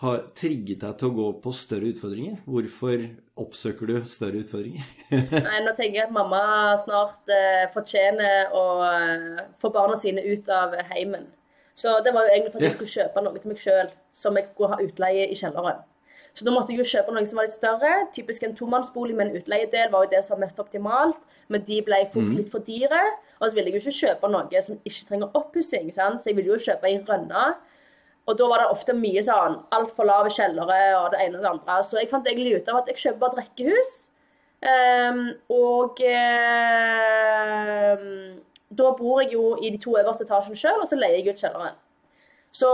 har 0.00 0.18
trigget 0.32 0.80
deg 0.80 0.96
til 0.96 1.08
å 1.10 1.16
gå 1.18 1.32
på 1.44 1.52
større 1.52 1.92
utfordringer? 1.92 2.40
Hvorfor 2.48 3.04
oppsøker 3.40 3.86
du 3.90 4.04
større 4.08 4.40
utfordringer? 4.40 4.80
Nei, 5.44 5.60
nå 5.66 5.72
tenker 5.76 5.96
jeg 5.98 6.08
at 6.08 6.16
mamma 6.16 6.42
snart 6.80 7.28
eh, 7.28 7.68
fortjener 7.74 8.48
å 8.56 8.80
eh, 8.86 9.44
få 9.60 9.68
barna 9.74 9.96
sine 10.00 10.22
ut 10.24 10.48
av 10.56 10.72
heimen. 10.94 11.28
Så 11.76 12.00
det 12.04 12.12
var 12.16 12.22
jo 12.24 12.32
egentlig 12.32 12.52
for 12.54 12.60
at 12.60 12.66
jeg 12.70 12.76
skulle 12.78 12.96
kjøpe 12.96 13.20
noe 13.24 13.38
til 13.40 13.50
meg 13.52 13.60
sjøl 13.60 13.88
som 14.16 14.36
jeg 14.40 14.46
skulle 14.48 14.72
ha 14.72 14.84
utleie 14.84 15.24
i 15.28 15.36
kjelleren. 15.36 15.80
Så 16.34 16.46
da 16.46 16.52
måtte 16.54 16.72
jeg 16.72 16.80
jo 16.80 16.90
kjøpe 16.92 17.12
noe 17.14 17.26
som 17.28 17.40
var 17.40 17.48
litt 17.48 17.56
større. 17.56 17.92
Typisk 18.14 18.44
en 18.46 18.54
tomannsbolig 18.58 19.16
med 19.18 19.28
en 19.28 19.40
utleiedel 19.40 19.90
var 19.92 20.06
jo 20.06 20.12
det 20.12 20.22
som 20.24 20.36
var 20.36 20.44
mest 20.46 20.60
optimalt, 20.62 21.18
men 21.50 21.64
de 21.66 21.80
ble 21.86 21.98
fort 22.12 22.30
litt 22.36 22.52
for 22.52 22.64
dyre. 22.66 23.00
Og 23.40 23.48
så 23.48 23.56
ville 23.56 23.72
jeg 23.72 23.80
jo 23.80 23.82
ikke 23.82 23.98
kjøpe 23.98 24.30
noe 24.30 24.62
som 24.64 24.78
ikke 24.78 25.08
trenger 25.08 25.40
oppussing, 25.40 25.90
så 25.94 26.12
jeg 26.24 26.38
ville 26.38 26.52
jo 26.52 26.64
kjøpe 26.68 26.88
ei 26.88 27.00
rønne. 27.08 27.44
Og 28.28 28.38
da 28.38 28.46
var 28.46 28.62
det 28.62 28.70
ofte 28.70 28.94
mye 28.94 29.22
sånn 29.26 29.56
altfor 29.74 30.06
lave 30.06 30.30
kjellere 30.34 30.78
og 31.00 31.10
det 31.14 31.24
ene 31.24 31.40
og 31.40 31.42
det 31.42 31.50
andre. 31.50 31.80
Så 31.82 31.98
jeg 31.98 32.10
fant 32.12 32.28
egentlig 32.30 32.60
ut 32.60 32.70
av 32.70 32.82
at 32.82 32.88
jeg 32.92 33.02
kjøper 33.02 33.22
bare 33.24 33.32
et 33.34 33.42
rekkehus. 33.42 33.90
Um, 34.60 35.22
og 35.56 36.02
um, 37.96 38.08
da 38.76 38.90
bor 38.98 39.22
jeg 39.22 39.32
jo 39.34 39.44
i 39.56 39.70
de 39.72 39.80
to 39.80 39.96
øverste 39.96 40.26
etasjene 40.26 40.58
sjøl, 40.60 40.82
og 40.82 40.88
så 40.90 40.98
leier 41.00 41.16
jeg 41.18 41.32
ut 41.32 41.42
kjelleren. 41.42 41.78
Så 42.52 42.70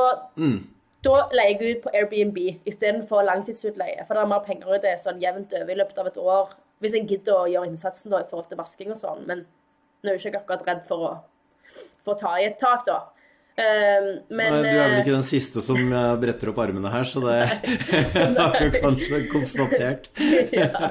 da 1.07 1.25
leier 1.37 1.63
jeg 1.63 1.77
ut 1.77 1.83
på 1.87 1.93
Airbnb 1.95 2.39
istedenfor 2.69 3.27
langtidsutleie. 3.27 4.05
For 4.07 4.17
det 4.17 4.23
er 4.23 4.31
mer 4.33 4.45
penger 4.47 4.77
i 4.77 4.83
det 4.85 4.95
sånn 5.03 5.23
jevnt 5.23 5.55
over 5.57 5.73
i 5.73 5.79
løpet 5.81 6.01
av 6.03 6.11
et 6.11 6.21
år. 6.21 6.55
Hvis 6.83 6.97
jeg 6.97 7.09
gidder 7.09 7.41
å 7.41 7.51
gjøre 7.51 7.71
innsatsen 7.71 8.13
da 8.13 8.23
i 8.23 8.29
forhold 8.29 8.51
til 8.51 8.61
vasking 8.61 8.93
og 8.93 9.01
sånn. 9.01 9.25
Men 9.29 9.45
nå 9.47 10.11
er 10.11 10.17
jo 10.17 10.21
ikke 10.21 10.33
jeg 10.33 10.41
akkurat 10.43 10.67
redd 10.69 10.83
for 10.89 11.07
å, 11.09 11.13
for 12.05 12.15
å 12.15 12.19
ta 12.21 12.35
i 12.41 12.49
et 12.51 12.59
tak, 12.61 12.85
da. 12.89 13.05
Uh, 13.57 14.21
men 14.29 14.53
Nei, 14.53 14.59
du 14.61 14.69
er 14.69 14.83
vel 14.83 14.99
eh, 14.99 14.99
ikke 15.01 15.15
den 15.15 15.25
siste 15.25 15.63
som 15.65 15.79
eh, 15.81 16.11
bretter 16.21 16.51
opp 16.53 16.59
armene 16.61 16.91
her, 16.93 17.07
så 17.09 17.23
det 17.25 17.39
har 18.37 18.59
du 18.61 18.75
kanskje 18.75 19.23
konstatert. 19.33 20.11
ja. 20.53 20.91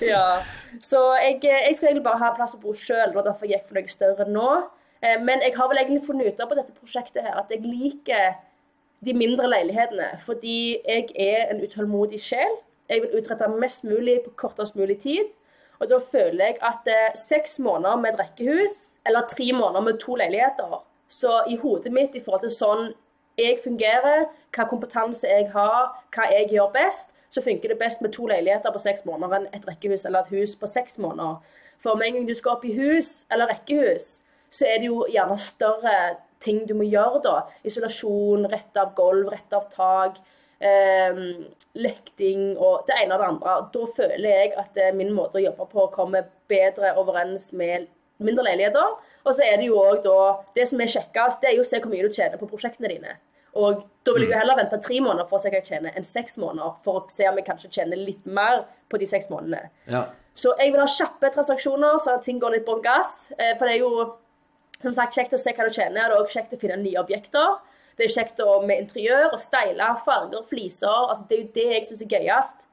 ja. 0.00 0.22
Så 0.80 1.02
jeg, 1.20 1.36
jeg 1.44 1.76
skulle 1.76 1.90
egentlig 1.92 2.06
bare 2.06 2.22
ha 2.22 2.30
en 2.32 2.38
plass 2.38 2.56
å 2.56 2.62
bo 2.62 2.72
sjøl, 2.72 3.12
og 3.12 3.26
derfor 3.26 3.44
gikk 3.50 3.58
jeg 3.58 3.66
for 3.68 3.76
noe 3.76 3.92
større 3.92 4.28
nå. 4.30 4.48
Eh, 5.04 5.18
Men 5.20 5.44
jeg 5.44 5.54
har 5.58 5.68
vel 5.70 5.82
egentlig 5.82 6.06
funnet 6.06 6.32
ut 6.32 6.40
av 6.40 6.48
på 6.50 6.58
dette 6.58 6.74
prosjektet 6.74 7.28
her 7.28 7.36
at 7.42 7.52
jeg 7.52 7.60
liker 7.66 8.38
de 9.04 9.14
mindre 9.14 9.48
leilighetene, 9.50 10.10
fordi 10.18 10.78
jeg 10.88 11.08
er 11.14 11.50
en 11.52 11.62
utålmodig 11.62 12.20
sjel. 12.20 12.56
Jeg 12.88 13.02
vil 13.02 13.18
utrette 13.20 13.48
mest 13.48 13.84
mulig 13.84 14.20
på 14.24 14.30
kortest 14.36 14.76
mulig 14.76 14.98
tid. 14.98 15.28
Og 15.78 15.90
da 15.90 15.98
føler 16.02 16.44
jeg 16.44 16.56
at 16.62 16.88
eh, 16.90 17.14
seks 17.14 17.58
måneder 17.58 17.96
med 17.96 18.12
et 18.12 18.20
rekkehus, 18.20 18.96
eller 19.06 19.28
tre 19.30 19.52
måneder 19.52 19.80
med 19.80 19.98
to 19.98 20.14
leiligheter, 20.14 20.84
så 21.08 21.42
i 21.48 21.56
hodet 21.56 21.92
mitt 21.92 22.14
i 22.14 22.20
forhold 22.20 22.42
til 22.42 22.52
sånn 22.52 22.88
jeg 23.38 23.60
fungerer, 23.64 24.26
hva 24.56 24.66
kompetanse 24.66 25.28
jeg 25.28 25.46
har, 25.52 25.92
hva 26.14 26.26
jeg 26.32 26.48
gjør 26.50 26.72
best, 26.74 27.12
så 27.30 27.42
funker 27.44 27.70
det 27.70 27.78
best 27.78 28.02
med 28.02 28.12
to 28.12 28.26
leiligheter 28.26 28.72
på 28.74 28.82
seks 28.82 29.04
måneder 29.06 29.36
enn 29.38 29.50
et 29.54 29.66
rekkehus 29.68 30.06
eller 30.08 30.24
et 30.24 30.32
hus 30.34 30.56
på 30.58 30.66
seks 30.66 30.98
måneder. 30.98 31.38
For 31.78 31.94
med 31.94 32.08
en 32.08 32.18
gang 32.18 32.28
du 32.28 32.34
skal 32.34 32.56
opp 32.56 32.64
i 32.66 32.74
hus 32.74 33.22
eller 33.30 33.52
rekkehus, 33.52 34.24
så 34.50 34.66
er 34.66 34.80
det 34.80 34.88
jo 34.88 35.04
gjerne 35.12 35.36
større 35.38 35.94
ting 36.44 36.64
du 36.68 36.74
må 36.78 36.86
gjøre 36.88 37.22
da. 37.24 37.36
Isolasjon, 37.66 38.48
rette 38.50 38.82
av 38.82 38.94
gulv, 38.98 39.30
rette 39.32 39.58
av 39.58 39.68
tak, 39.72 40.18
eh, 40.60 41.20
lekting 41.78 42.56
og 42.56 42.88
det 42.88 42.98
ene 43.02 43.14
og 43.14 43.22
det 43.22 43.28
andre. 43.28 43.54
Da 43.74 43.86
føler 43.98 44.28
jeg 44.28 44.56
at 44.58 44.76
eh, 44.78 44.94
min 44.96 45.14
måte 45.16 45.40
å 45.40 45.44
jobbe 45.44 45.68
på 45.72 45.86
kommer 45.94 46.28
bedre 46.50 46.94
overens 47.00 47.52
med 47.52 47.88
mindre 48.22 48.44
leiligheter. 48.48 48.98
Og 49.26 49.34
så 49.34 49.44
er 49.46 49.58
det 49.60 49.68
jo 49.68 49.78
òg 49.82 50.02
da 50.06 50.18
Det 50.54 50.66
som 50.68 50.80
er 50.80 50.90
kjekkest, 50.90 51.40
det 51.42 51.50
er 51.50 51.58
jo 51.58 51.64
å 51.66 51.68
se 51.68 51.80
hvor 51.82 51.92
mye 51.92 52.06
du 52.06 52.14
tjener 52.14 52.40
på 52.40 52.48
prosjektene 52.50 52.90
dine. 52.90 53.18
Og 53.58 53.82
da 54.04 54.12
vil 54.14 54.26
jeg 54.26 54.32
jo 54.32 54.38
heller 54.38 54.58
vente 54.58 54.78
tre 54.84 55.00
måneder 55.02 55.26
for 55.28 55.38
å 55.38 55.42
se 55.42 55.50
hva 55.50 55.58
jeg 55.58 55.70
tjener, 55.70 55.94
enn 55.96 56.06
seks 56.06 56.36
måneder 56.38 56.76
for 56.84 57.00
å 57.00 57.04
se 57.10 57.26
om 57.28 57.38
jeg 57.38 57.46
kanskje 57.46 57.70
tjener 57.78 57.98
litt 57.98 58.26
mer 58.26 58.64
på 58.90 59.00
de 59.00 59.08
seks 59.08 59.30
månedene. 59.32 59.70
Ja. 59.90 60.04
Så 60.38 60.52
jeg 60.60 60.70
vil 60.74 60.82
ha 60.82 60.86
kjappe 60.86 61.32
transaksjoner, 61.34 61.98
så 62.02 62.18
ting 62.22 62.38
går 62.38 62.58
litt 62.58 62.66
bånn 62.68 62.84
gass. 62.84 63.32
Eh, 63.38 63.56
For 63.58 63.66
det 63.66 63.78
er 63.78 63.82
jo 63.82 64.12
som 64.82 64.94
sagt 64.94 65.16
kjekt 65.18 65.34
å 65.34 65.40
se 65.40 65.52
hva 65.56 65.66
du 65.68 65.74
tjener. 65.74 66.06
Det 66.08 66.14
er 66.14 66.20
også 66.22 66.38
kjekt 66.38 66.54
å 66.54 66.60
finne 66.62 66.76
nye 66.82 67.00
objekter. 67.00 67.58
Det 67.98 68.06
er 68.06 68.14
kjekt 68.14 68.40
å, 68.44 68.60
med 68.66 68.84
interiør 68.84 69.32
og 69.34 69.40
steile, 69.42 69.88
farger, 70.04 70.44
fliser. 70.46 71.08
altså 71.10 71.24
Det 71.28 71.36
er 71.38 71.42
jo 71.42 71.52
det 71.56 71.68
jeg 71.74 71.86
syns 71.88 72.02
er 72.06 72.12
gøyest. 72.14 72.66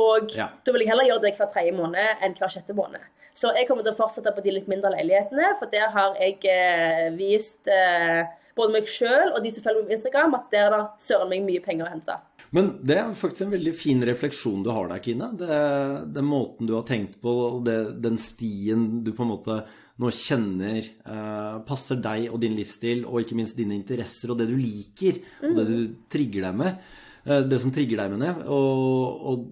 Og 0.00 0.30
Ja. 0.36 0.48
da 0.64 0.72
vil 0.72 0.80
jeg 0.84 0.88
heller 0.88 1.04
gjøre 1.10 1.22
det 1.26 1.36
hver 1.36 1.50
tredje 1.52 1.72
måned 1.76 2.22
enn 2.22 2.34
hver 2.38 2.48
sjette 2.48 2.74
måned. 2.74 3.00
Så 3.34 3.52
jeg 3.56 3.66
kommer 3.68 3.82
til 3.84 3.92
å 3.92 3.96
fortsette 3.98 4.32
på 4.34 4.42
de 4.42 4.50
litt 4.56 4.68
mindre 4.68 4.90
leilighetene, 4.90 5.56
for 5.58 5.66
der 5.70 5.88
har 5.90 6.14
jeg 6.18 6.38
eh, 6.50 7.10
vist 7.16 7.68
eh, 7.68 8.24
både 8.56 8.72
meg 8.74 8.88
sjøl 8.90 9.34
og 9.36 9.42
de 9.44 9.50
som 9.54 9.62
følger 9.62 9.82
meg 9.82 9.88
på 9.92 9.96
Instagram, 9.98 10.34
at 10.34 10.50
der 10.50 10.66
er 10.66 10.70
det 10.76 10.80
søren 11.06 11.28
meg 11.30 11.44
mye 11.46 11.62
penger 11.64 11.86
å 11.86 11.90
hente. 11.92 12.16
Men 12.52 12.72
det 12.82 12.96
er 12.98 13.12
faktisk 13.14 13.46
en 13.46 13.52
veldig 13.54 13.74
fin 13.78 14.00
refleksjon 14.02 14.64
du 14.66 14.70
har 14.74 14.88
der, 14.90 14.98
Kine. 15.04 15.28
Den 15.38 16.24
måten 16.26 16.66
du 16.66 16.74
har 16.74 16.82
tenkt 16.88 17.20
på, 17.22 17.30
og 17.30 17.64
det, 17.68 18.00
den 18.02 18.16
stien 18.18 19.04
du 19.04 19.12
på 19.14 19.22
en 19.22 19.30
måte 19.36 19.60
nå 20.00 20.10
kjenner 20.16 20.80
eh, 20.80 21.60
passer 21.68 22.00
deg 22.00 22.30
og 22.30 22.40
din 22.42 22.56
livsstil, 22.56 23.04
og 23.04 23.20
ikke 23.22 23.36
minst 23.38 23.58
dine 23.58 23.76
interesser 23.76 24.32
og 24.32 24.40
det 24.40 24.48
du 24.50 24.56
liker, 24.56 25.20
og 25.50 25.60
det 25.60 25.66
du 25.68 25.78
trigger 26.12 26.48
deg 26.48 26.58
med. 26.62 26.82
eh, 27.26 27.44
det 27.50 27.60
som 27.60 27.74
trigger 27.74 28.02
deg 28.02 28.14
med 28.14 28.24
det. 28.24 28.32
Og, 28.48 29.28
og 29.30 29.46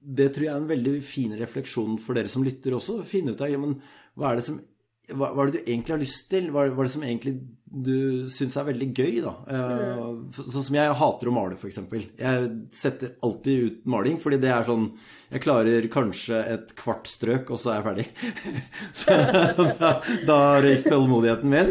det 0.00 0.30
tror 0.32 0.46
jeg 0.46 0.54
er 0.54 0.62
en 0.62 0.72
veldig 0.72 0.96
fin 1.04 1.36
refleksjon 1.40 1.98
for 2.00 2.16
dere 2.16 2.32
som 2.32 2.46
lytter 2.46 2.78
også. 2.78 3.02
Finne 3.08 3.36
ut 3.36 3.44
av 3.44 3.52
ja, 3.52 3.60
hva 4.16 4.32
er 4.32 4.40
som 4.48 4.60
hva, 5.10 5.32
hva 5.34 5.42
er 5.42 5.50
det 5.50 5.60
du 5.60 5.70
egentlig 5.70 5.94
har 5.96 6.02
lyst 6.02 6.28
til? 6.30 6.50
Hva 6.54 6.68
hva 6.70 6.84
er 6.84 6.88
det 6.88 6.94
som 6.94 7.04
egentlig 7.06 7.34
du 7.70 8.26
syns 8.26 8.56
er 8.58 8.66
veldig 8.66 8.88
gøy, 8.98 9.20
da? 9.22 9.32
Eh, 9.46 9.98
Sånn 10.40 10.64
som 10.66 10.74
jeg 10.74 10.94
hater 10.98 11.28
å 11.30 11.34
male, 11.34 11.54
f.eks. 11.54 11.78
Jeg 12.18 12.48
setter 12.74 13.12
alltid 13.22 13.66
ut 13.66 13.84
maling, 13.94 14.16
fordi 14.18 14.40
det 14.42 14.50
er 14.50 14.66
sånn 14.66 14.88
Jeg 15.30 15.44
klarer 15.44 15.86
kanskje 15.92 16.40
et 16.50 16.72
kvart 16.74 17.06
strøk, 17.06 17.52
og 17.54 17.60
så 17.62 17.70
er 17.70 17.76
jeg 17.78 17.86
ferdig. 17.86 18.06
så 19.00 19.18
da, 19.78 19.92
da 20.26 20.38
røyk 20.64 20.88
tålmodigheten 20.88 21.52
min. 21.52 21.70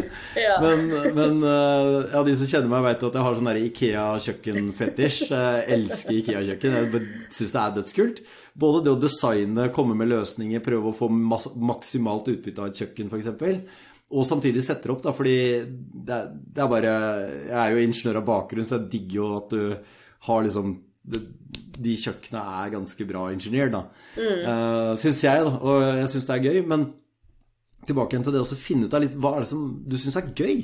Men, 0.64 0.86
men 1.18 1.44
eh, 1.44 1.96
ja, 2.14 2.22
de 2.24 2.36
som 2.40 2.48
kjenner 2.48 2.72
meg, 2.72 2.88
jo 2.96 3.10
at 3.10 3.20
jeg 3.20 3.26
har 3.26 3.36
sånn 3.36 3.52
Ikea-kjøkkenfetisj. 3.66 5.20
Jeg 5.34 5.66
elsker 5.76 6.16
Ikea-kjøkken. 6.22 6.78
Jeg 6.78 7.04
syns 7.36 7.52
det 7.52 7.66
er 7.66 7.76
dødskult. 7.76 8.24
Både 8.60 8.80
det 8.86 8.96
å 8.96 9.02
designe, 9.04 9.68
komme 9.76 9.92
med 10.00 10.08
løsninger, 10.14 10.64
prøve 10.64 10.94
å 10.94 10.96
få 10.96 11.12
maksimalt 11.12 12.32
utbytte 12.32 12.64
av 12.64 12.72
et 12.72 12.80
kjøkken, 12.80 13.12
f.eks. 13.12 13.68
Og 14.10 14.26
samtidig 14.26 14.62
setter 14.66 14.90
opp, 14.94 15.02
da, 15.04 15.14
fordi 15.14 15.36
det 15.64 16.14
er, 16.16 16.30
det 16.30 16.62
er 16.62 16.70
bare 16.70 16.94
Jeg 17.46 17.58
er 17.62 17.74
jo 17.74 17.82
ingeniør 17.84 18.18
av 18.18 18.26
bakgrunn, 18.26 18.66
så 18.66 18.80
jeg 18.80 18.88
digger 18.96 19.20
jo 19.20 19.28
at 19.36 19.52
du 19.54 20.00
har 20.26 20.42
liksom 20.42 20.72
det, 21.10 21.20
De 21.80 21.94
kjøkkenene 21.96 22.56
er 22.60 22.72
ganske 22.74 23.06
bra 23.08 23.28
ingeniør, 23.32 23.70
da. 23.72 23.84
Mm. 24.18 24.96
syns 25.00 25.22
jeg, 25.24 25.44
da. 25.46 25.52
Og 25.62 25.84
jeg 26.02 26.10
syns 26.12 26.26
det 26.28 26.34
er 26.36 26.48
gøy. 26.50 26.58
Men 26.68 26.88
tilbake 27.88 28.14
igjen 28.14 28.24
til 28.26 28.34
det 28.34 28.40
å 28.42 28.56
finne 28.60 28.86
ut 28.88 28.94
av 28.94 29.02
litt 29.02 29.14
hva 29.18 29.30
er 29.36 29.44
det 29.44 29.48
som 29.50 29.62
du 29.88 29.96
syns 29.98 30.18
er 30.20 30.28
gøy. 30.36 30.58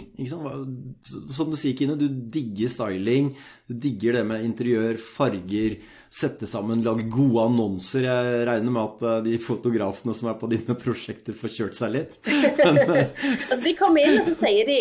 Som 1.33 1.53
du 1.53 1.57
sier, 1.59 1.77
Kine, 1.79 1.97
du 1.99 2.07
digger 2.09 2.71
styling. 2.71 3.31
Du 3.67 3.75
digger 3.83 4.19
det 4.19 4.25
med 4.29 4.45
interiør, 4.47 4.99
farger, 5.01 5.79
sette 6.13 6.49
sammen, 6.49 6.85
lage 6.87 7.09
gode 7.13 7.47
annonser. 7.49 8.07
Jeg 8.07 8.45
regner 8.49 8.77
med 8.77 8.83
at 8.85 9.07
eh, 9.09 9.19
de 9.31 9.39
fotografene 9.43 10.15
som 10.17 10.31
er 10.31 10.39
på 10.41 10.51
dine 10.53 10.77
prosjekter, 10.85 11.37
får 11.37 11.55
kjørt 11.57 11.81
seg 11.81 11.97
litt. 11.97 12.21
Men, 12.27 12.83
eh, 12.85 13.27
Altså, 13.49 13.63
De 13.65 13.75
kommer 13.79 14.07
inn 14.07 14.21
og 14.21 14.29
så 14.31 14.37
sier 14.45 14.69
de 14.69 14.81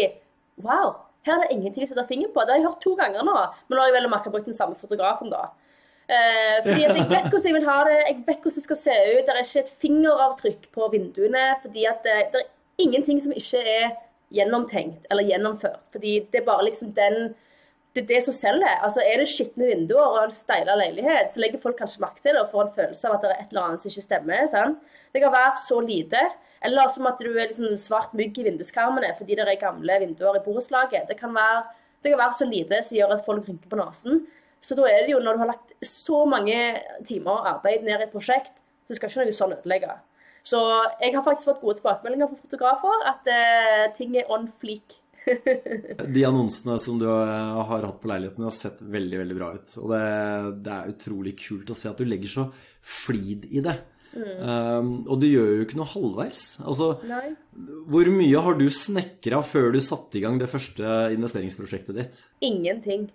Wow, 0.63 0.93
her 1.27 1.35
er 1.35 1.47
det 1.47 1.55
ingenting 1.57 1.83
å 1.83 1.89
sette 1.89 2.05
fingeren 2.07 2.31
på. 2.35 2.43
Det 2.45 2.53
har 2.53 2.61
jeg 2.61 2.67
hørt 2.69 2.83
to 2.83 2.93
ganger 2.99 3.25
nå. 3.27 3.33
Men 3.67 3.75
nå 3.75 3.81
har 3.83 3.89
jeg 3.91 3.97
vel 3.97 4.11
merka 4.11 4.31
brukt 4.31 4.47
den 4.47 4.55
samme 4.57 4.77
fotografen, 4.79 5.31
da. 5.33 5.49
Eh, 6.05 6.57
fordi 6.61 6.83
jeg 6.83 6.93
vet 6.93 7.29
hvordan 7.31 7.47
jeg 7.49 7.55
vil 7.55 7.69
ha 7.69 7.77
det, 7.87 7.95
jeg 8.01 8.17
vet 8.27 8.43
hvordan 8.43 8.57
det 8.59 8.65
skal 8.67 8.81
se 8.81 8.97
ut. 9.11 9.21
Det 9.25 9.33
er 9.33 9.41
ikke 9.41 9.63
et 9.63 9.77
fingeravtrykk 9.85 10.67
på 10.75 10.89
vinduene. 10.93 11.45
fordi 11.61 11.87
det, 12.03 12.17
det 12.33 12.43
er 12.43 12.51
ingenting 12.77 13.21
som 13.23 13.33
ikke 13.33 13.63
er 13.63 13.95
gjennomtenkt 14.35 15.07
eller 15.09 15.25
gjennomført. 15.25 15.81
Fordi 15.95 16.19
det 16.31 16.41
er 16.41 16.47
bare 16.51 16.69
liksom 16.69 16.93
den 16.97 17.35
det 17.95 18.03
er 18.03 18.07
det 18.09 18.23
som 18.25 18.35
selger. 18.35 18.81
Altså, 18.83 18.99
Er 19.07 19.21
det 19.21 19.29
skitne 19.31 19.69
vinduer 19.69 20.03
og 20.03 20.23
en 20.25 20.31
steila 20.35 20.75
leilighet, 20.75 21.29
så 21.31 21.39
legger 21.39 21.61
folk 21.63 21.77
kanskje 21.79 22.01
merke 22.03 22.19
til 22.19 22.35
det 22.35 22.41
og 22.41 22.49
får 22.51 22.65
en 22.65 22.73
følelse 22.75 23.07
av 23.07 23.13
at 23.15 23.21
det 23.23 23.29
er 23.29 23.37
et 23.39 23.53
eller 23.53 23.67
annet 23.67 23.83
som 23.83 23.91
ikke 23.91 24.03
stemmer. 24.03 24.47
sant? 24.51 24.81
Det 25.13 25.21
kan 25.23 25.31
være 25.31 25.53
så 25.63 25.79
lite. 25.79 26.23
Eller 26.65 26.89
som 26.91 27.07
at 27.07 27.21
du 27.23 27.29
er 27.31 27.47
liksom 27.47 27.77
svart 27.79 28.11
mygg 28.13 28.37
i 28.39 28.43
vinduskarmene 28.49 29.13
fordi 29.17 29.37
det 29.37 29.47
er 29.47 29.61
gamle 29.61 29.99
vinduer 30.01 30.35
i 30.35 30.43
borettslaget. 30.43 31.07
Det, 31.07 31.15
det 31.15 32.11
kan 32.11 32.19
være 32.19 32.33
så 32.35 32.49
lite 32.49 32.81
som 32.83 32.97
gjør 32.97 33.15
at 33.15 33.25
folk 33.25 33.47
rynker 33.47 33.71
på 33.71 33.79
nesen. 33.79 34.25
Så 34.65 34.77
da 34.77 34.87
er 34.89 35.05
det 35.05 35.13
jo, 35.13 35.21
når 35.21 35.37
du 35.37 35.43
har 35.43 35.51
lagt 35.53 35.73
så 35.85 36.23
mange 36.29 36.57
timer 37.05 37.45
arbeid 37.53 37.85
ned 37.85 38.01
i 38.01 38.07
et 38.07 38.13
prosjekt, 38.13 38.53
så 38.87 38.97
skal 38.97 39.11
ikke 39.11 39.27
noe 39.29 39.37
sånn 39.37 39.55
ødelegge. 39.59 39.95
Så 40.45 40.59
jeg 41.01 41.15
har 41.15 41.25
faktisk 41.25 41.49
fått 41.49 41.63
gode 41.63 41.79
tilbakemeldinger 41.79 42.29
fra 42.29 42.43
fotografer 42.43 43.07
at 43.09 43.29
eh, 43.33 43.87
ting 43.97 44.13
er 44.17 44.29
on 44.33 44.47
fleak. 44.61 44.99
De 46.17 46.25
annonsene 46.27 46.77
som 46.81 46.99
du 47.01 47.07
har 47.09 47.65
hatt 47.87 47.97
på 48.01 48.09
leiligheten, 48.11 48.45
har 48.45 48.53
sett 48.53 48.81
veldig 48.81 49.23
veldig 49.23 49.37
bra 49.37 49.49
ut. 49.57 49.73
Og 49.81 49.89
det, 49.93 50.05
det 50.67 50.75
er 50.75 50.93
utrolig 50.93 51.33
kult 51.41 51.73
å 51.73 51.77
se 51.77 51.89
at 51.89 52.01
du 52.01 52.05
legger 52.05 52.33
så 52.35 52.47
flid 52.85 53.49
i 53.49 53.63
det. 53.65 53.79
Um, 54.15 55.01
og 55.11 55.17
du 55.19 55.25
gjør 55.27 55.49
jo 55.57 55.65
ikke 55.65 55.79
noe 55.79 55.91
halvveis. 55.91 56.43
Altså, 56.63 56.93
Nei. 57.09 57.33
hvor 57.91 58.07
mye 58.13 58.43
har 58.45 58.57
du 58.61 58.69
snekra 58.71 59.41
før 59.43 59.73
du 59.75 59.81
satte 59.83 60.19
i 60.19 60.23
gang 60.23 60.37
det 60.39 60.51
første 60.51 60.93
investeringsprosjektet 61.17 61.97
ditt? 61.97 62.21
Ingenting. 62.45 63.09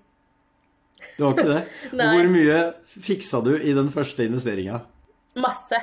Det 1.20 1.26
var 1.26 1.36
ikke 1.36 1.48
det? 1.52 1.62
Hvor 2.00 2.28
mye 2.32 2.58
fiksa 3.06 3.42
du 3.44 3.52
i 3.60 3.74
den 3.76 3.90
første 3.92 4.24
investeringa? 4.24 4.80
Masse. 5.40 5.78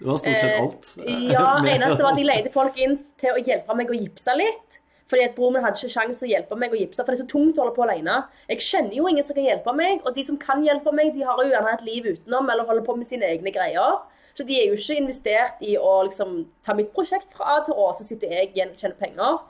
Det 0.00 0.08
var 0.08 0.20
stort 0.22 0.40
sett 0.40 0.56
alt. 0.56 0.92
Ja, 1.28 1.46
Med- 1.62 1.74
eneste 1.76 2.00
var 2.00 2.14
at 2.14 2.20
de 2.20 2.24
leide 2.24 2.52
folk 2.54 2.78
inn 2.80 2.96
til 3.20 3.36
å 3.36 3.42
hjelpe 3.44 3.76
meg 3.76 3.92
å 3.92 3.98
gipse 3.98 4.32
litt. 4.40 4.78
Fordi 5.10 5.24
at 5.26 5.34
broren 5.34 5.56
min 5.58 5.64
hadde 5.66 5.76
ikke 5.76 5.90
sjanse 5.92 6.22
å 6.22 6.28
hjelpe 6.30 6.56
meg 6.56 6.72
å 6.72 6.78
gipse, 6.78 7.02
for 7.02 7.10
det 7.10 7.18
er 7.18 7.24
så 7.24 7.32
tungt 7.32 7.58
å 7.58 7.64
holde 7.64 7.74
på 7.74 7.82
alene. 7.82 8.20
Jeg 8.48 8.62
kjenner 8.62 8.94
jo 8.94 9.08
ingen 9.10 9.26
som 9.26 9.34
kan 9.34 9.48
hjelpe 9.48 9.72
meg, 9.74 10.04
og 10.06 10.14
de 10.14 10.22
som 10.24 10.38
kan 10.38 10.62
hjelpe 10.62 10.92
meg, 10.94 11.10
de 11.16 11.24
har 11.26 11.40
jo 11.42 11.50
gjerne 11.50 11.72
et 11.74 11.82
liv 11.88 12.06
utenom 12.12 12.46
eller 12.52 12.68
holder 12.68 12.86
på 12.86 12.94
med 12.96 13.08
sine 13.08 13.26
egne 13.26 13.50
greier. 13.52 13.98
Så 14.38 14.46
de 14.46 14.54
er 14.56 14.70
jo 14.70 14.76
ikke 14.78 15.00
investert 15.02 15.64
i 15.66 15.74
å 15.74 15.96
liksom 16.06 16.44
ta 16.64 16.76
mitt 16.78 16.92
prosjekt 16.94 17.34
fra 17.34 17.56
A 17.56 17.64
til 17.66 17.74
Å, 17.74 17.88
så 17.98 18.06
sitter 18.06 18.30
jeg 18.36 18.52
igjen 18.54 18.70
og 18.70 18.78
tjener 18.78 18.96
penger. 19.02 19.40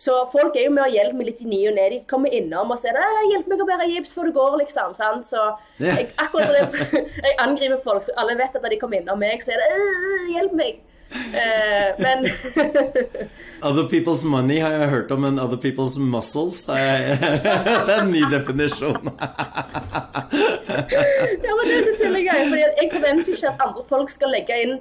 Så 0.00 0.14
folk 0.32 0.54
er 0.56 0.64
jo 0.64 0.72
med 0.72 0.86
og 0.86 0.94
hjelper 0.94 1.16
meg 1.18 1.26
litt 1.28 1.40
i 1.44 1.48
ny 1.48 1.58
og 1.68 1.74
ne. 1.76 1.86
De 1.92 1.98
kommer 2.08 2.32
innom 2.32 2.72
og 2.72 2.78
sier 2.80 2.96
«Eh, 2.96 3.18
'hjelp 3.28 3.50
meg 3.52 3.60
å 3.60 3.66
bære 3.68 3.88
gips 3.90 4.14
før 4.16 4.30
du 4.30 4.36
går', 4.38 4.56
liksom. 4.62 4.94
sant? 4.96 5.28
Så 5.28 5.42
jeg, 5.76 6.08
akkurat 6.16 6.48
når 6.48 6.94
jeg 7.26 7.34
angriper 7.44 7.82
folk, 7.84 8.06
så 8.06 8.14
alle 8.16 8.38
vet 8.38 8.56
at 8.56 8.64
når 8.64 8.72
de 8.74 8.78
kommer 8.80 9.02
innom 9.02 9.20
meg, 9.20 9.44
så 9.44 9.52
er 9.52 9.60
det 9.60 9.68
«Eh, 9.74 10.30
'hjelp 10.36 10.56
meg'. 10.56 10.80
Uh, 11.10 11.90
men 11.98 12.30
Other 13.68 13.82
people's 13.90 14.22
money 14.24 14.60
har 14.62 14.70
jeg 14.70 14.88
hørt 14.88 15.10
om, 15.10 15.24
men 15.26 15.40
other 15.42 15.56
people's 15.58 15.98
muscles 15.98 16.68
er 16.68 17.18
Det 17.86 17.94
er 17.96 18.02
en 18.04 18.12
ny 18.12 18.22
definisjon. 18.30 19.10
Ja, 21.42 21.50
men 21.50 21.64
det 21.66 21.74
er 21.74 21.82
ikke 21.82 21.96
silly 21.98 22.22
gøy, 22.28 22.44
fordi 22.52 22.62
jeg 22.62 22.92
forventer 22.94 23.32
ikke 23.34 23.50
at 23.50 23.64
andre 23.66 23.82
folk 23.88 24.14
skal 24.14 24.32
legge 24.36 24.60
inn 24.62 24.78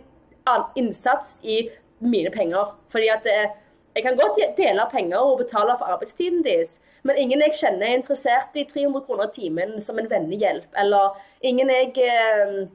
innsats 0.77 1.39
i 1.43 1.63
mine 1.99 2.31
penger. 2.31 2.75
Fordi 2.93 3.09
at 3.13 3.25
eh, 3.29 3.49
jeg 3.95 4.03
kan 4.05 4.17
godt 4.17 4.57
dele 4.57 4.85
penger 4.91 5.17
og 5.17 5.37
betale 5.37 5.75
for 5.77 5.85
arbeidstiden 5.85 6.43
deres, 6.45 6.77
men 7.03 7.17
ingen 7.17 7.41
jeg 7.41 7.55
kjenner 7.59 7.87
er 7.87 7.97
interessert 7.99 8.55
i 8.55 8.65
300 8.69 9.05
kroner 9.05 9.29
i 9.29 9.33
timen 9.33 9.81
som 9.81 9.99
en 9.99 10.09
vennehjelp, 10.09 10.67
eller 10.77 11.17
ingen 11.41 11.69
jeg 11.69 11.95
eh, 12.09 12.67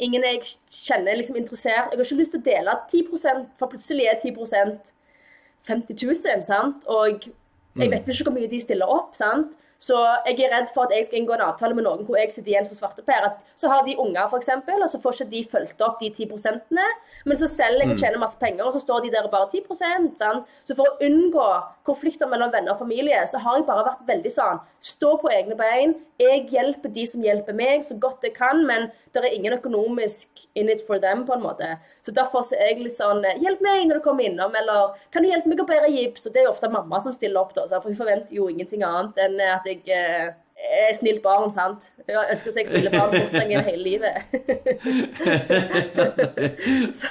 Ingen 0.00 0.22
jeg 0.24 0.40
kjenner 0.72 1.12
er 1.12 1.18
liksom 1.18 1.36
interessert 1.36 1.90
Jeg 1.90 1.98
har 1.98 2.04
ikke 2.04 2.16
lyst 2.16 2.30
til 2.32 2.40
å 2.40 2.44
dele 2.46 2.74
10 2.88 3.02
for 3.58 3.68
plutselig 3.68 4.06
er 4.08 4.16
10% 4.22 4.92
50 5.68 6.06
000, 6.06 6.44
sant? 6.46 6.86
Og 6.86 7.26
jeg 7.76 7.90
vet 7.90 8.08
ikke 8.08 8.24
hvor 8.30 8.34
mye 8.34 8.50
de 8.50 8.60
stiller 8.60 8.88
opp, 8.88 9.12
sant? 9.18 9.52
Så 9.82 9.98
jeg 10.28 10.38
er 10.38 10.52
redd 10.52 10.68
for 10.70 10.86
at 10.86 10.94
jeg 10.94 11.08
skal 11.08 11.18
inngå 11.18 11.34
en 11.34 11.44
avtale 11.48 11.74
med 11.74 11.86
noen 11.88 12.04
hvor 12.06 12.18
jeg 12.20 12.30
sitter 12.30 12.52
igjen 12.52 12.68
som 12.68 12.78
svarteper. 12.78 13.26
At 13.26 13.58
så 13.58 13.70
har 13.72 13.82
de 13.86 13.96
unger, 13.98 14.28
f.eks., 14.28 14.52
og 14.76 14.88
så 14.92 15.00
får 15.02 15.16
ikke 15.16 15.32
de 15.32 15.42
fulgt 15.54 15.82
opp 15.82 15.98
de 16.02 16.10
10% 16.10 16.70
Men 17.26 17.38
så 17.40 17.48
selger 17.50 17.82
jeg 17.82 17.94
og 17.96 18.04
tjener 18.04 18.22
masse 18.22 18.38
penger, 18.38 18.64
og 18.64 18.76
så 18.76 18.82
står 18.82 19.06
de 19.06 19.14
der 19.14 19.30
bare 19.32 19.50
10 19.50 19.64
sant? 19.80 20.22
Så 20.68 20.76
for 20.78 20.86
å 20.86 20.98
unngå 21.02 21.48
konflikter 21.88 22.30
mellom 22.30 22.52
venner 22.54 22.76
og 22.76 22.82
familie, 22.84 23.24
så 23.26 23.42
har 23.42 23.58
jeg 23.58 23.66
bare 23.66 23.88
vært 23.90 24.06
veldig 24.12 24.34
sånn 24.34 24.62
Stå 24.82 25.12
på 25.22 25.30
egne 25.30 25.54
bein. 25.54 25.92
Jeg 26.18 26.48
hjelper 26.50 26.90
de 26.90 27.04
som 27.06 27.22
hjelper 27.22 27.54
meg, 27.54 27.84
så 27.86 27.94
godt 28.02 28.24
jeg 28.26 28.34
kan, 28.34 28.64
men 28.66 28.88
det 29.14 29.20
er 29.22 29.34
ingen 29.36 29.54
økonomisk 29.54 30.42
in 30.58 30.70
it 30.72 30.82
for 30.88 30.98
them, 30.98 31.22
på 31.28 31.36
en 31.36 31.44
måte. 31.44 31.68
Så 32.02 32.10
derfor 32.14 32.42
så 32.42 32.56
er 32.58 32.72
jeg 32.72 32.88
litt 32.88 32.96
sånn 32.98 33.22
Hjelp 33.38 33.62
meg 33.62 33.84
når 33.86 34.00
du 34.00 34.04
kommer 34.04 34.26
innom, 34.26 34.56
eller 34.58 34.96
kan 35.14 35.22
du 35.22 35.30
hjelpe 35.30 35.52
meg 35.52 35.62
å 35.62 35.68
bære 35.68 35.92
gips? 35.94 36.26
Og 36.26 36.34
det 36.34 36.42
er 36.42 36.48
jo 36.48 36.54
ofte 36.56 36.70
mamma 36.72 36.98
som 37.04 37.14
stiller 37.14 37.44
opp, 37.44 37.54
da, 37.54 37.68
for 37.70 37.92
hun 37.92 37.98
forventer 38.00 38.34
jo 38.34 38.48
ingenting 38.50 38.82
annet 38.86 39.22
enn 39.22 39.38
at 39.52 39.68
jeg 39.70 39.71
eh, 39.72 40.28
er 40.62 40.94
snilt 40.96 41.22
barn, 41.24 41.50
sant. 41.54 41.88
Jeg 42.06 42.16
ønsker 42.34 42.52
seg 42.54 42.66
snille 42.70 42.90
barn 42.92 43.10
bursdagen 43.14 43.64
hele 43.66 43.82
livet. 43.82 44.16
så, 47.00 47.08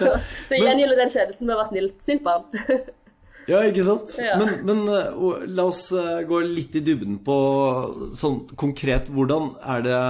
så 0.48 0.54
igjen 0.58 0.80
gjelder 0.82 0.98
den 1.04 1.14
tjenesten 1.14 1.46
med 1.48 1.56
å 1.56 1.62
være 1.62 1.72
snill, 1.74 1.90
snilt 2.08 2.24
barn. 2.28 2.44
Ja, 3.50 3.62
ikke 3.66 3.84
sant? 3.86 4.14
Ja. 4.22 4.36
Men, 4.40 4.60
men 4.68 4.82
eh, 4.92 5.46
la 5.50 5.66
oss 5.72 5.88
eh, 5.98 6.22
gå 6.30 6.42
litt 6.46 6.76
i 6.78 6.84
dybden 6.86 7.18
på 7.26 7.38
sånn 8.18 8.44
konkret 8.60 9.10
Hvordan 9.12 9.56
er 9.74 9.86
det 9.86 10.02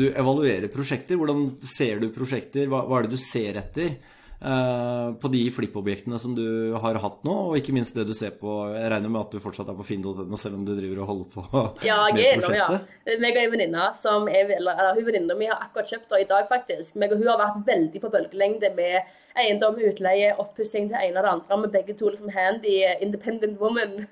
du 0.00 0.06
evaluerer 0.08 0.72
prosjekter? 0.72 1.18
Hvordan 1.20 1.50
ser 1.60 2.00
du 2.00 2.08
prosjekter? 2.14 2.70
Hva, 2.72 2.86
hva 2.88 3.00
er 3.00 3.08
det 3.08 3.18
du 3.18 3.20
ser 3.20 3.60
etter? 3.60 3.92
Uh, 4.40 5.12
på 5.20 5.28
de 5.28 5.42
flippobjektene 5.52 6.16
som 6.16 6.32
du 6.32 6.72
har 6.80 6.96
hatt 7.02 7.18
nå, 7.28 7.32
og 7.50 7.58
ikke 7.58 7.74
minst 7.76 7.92
det 7.92 8.06
du 8.08 8.14
ser 8.16 8.30
på 8.40 8.54
Jeg 8.72 8.88
regner 8.88 9.12
med 9.12 9.20
at 9.20 9.34
du 9.36 9.42
fortsatt 9.44 9.68
er 9.68 9.76
på 9.76 9.84
finn.no 9.84 10.38
selv 10.40 10.56
om 10.56 10.62
du 10.64 10.72
driver 10.78 11.02
og 11.02 11.10
holder 11.10 11.26
på 11.34 11.64
ja, 11.84 11.98
med 12.08 12.40
prosjektet? 12.40 12.86
Ja, 13.04 13.18
meg 13.20 13.36
og 13.36 13.42
ei 13.42 13.50
venninne 13.52 13.90
som 14.00 14.30
er, 14.32 14.54
eller, 14.56 14.80
hun 14.96 15.10
venninna 15.10 15.36
mi 15.36 15.50
har 15.50 15.60
akkurat 15.66 15.92
kjøpt 15.92 16.08
det 16.14 16.22
i 16.24 16.28
dag, 16.32 16.48
faktisk. 16.48 16.96
Meg 16.96 17.12
og 17.12 17.20
hun 17.20 17.28
har 17.28 17.42
vært 17.42 17.68
veldig 17.68 18.00
på 18.00 18.12
bølgelengde 18.16 18.72
med 18.80 19.12
eiendom, 19.44 19.76
utleie, 19.76 20.32
oppussing 20.40 20.88
til 20.88 20.96
ene 20.96 21.20
og 21.20 21.26
det 21.26 21.34
andre. 21.36 21.60
Med 21.60 21.76
begge 21.76 22.00
to 22.00 22.08
liksom 22.08 22.32
handy 22.32 22.78
independent 23.04 23.60
woman. 23.60 24.06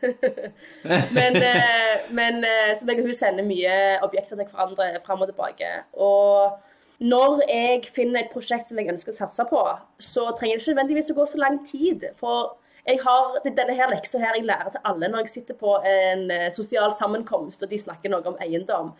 men, 1.16 1.40
uh, 1.40 2.08
men 2.20 2.44
så 2.76 2.84
meg 2.84 3.00
og 3.00 3.08
hun 3.08 3.16
sender 3.16 3.48
mye 3.48 3.76
objekter 4.04 4.36
til 4.36 4.44
hverandre 4.44 4.92
fram 5.08 5.24
og 5.24 5.32
tilbake. 5.32 5.72
Og 5.96 6.58
når 6.98 7.44
jeg 7.46 7.84
finner 7.94 8.24
et 8.24 8.32
prosjekt 8.32 8.70
som 8.70 8.78
jeg 8.80 8.90
ønsker 8.90 9.12
å 9.12 9.18
satse 9.20 9.44
på, 9.46 9.60
så 10.02 10.32
trenger 10.38 10.58
det 10.58 10.64
ikke 10.64 10.72
nødvendigvis 10.74 11.12
å 11.12 11.18
gå 11.20 11.26
så 11.30 11.38
lang 11.38 11.60
tid. 11.66 12.08
For 12.18 12.56
jeg 12.88 12.98
har 13.04 13.38
denne 13.44 13.76
her 13.78 13.92
leksa 13.92 14.18
her 14.22 14.38
jeg 14.38 14.48
lærer 14.48 14.72
til 14.74 14.88
alle 14.88 15.10
når 15.12 15.26
jeg 15.26 15.34
sitter 15.36 15.58
på 15.60 15.76
en 15.86 16.26
eh, 16.34 16.48
sosial 16.54 16.94
sammenkomst 16.96 17.62
og 17.62 17.70
de 17.70 17.78
snakker 17.78 18.10
noe 18.10 18.26
om 18.26 18.38
eiendom. 18.42 18.94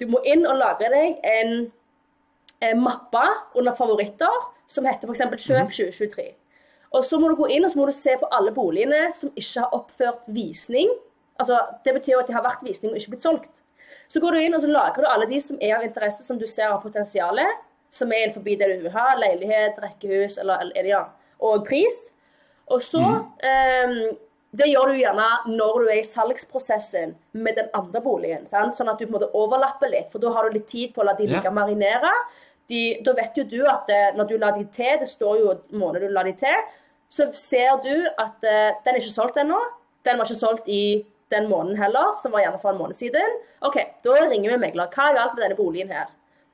Du 0.00 0.08
må 0.10 0.22
inn 0.26 0.42
og 0.48 0.58
lage 0.58 0.90
deg 0.92 1.20
en, 1.22 1.54
en 2.66 2.82
mappe 2.82 3.22
under 3.54 3.76
favoritter 3.78 4.42
som 4.66 4.88
heter 4.88 5.06
f.eks. 5.06 5.22
Kjøp 5.46 5.70
2023. 5.70 6.26
Mhm. 6.26 6.42
Og 6.96 7.04
så 7.04 7.18
må 7.20 7.28
du 7.28 7.36
gå 7.38 7.50
inn 7.52 7.66
og 7.66 7.72
så 7.72 7.78
må 7.78 7.86
du 7.88 7.94
se 7.94 8.14
på 8.18 8.28
alle 8.34 8.52
boligene 8.54 9.10
som 9.14 9.30
ikke 9.34 9.62
har 9.62 9.74
oppført 9.76 10.28
visning. 10.32 10.90
Altså, 11.36 11.60
det 11.84 11.94
betyr 11.98 12.22
at 12.22 12.30
de 12.30 12.34
har 12.36 12.44
vært 12.46 12.64
visning 12.64 12.94
og 12.94 12.98
ikke 13.00 13.14
blitt 13.14 13.26
solgt. 13.26 13.62
Så 14.08 14.22
går 14.22 14.36
du 14.36 14.42
inn 14.42 14.56
og 14.56 14.62
så 14.62 14.70
lager 14.70 15.02
du 15.02 15.08
alle 15.10 15.28
de 15.30 15.40
som 15.42 15.58
er 15.60 15.78
av 15.78 15.86
interesse, 15.86 16.24
som 16.26 16.38
du 16.38 16.46
ser 16.50 16.70
har 16.70 16.82
potensial, 16.82 17.40
som 17.94 18.12
er 18.12 18.26
innenfor 18.26 18.44
det 18.46 18.68
du 18.76 18.84
vil 18.86 18.94
ha. 18.94 19.06
Leilighet, 19.18 19.80
rekkehus 19.82 20.38
eller, 20.42 20.70
eller 20.74 20.90
ja, 20.90 21.02
og 21.42 21.66
pris. 21.66 22.10
Og 22.72 22.82
så 22.82 23.02
mm. 23.02 23.18
um, 23.90 24.16
Det 24.56 24.66
gjør 24.70 24.90
du 24.90 24.98
gjerne 24.98 25.26
når 25.52 25.78
du 25.82 25.88
er 25.90 26.00
i 26.00 26.06
salgsprosessen 26.06 27.14
med 27.36 27.58
den 27.58 27.68
andre 27.76 28.00
boligen. 28.02 28.46
Sant? 28.48 28.76
Sånn 28.78 28.88
at 28.88 28.98
du 28.98 29.04
på 29.04 29.12
en 29.12 29.18
måte 29.18 29.32
overlapper 29.36 29.92
litt, 29.92 30.10
for 30.12 30.22
da 30.22 30.32
har 30.32 30.46
du 30.46 30.56
litt 30.56 30.68
tid 30.70 30.94
på 30.94 31.02
å 31.02 31.08
la 31.10 31.16
de 31.18 31.26
ligge 31.28 31.50
ja. 31.50 31.54
marinere. 31.54 32.12
De, 32.70 32.80
da 33.04 33.12
vet 33.14 33.36
jo 33.38 33.44
du 33.46 33.60
at 33.68 33.84
det, 33.90 34.16
når 34.16 34.30
du 34.30 34.38
lar 34.42 34.56
de 34.56 34.64
til, 34.74 34.96
det 35.02 35.10
står 35.10 35.42
jo 35.42 35.52
måned 35.78 36.02
du 36.02 36.08
lar 36.14 36.26
de 36.26 36.32
til, 36.40 36.64
så 37.12 37.28
ser 37.38 37.76
du 37.84 37.92
at 38.08 38.42
uh, 38.42 38.72
den 38.86 38.94
er 38.96 39.02
ikke 39.02 39.14
solgt 39.14 39.38
ennå. 39.42 39.60
Den 40.06 40.18
var 40.18 40.26
ikke 40.26 40.40
solgt 40.40 40.70
i 40.70 41.04
den 41.34 41.48
måneden 41.50 41.80
heller, 41.80 42.14
som 42.22 42.34
var 42.34 42.44
gjerne 42.44 42.60
for 42.62 42.72
en 42.72 42.78
måned 42.80 42.98
siden. 42.98 43.38
OK, 43.66 43.80
da 44.04 44.20
ringer 44.26 44.54
vi 44.54 44.60
megler. 44.62 44.90
Hva 44.94 45.10
er 45.10 45.18
galt 45.18 45.34
med 45.34 45.44
denne 45.44 45.58
boligen 45.58 45.92
her? 45.94 46.12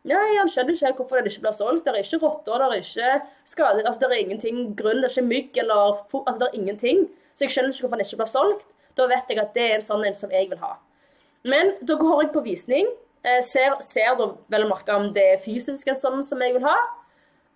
Nei, 0.09 0.37
Han 0.39 0.49
skjønner 0.51 0.75
ikke 0.75 0.89
helt 0.89 1.01
hvorfor 1.01 1.21
den 1.21 1.31
ikke 1.31 1.45
blir 1.45 1.55
solgt. 1.55 1.85
Det 1.85 1.93
er 1.93 2.03
ikke 2.03 2.23
rotter, 2.25 2.63
det 2.63 2.79
er 2.79 2.87
ikke 2.87 3.11
skader, 3.53 3.85
altså 3.87 4.01
det 4.03 4.09
er 4.09 4.23
ingenting 4.25 4.63
grunn, 4.79 5.03
det 5.03 5.11
er 5.11 5.15
ikke 5.15 5.29
mygg 5.29 5.61
eller 5.63 6.01
altså 6.23 6.39
det 6.41 6.49
er 6.49 6.59
ingenting. 6.59 7.05
Så 7.35 7.47
jeg 7.47 7.55
skjønner 7.55 7.75
ikke 7.75 7.87
hvorfor 7.87 8.01
den 8.01 8.07
ikke 8.09 8.23
blir 8.23 8.33
solgt. 8.33 8.67
Da 8.99 9.07
vet 9.09 9.31
jeg 9.31 9.41
at 9.41 9.55
det 9.55 9.69
er 9.69 9.77
en 9.79 9.87
sånn 9.87 10.03
en 10.09 10.19
som 10.19 10.35
jeg 10.35 10.51
vil 10.51 10.61
ha. 10.61 10.75
Men 11.49 11.77
da 11.87 11.97
går 12.01 12.25
jeg 12.25 12.33
på 12.35 12.43
visning. 12.45 12.91
Eh, 13.23 13.39
ser, 13.47 13.77
ser 13.87 14.17
da 14.19 14.33
vel 14.51 14.67
å 14.67 14.81
om 14.97 15.13
det 15.15 15.29
er 15.37 15.43
fysisk 15.43 15.89
en 15.89 15.99
sånn 15.99 16.25
som 16.27 16.43
jeg 16.43 16.57
vil 16.57 16.67
ha. 16.67 16.77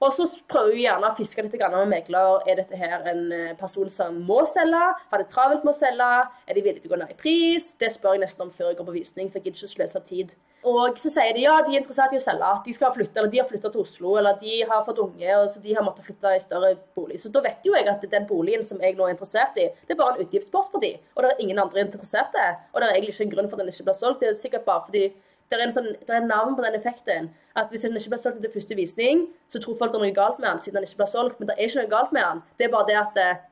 Og 0.05 0.13
så 0.13 0.27
prøver 0.51 0.75
vi 0.77 0.83
gjerne 0.85 1.09
å 1.09 1.17
fiske 1.17 1.41
litt 1.41 1.55
med 1.57 1.89
megler. 1.89 2.43
Er 2.51 2.59
dette 2.59 2.77
her 2.77 3.07
en 3.09 3.23
eh, 3.33 3.55
person 3.57 3.89
som 3.89 4.19
må 4.29 4.43
selge? 4.51 4.83
Har 5.13 5.23
det 5.23 5.31
travelt 5.31 5.65
med 5.65 5.73
å 5.73 5.79
selge? 5.79 6.09
Er 6.45 6.59
de 6.59 6.65
villige 6.65 6.85
til 6.85 6.91
å 6.91 6.95
gå 6.95 6.99
ned 7.01 7.15
i 7.15 7.17
pris? 7.17 7.71
Det 7.81 7.89
spør 7.95 8.19
jeg 8.19 8.27
nesten 8.27 8.45
om 8.45 8.51
før 8.53 8.71
jeg 8.71 8.77
går 8.77 8.91
på 8.91 8.97
visning, 8.99 9.31
for 9.31 9.41
jeg 9.41 9.47
gidder 9.47 9.63
ikke 9.63 9.73
sløse 9.73 10.03
tid. 10.05 10.35
Og 10.69 10.99
så 11.01 11.13
sier 11.15 11.33
de 11.33 11.47
ja, 11.47 11.55
de 11.65 11.73
er 11.73 11.81
interessert 11.81 12.13
i 12.13 12.21
å 12.21 12.25
selge. 12.27 12.53
De 12.67 12.75
skal 12.77 12.93
flytte, 12.93 13.23
eller 13.23 13.33
de 13.33 13.41
har 13.41 13.49
flytta 13.49 13.71
til 13.73 13.87
Oslo, 13.87 14.17
eller 14.21 14.37
de 14.43 14.59
har 14.69 14.85
fått 14.85 15.01
unge, 15.01 15.31
og 15.39 15.49
så 15.53 15.63
de 15.65 15.77
har 15.79 15.87
måttet 15.87 16.09
flytte 16.11 16.33
i 16.37 16.43
større 16.45 16.75
bolig. 16.99 17.21
Så 17.23 17.33
da 17.33 17.41
vet 17.47 17.65
jo 17.65 17.77
jeg 17.77 17.89
at 17.89 18.05
den 18.13 18.27
boligen 18.29 18.67
som 18.69 18.83
jeg 18.85 18.99
nå 18.99 19.07
er 19.07 19.15
interessert 19.15 19.57
i, 19.63 19.71
det 19.87 19.97
er 19.97 20.01
bare 20.03 20.19
en 20.19 20.27
utgiftspost 20.27 20.75
for 20.75 20.85
de, 20.85 20.93
og 21.15 21.25
det 21.25 21.33
er 21.33 21.45
ingen 21.47 21.63
andre 21.63 21.87
interesserte. 21.87 22.51
Og 22.75 22.83
det 22.83 22.91
er 22.91 22.99
egentlig 22.99 23.15
ikke 23.15 23.29
en 23.31 23.37
grunn 23.37 23.49
for 23.49 23.57
at 23.57 23.65
den 23.65 23.73
ikke 23.73 23.89
blir 23.89 24.01
solgt. 24.03 24.21
Det 24.21 24.33
er 24.33 24.37
sikkert 24.43 24.69
bare 24.69 24.85
fordi 24.91 25.07
det 25.51 25.61
er, 25.63 25.71
sånn, 25.71 25.93
er 26.11 26.25
navn 26.27 26.57
på 26.59 26.65
den 26.65 26.75
effekten. 26.75 27.29
At 27.57 27.71
hvis 27.71 27.87
den 27.87 27.95
ikke 27.99 28.17
blir 28.17 28.23
solgt 28.23 28.41
etter 28.41 28.55
første 28.55 28.77
visning, 28.79 29.27
så 29.53 29.61
tror 29.63 29.79
folk 29.79 29.95
det 29.95 30.01
er 30.01 30.05
noe 30.09 30.17
galt 30.17 30.41
med 30.43 30.49
den 30.49 30.63
siden 30.65 30.81
den 30.81 30.89
ikke 30.89 31.03
blir 31.03 31.13
solgt. 31.13 31.39
Men 31.39 31.51
det 31.51 31.57
er 31.57 31.69
ikke 31.69 31.85
noe 31.85 31.93
galt 31.93 32.15
med 32.17 32.27
den. 32.27 32.43
Det 32.59 32.67
er 32.67 32.73
bare 32.75 32.89
det 32.91 32.99
at 33.03 33.23
eh, 33.23 33.45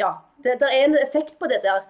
Ja. 0.00 0.12
Det, 0.38 0.54
det 0.60 0.68
er 0.70 0.84
en 0.86 0.98
effekt 1.00 1.34
på 1.38 1.48
det 1.50 1.60
der. 1.64 1.82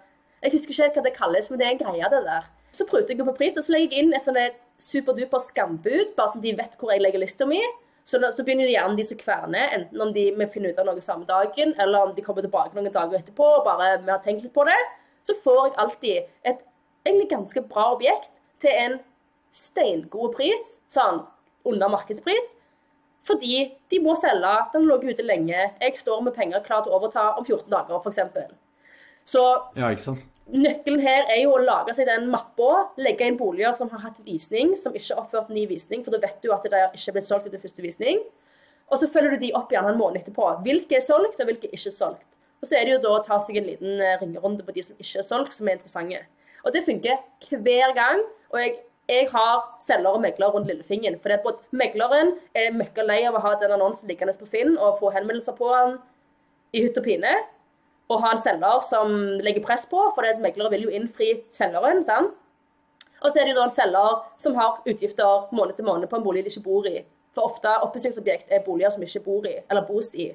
Jeg 0.42 0.54
husker 0.54 0.72
ikke 0.72 1.00
hva 1.00 1.04
det 1.04 1.16
kalles, 1.16 1.50
men 1.50 1.60
det 1.60 1.66
er 1.66 1.74
en 1.74 1.82
greie, 1.82 2.08
det 2.10 2.22
der. 2.24 2.46
Så 2.72 2.86
pruter 2.88 3.14
jeg 3.14 3.26
på 3.26 3.34
pris, 3.36 3.56
og 3.58 3.66
så 3.66 3.74
legger 3.74 3.96
jeg 3.96 4.06
inn 4.06 4.14
et 4.16 4.24
sånt 4.24 4.56
superduper 4.78 5.42
skambud, 5.42 6.14
bare 6.16 6.32
sånn 6.32 6.44
de 6.44 6.54
vet 6.56 6.76
hvor 6.78 6.92
jeg 6.94 7.02
legger 7.02 7.22
lista 7.22 7.46
mi. 7.48 7.60
Så, 8.08 8.20
så 8.22 8.44
begynner 8.44 8.70
gjerne 8.70 8.96
de 8.96 9.04
som 9.04 9.18
kverner, 9.20 9.74
enten 9.76 10.00
om 10.00 10.14
de 10.14 10.30
vi 10.32 10.46
finner 10.54 10.72
ut 10.72 10.78
av 10.80 10.86
noe 10.88 11.02
samme 11.04 11.28
dagen, 11.28 11.74
eller 11.76 12.08
om 12.08 12.14
de 12.16 12.24
kommer 12.24 12.46
tilbake 12.46 12.72
noen 12.72 12.88
dager 12.94 13.18
etterpå 13.18 13.48
og 13.58 13.66
bare 13.66 13.98
vi 14.00 14.12
har 14.14 14.22
tenkt 14.24 14.46
litt 14.46 14.54
på 14.54 14.64
det. 14.64 14.78
Så 15.28 15.36
får 15.44 15.58
jeg 15.66 15.74
alltid 15.82 16.30
et 16.48 16.62
egentlig 17.04 17.28
ganske 17.34 17.64
bra 17.68 17.90
objekt 17.98 18.30
til 18.62 18.74
en 18.74 18.96
steingod 19.54 20.36
pris, 20.36 20.76
sånn 20.92 21.22
under 21.68 21.92
markedspris. 21.92 22.54
Fordi 23.28 23.66
de 23.92 24.00
må 24.00 24.14
selge, 24.16 24.54
den 24.72 24.86
har 24.86 24.88
ligget 24.94 25.18
ute 25.18 25.26
lenge. 25.26 25.68
Jeg 25.82 26.00
står 26.00 26.22
med 26.24 26.36
penger 26.36 26.64
klar 26.64 26.84
til 26.84 26.94
å 26.94 27.00
overta 27.00 27.32
om 27.36 27.44
14 27.44 27.68
dager, 27.72 28.00
f.eks. 28.00 28.52
Så 29.28 29.44
ja, 29.76 29.90
ikke 29.92 30.16
nøkkelen 30.48 31.02
her 31.04 31.26
er 31.28 31.42
jo 31.42 31.54
å 31.54 31.60
lage 31.62 31.92
seg 31.96 32.08
den 32.08 32.28
mappa, 32.32 32.88
legge 33.00 33.26
inn 33.28 33.36
boliger 33.40 33.74
som 33.76 33.90
har 33.92 34.00
hatt 34.06 34.20
visning, 34.24 34.74
som 34.80 34.94
ikke 34.96 35.12
har 35.12 35.22
oppført 35.24 35.52
ny 35.52 35.66
visning, 35.68 36.04
for 36.04 36.14
da 36.14 36.22
vet 36.22 36.40
du 36.44 36.52
at 36.54 36.64
det 36.64 36.84
ikke 36.96 37.12
er 37.12 37.16
blitt 37.18 37.28
solgt 37.28 37.50
etter 37.50 37.62
første 37.62 37.84
visning. 37.84 38.22
Og 38.88 39.00
så 39.00 39.10
følger 39.12 39.36
du 39.36 39.44
de 39.44 39.52
opp 39.56 39.72
igjen 39.72 39.90
en 39.90 40.00
måned 40.00 40.22
etterpå. 40.22 40.48
Hvilke 40.64 40.96
er 40.96 41.04
solgt, 41.04 41.40
og 41.40 41.50
hvilke 41.50 41.68
er 41.68 41.76
ikke 41.76 41.92
solgt. 41.92 42.24
Og 42.62 42.70
så 42.70 42.78
er 42.78 42.86
det 42.86 42.94
jo 42.96 43.02
da 43.04 43.14
å 43.18 43.24
ta 43.26 43.36
seg 43.44 43.60
en 43.60 43.68
liten 43.68 44.00
eh, 44.00 44.16
ringerunde 44.18 44.64
på 44.66 44.74
de 44.74 44.82
som 44.86 44.96
ikke 44.98 45.20
er 45.20 45.26
solgt, 45.26 45.54
som 45.54 45.68
er 45.68 45.76
interessante. 45.76 46.22
Og 46.68 46.74
det 46.74 46.84
funker 46.84 47.22
hver 47.48 47.94
gang. 47.96 48.20
Og 48.52 48.60
jeg, 48.60 48.74
jeg 49.08 49.28
har 49.32 49.62
selger 49.80 50.12
og 50.12 50.20
megler 50.20 50.52
rundt 50.52 50.68
lillefingeren. 50.68 51.16
For 51.22 51.32
både 51.44 51.80
megleren 51.80 52.34
er 52.54 52.74
møkka 52.76 53.06
lei 53.08 53.22
av 53.28 53.38
å 53.38 53.44
ha 53.44 53.54
den 53.60 53.72
annonsen 53.78 54.10
liggende 54.10 54.36
på 54.36 54.48
Finn 54.48 54.76
og 54.76 54.98
få 55.00 55.12
henvendelser 55.14 55.56
på 55.56 55.70
den 55.72 55.96
i 56.76 56.84
hytt 56.84 57.00
og 57.00 57.08
pine. 57.08 57.32
Og 58.12 58.20
ha 58.24 58.34
en 58.34 58.40
selger 58.40 58.84
som 58.84 59.14
legger 59.44 59.64
press 59.64 59.86
på, 59.88 60.00
for 60.14 60.24
det 60.24 60.42
meglere 60.44 60.74
vil 60.76 60.88
jo 60.88 60.94
innfri 60.96 61.32
selgeren. 61.56 62.04
sant? 62.04 62.36
Og 63.22 63.32
så 63.32 63.40
er 63.40 63.48
det 63.48 63.54
jo 63.54 63.58
da 63.58 63.66
en 63.66 63.74
selger 63.74 64.18
som 64.40 64.56
har 64.56 64.82
utgifter 64.86 65.48
måned 65.56 65.76
til 65.76 65.88
måned 65.88 66.08
på 66.08 66.20
en 66.20 66.24
bolig 66.24 66.44
de 66.44 66.52
ikke 66.52 66.66
bor 66.68 66.86
i. 66.86 67.00
For 67.34 67.48
ofte 67.48 67.72
oppussingsobjekt 67.84 68.52
er 68.52 68.64
boliger 68.64 68.92
som 68.94 69.02
ikke 69.02 69.24
bor 69.24 69.48
i, 69.48 69.56
eller 69.70 69.86
bos 69.88 70.12
i. 70.14 70.30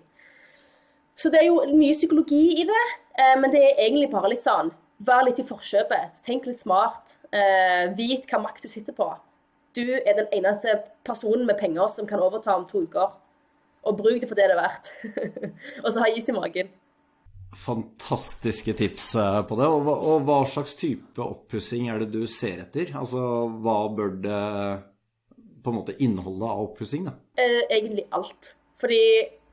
Så 1.16 1.30
det 1.30 1.44
er 1.44 1.48
jo 1.48 1.62
mye 1.78 1.94
psykologi 1.94 2.44
i 2.62 2.66
det, 2.68 2.86
eh, 3.22 3.36
men 3.40 3.54
det 3.54 3.62
er 3.62 3.86
egentlig 3.86 4.10
bare 4.12 4.34
litt 4.34 4.44
sånn 4.44 4.72
Vær 5.04 5.26
litt 5.28 5.42
i 5.42 5.48
forkjøpet. 5.48 6.22
Tenk 6.26 6.48
litt 6.48 6.64
smart. 6.64 7.18
Eh, 7.34 7.90
vit 7.98 8.28
hva 8.30 8.40
makt 8.44 8.64
du 8.64 8.72
sitter 8.72 8.96
på. 8.96 9.10
Du 9.74 9.84
er 9.84 10.16
den 10.20 10.30
eneste 10.36 10.78
personen 11.06 11.48
med 11.50 11.58
penger 11.60 11.90
som 11.96 12.08
kan 12.08 12.22
overta 12.22 12.56
om 12.56 12.68
to 12.70 12.86
uker. 12.86 13.12
Og 13.84 13.98
bruk 14.00 14.22
det 14.22 14.30
for 14.30 14.40
det 14.40 14.48
det 14.52 14.56
er 14.56 14.62
verdt. 14.62 14.92
og 15.84 15.92
så 15.92 16.06
ha 16.06 16.10
is 16.14 16.30
i 16.30 16.36
magen. 16.38 16.72
Fantastiske 17.54 18.74
tips 18.80 19.12
eh, 19.20 19.42
på 19.50 19.60
det. 19.60 19.68
Og 19.68 19.84
hva, 19.86 19.98
og 20.14 20.26
hva 20.30 20.40
slags 20.50 20.78
type 20.80 21.22
oppussing 21.26 21.90
er 21.92 22.04
det 22.04 22.14
du 22.14 22.24
ser 22.30 22.64
etter? 22.64 22.96
Altså 22.98 23.22
hva 23.66 23.78
bør 23.98 24.18
det 24.24 24.42
på 25.64 25.72
en 25.72 25.80
måte 25.80 25.96
inneholde 26.04 26.48
av 26.48 26.66
oppussing, 26.70 27.08
da? 27.08 27.18
Eh, 27.40 27.62
egentlig 27.70 28.08
alt. 28.16 28.54
Fordi 28.80 29.04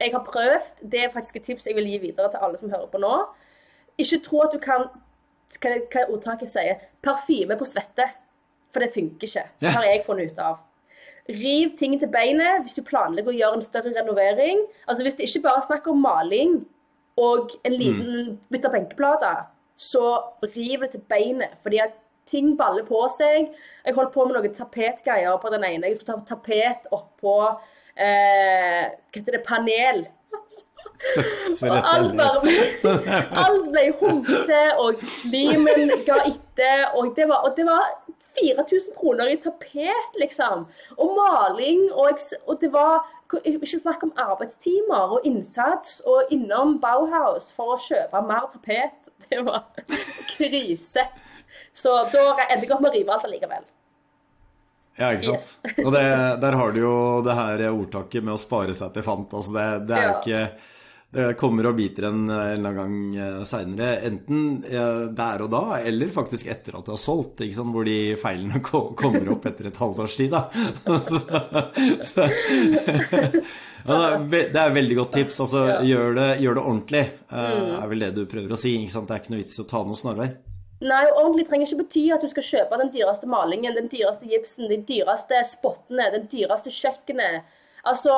jeg 0.01 0.15
har 0.15 0.25
prøvd, 0.27 0.73
det 0.91 1.05
er 1.05 1.13
faktisk 1.15 1.37
et 1.39 1.47
tips 1.51 1.69
jeg 1.69 1.77
vil 1.77 1.87
gi 1.91 2.01
videre 2.07 2.31
til 2.33 2.43
alle 2.43 2.59
som 2.59 2.73
hører 2.73 2.89
på 2.91 3.01
nå. 3.03 3.15
Ikke 4.01 4.19
tro 4.25 4.41
at 4.47 4.55
du 4.55 4.59
kan 4.63 4.89
hva, 5.59 5.77
hva 5.93 6.07
ordtaket 6.09 6.53
sier, 6.53 6.83
parfyme 7.03 7.57
på 7.59 7.69
svette. 7.69 8.07
For 8.71 8.85
det 8.85 8.93
funker 8.95 9.27
ikke. 9.27 9.47
Det 9.59 9.73
har 9.75 9.87
jeg 9.89 10.05
funnet 10.07 10.31
ut 10.31 10.43
av. 10.45 10.61
Riv 11.31 11.73
ting 11.79 11.97
til 11.99 12.11
beinet 12.11 12.65
hvis 12.65 12.77
du 12.79 12.85
planlegger 12.87 13.33
å 13.33 13.39
gjøre 13.39 13.59
en 13.59 13.65
større 13.65 13.95
renovering. 13.95 14.63
Altså 14.87 15.05
Hvis 15.07 15.19
det 15.19 15.27
ikke 15.29 15.45
bare 15.49 15.63
er 15.63 15.67
snakk 15.67 15.89
om 15.91 16.03
maling 16.03 16.61
og 17.21 17.57
en 17.67 17.75
liten 17.75 18.31
mm. 18.31 18.37
bytte 18.53 18.71
benkeplater, 18.73 19.43
så 19.77 20.05
riv 20.55 20.87
det 20.87 20.93
til 20.95 21.03
beinet. 21.11 21.59
Fordi 21.65 21.83
at 21.83 21.99
ting 22.31 22.55
baller 22.59 22.87
på 22.87 23.03
seg. 23.13 23.51
Jeg 23.85 23.97
holdt 23.97 24.15
på 24.15 24.25
med 24.27 24.39
noen 24.39 24.55
tapetgreier 24.55 25.39
på 25.43 25.53
den 25.53 25.67
ene. 25.67 25.91
Jeg 25.91 25.99
skulle 25.99 26.15
ta 26.15 26.37
tapet 26.37 26.89
oppå 26.95 27.37
eh, 27.97 28.87
Hva 28.87 29.19
heter 29.19 29.37
det? 29.39 29.45
Panel 29.47 30.05
og 31.71 31.77
alt 31.95 32.17
bare 32.19 33.25
Alt 33.43 33.69
ble 33.73 33.85
humpete, 34.01 34.63
og 34.79 35.01
limen 35.33 35.93
ga 36.07 36.21
etter. 36.29 36.87
Og 36.99 37.15
det 37.17 37.29
var, 37.31 37.47
og 37.49 37.57
det 37.57 37.67
var 37.69 37.89
4000 38.41 38.95
kroner 38.99 39.33
i 39.33 39.39
tapet, 39.43 40.19
liksom. 40.21 40.67
Og 40.99 41.17
maling. 41.17 41.89
Og, 41.93 42.21
og, 42.47 42.55
det 42.61 42.73
var 42.73 43.03
ikke 43.33 43.81
snakk 43.81 44.05
om 44.07 44.15
arbeidstimer 44.17 45.17
og 45.17 45.27
innsats. 45.29 46.01
Og 46.07 46.31
innom 46.35 46.79
Bauhaus 46.83 47.51
for 47.57 47.77
å 47.77 47.83
kjøpe 47.89 48.25
mer 48.29 48.49
tapet. 48.55 49.13
Det 49.31 49.45
var 49.47 49.69
krise. 50.35 51.05
Så 51.71 51.93
da 52.11 52.23
endte 52.49 52.65
jeg 52.65 52.73
opp 52.75 52.81
med 52.83 52.91
å 52.91 52.97
rive 52.97 53.15
alt 53.15 53.29
allikevel. 53.29 53.69
Ja, 54.99 55.13
ikke 55.15 55.29
sant. 55.31 55.37
Yes. 55.39 55.77
og 55.85 55.95
det, 55.95 56.03
der 56.43 56.57
har 56.59 56.75
du 56.75 56.81
jo 56.83 56.97
det 57.25 57.37
her 57.39 57.63
ordtaket 57.71 58.27
med 58.27 58.35
å 58.35 58.41
spare 58.41 58.75
seg 58.77 58.91
til 58.93 59.07
fant. 59.07 59.31
Altså 59.39 59.55
det, 59.55 59.69
det 59.89 59.97
er 59.97 60.09
jo 60.09 60.17
ikke 60.19 60.43
det 60.43 60.51
kommer 61.41 61.67
og 61.67 61.75
biter 61.75 62.05
en 62.07 62.21
en 62.31 62.39
eller 62.39 62.69
annen 62.69 62.77
gang 62.79 63.17
eh, 63.19 63.41
seinere. 63.49 63.89
Enten 64.07 64.61
eh, 64.65 65.09
der 65.17 65.43
og 65.43 65.51
da, 65.51 65.63
eller 65.83 66.13
faktisk 66.15 66.47
etter 66.53 66.77
at 66.79 66.87
du 66.87 66.93
har 66.95 67.01
solgt. 67.01 67.43
Hvor 67.61 67.87
de 67.87 68.15
feilene 68.21 68.61
kommer 68.63 69.33
opp 69.35 69.49
etter 69.51 69.71
et 69.71 69.81
halvt 69.81 70.05
års 70.05 70.15
tid. 70.19 70.37
Så, 71.11 71.19
så, 72.05 72.27
ja, 73.87 73.97
det 74.21 74.41
er 74.53 74.69
et 74.69 74.77
veldig 74.77 74.97
godt 75.01 75.15
tips. 75.17 75.41
altså 75.47 75.65
Gjør 75.87 76.15
det, 76.19 76.29
gjør 76.45 76.59
det 76.59 76.63
ordentlig, 76.63 77.03
eh, 77.31 77.51
mm. 77.59 77.75
er 77.81 77.91
vel 77.91 78.05
det 78.05 78.13
du 78.19 78.23
prøver 78.31 78.55
å 78.55 78.61
si. 78.61 78.77
Det 78.87 79.03
er 79.03 79.23
ikke 79.23 79.35
noe 79.35 79.43
vits 79.43 79.59
i 79.59 79.65
å 79.65 79.69
ta 79.71 79.83
noe 79.87 79.99
snarvei. 79.99 80.29
Nei, 80.81 81.03
ordentlig 81.13 81.45
trenger 81.49 81.69
ikke 81.69 81.83
bety 81.83 82.07
at 82.15 82.23
du 82.25 82.31
skal 82.31 82.47
kjøpe 82.47 82.79
den 82.81 82.93
dyreste 82.95 83.29
malingen, 83.29 83.75
den 83.77 83.91
dyreste 83.93 84.29
gipsen, 84.31 84.69
de 84.71 84.79
dyreste 84.89 85.43
spottene, 85.49 86.07
den 86.15 86.29
dyreste 86.33 86.73
kjøkkenet. 86.73 87.49
Altså, 87.89 88.15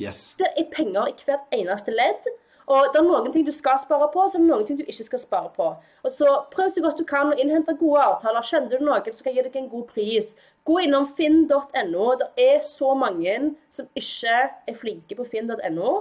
Yes. 0.00 0.34
Det 0.38 0.48
er 0.58 0.70
penger 0.72 1.12
i 1.12 1.26
hvert 1.26 1.54
eneste 1.54 1.94
ledd. 1.94 2.26
Og 2.64 2.86
det 2.94 2.96
er 2.96 3.04
noen 3.04 3.32
ting 3.32 3.44
du 3.44 3.52
skal 3.52 3.76
spare 3.82 4.06
på, 4.12 4.22
så 4.24 4.38
er 4.38 4.42
det 4.42 4.48
noen 4.48 4.64
ting 4.64 4.78
du 4.78 4.86
ikke 4.86 5.04
skal 5.10 5.20
spare 5.20 5.50
på. 5.56 5.66
Og 6.04 6.12
så 6.12 6.30
Prøv 6.54 6.70
så 6.72 6.80
godt 6.84 7.00
du 7.00 7.04
kan 7.08 7.32
å 7.32 7.36
innhente 7.36 7.74
gode 7.76 8.00
avtaler. 8.00 8.46
Kjenner 8.46 8.72
du 8.72 8.86
noen 8.86 9.04
som 9.12 9.26
kan 9.26 9.36
gi 9.36 9.44
deg 9.44 9.58
en 9.60 9.68
god 9.72 9.84
pris, 9.92 10.32
gå 10.64 10.78
innom 10.86 11.06
finn.no. 11.18 12.08
Det 12.22 12.30
er 12.40 12.64
så 12.64 12.94
mange 12.96 13.36
som 13.74 13.88
ikke 14.00 14.38
er 14.70 14.80
flinke 14.80 15.18
på 15.18 15.28
finn.no. 15.28 15.94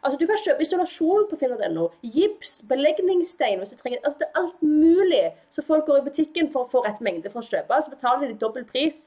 Altså, 0.00 0.16
Du 0.20 0.26
kan 0.28 0.40
kjøpe 0.44 0.64
isolasjon 0.64 1.26
på 1.30 1.38
finn.no. 1.40 1.88
Gips, 2.04 2.60
belegningsstein 2.68 3.60
hvis 3.60 3.72
du 3.72 3.80
trenger 3.80 4.04
altså, 4.04 4.20
Det 4.20 4.28
er 4.28 4.42
alt 4.42 4.62
mulig. 4.62 5.24
Så 5.56 5.64
folk 5.64 5.88
går 5.88 6.02
i 6.02 6.08
butikken 6.08 6.52
for 6.52 6.66
å 6.66 6.72
få 6.72 6.84
rett 6.84 7.00
mengde 7.04 7.32
for 7.32 7.40
å 7.40 7.48
kjøpe, 7.48 7.80
så 7.80 7.92
betaler 7.92 8.28
de 8.28 8.38
dobbel 8.40 8.68
pris. 8.68 9.06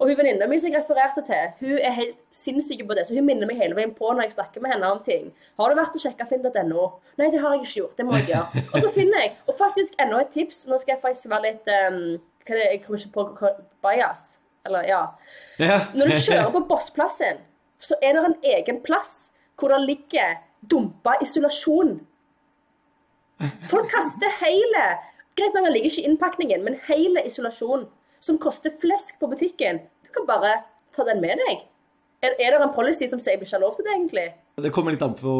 Og 0.00 0.08
hun 0.08 0.16
venninna 0.16 0.46
mi 0.48 0.56
som 0.56 0.72
jeg 0.72 0.80
refererte 0.80 1.22
til, 1.28 1.50
hun 1.60 1.78
er 1.84 1.92
helt 1.92 2.16
sinnssyk 2.32 2.86
på 2.88 2.96
det, 2.96 3.04
så 3.06 3.14
hun 3.16 3.26
minner 3.28 3.48
meg 3.48 3.58
hele 3.60 3.76
veien 3.76 3.92
på 3.92 4.08
når 4.08 4.26
jeg 4.26 4.32
snakker 4.38 4.62
med 4.64 4.72
henne 4.72 4.88
om 4.94 5.02
ting. 5.04 5.26
Har 5.60 5.68
du 5.68 5.76
vært 5.76 5.98
og 5.98 6.00
sjekka 6.00 6.24
finn.no? 6.30 6.86
Nei, 7.20 7.28
det 7.34 7.42
har 7.42 7.52
jeg 7.52 7.66
ikke 7.66 7.74
gjort. 7.82 7.98
Det 7.98 8.06
må 8.08 8.16
jeg 8.16 8.30
gjøre. 8.30 8.62
Og 8.72 8.86
så 8.86 8.92
finner 8.94 9.26
jeg, 9.26 9.34
og 9.44 9.58
faktisk 9.58 10.00
enda 10.00 10.22
et 10.24 10.32
tips. 10.32 10.64
Nå 10.70 10.80
skal 10.80 10.94
jeg 10.94 11.02
faktisk 11.04 11.28
være 11.34 11.50
litt 11.50 11.68
um, 11.68 12.00
hva 12.48 12.56
det, 12.56 12.64
Jeg 12.70 12.82
kommer 12.86 13.04
ikke 13.04 13.26
på 13.42 13.52
bias. 13.84 14.24
Eller, 14.68 14.88
ja. 14.88 15.02
Når 15.96 16.08
du 16.08 16.16
kjører 16.16 16.50
på 16.56 16.64
Bossplassen, 16.72 17.44
så 17.80 18.00
er 18.00 18.16
det 18.16 18.24
en 18.24 18.40
egen 18.56 18.80
plass 18.84 19.34
hvor 19.60 19.72
det 19.74 19.84
ligger 19.84 20.40
dumpa 20.70 21.18
isolasjon. 21.20 21.98
Folk 23.68 23.92
kaster 23.92 24.32
hele 24.40 24.88
Greit 25.38 25.54
nok, 25.54 25.64
den 25.64 25.72
ligger 25.72 25.88
ikke 25.88 26.02
i 26.02 26.08
innpakningen, 26.08 26.64
men 26.66 26.74
hele 26.88 27.22
isolasjon 27.24 27.86
som 28.20 28.38
koster 28.40 28.74
flesk 28.80 29.18
på 29.20 29.30
butikken. 29.30 29.82
Du 30.06 30.12
kan 30.14 30.28
bare 30.28 30.54
ta 30.94 31.06
den 31.08 31.22
med 31.22 31.40
deg. 31.40 31.66
Er, 32.20 32.34
er 32.36 32.52
det 32.52 32.60
en 32.60 32.72
policy 32.74 33.06
som 33.08 33.20
sier 33.22 33.38
vi 33.40 33.46
ikke 33.46 33.56
har 33.56 33.62
lov 33.62 33.78
til 33.78 33.86
det, 33.86 33.94
egentlig? 33.96 34.26
Det 34.60 34.72
kommer 34.76 34.92
litt 34.92 35.04
an 35.04 35.14
på 35.16 35.34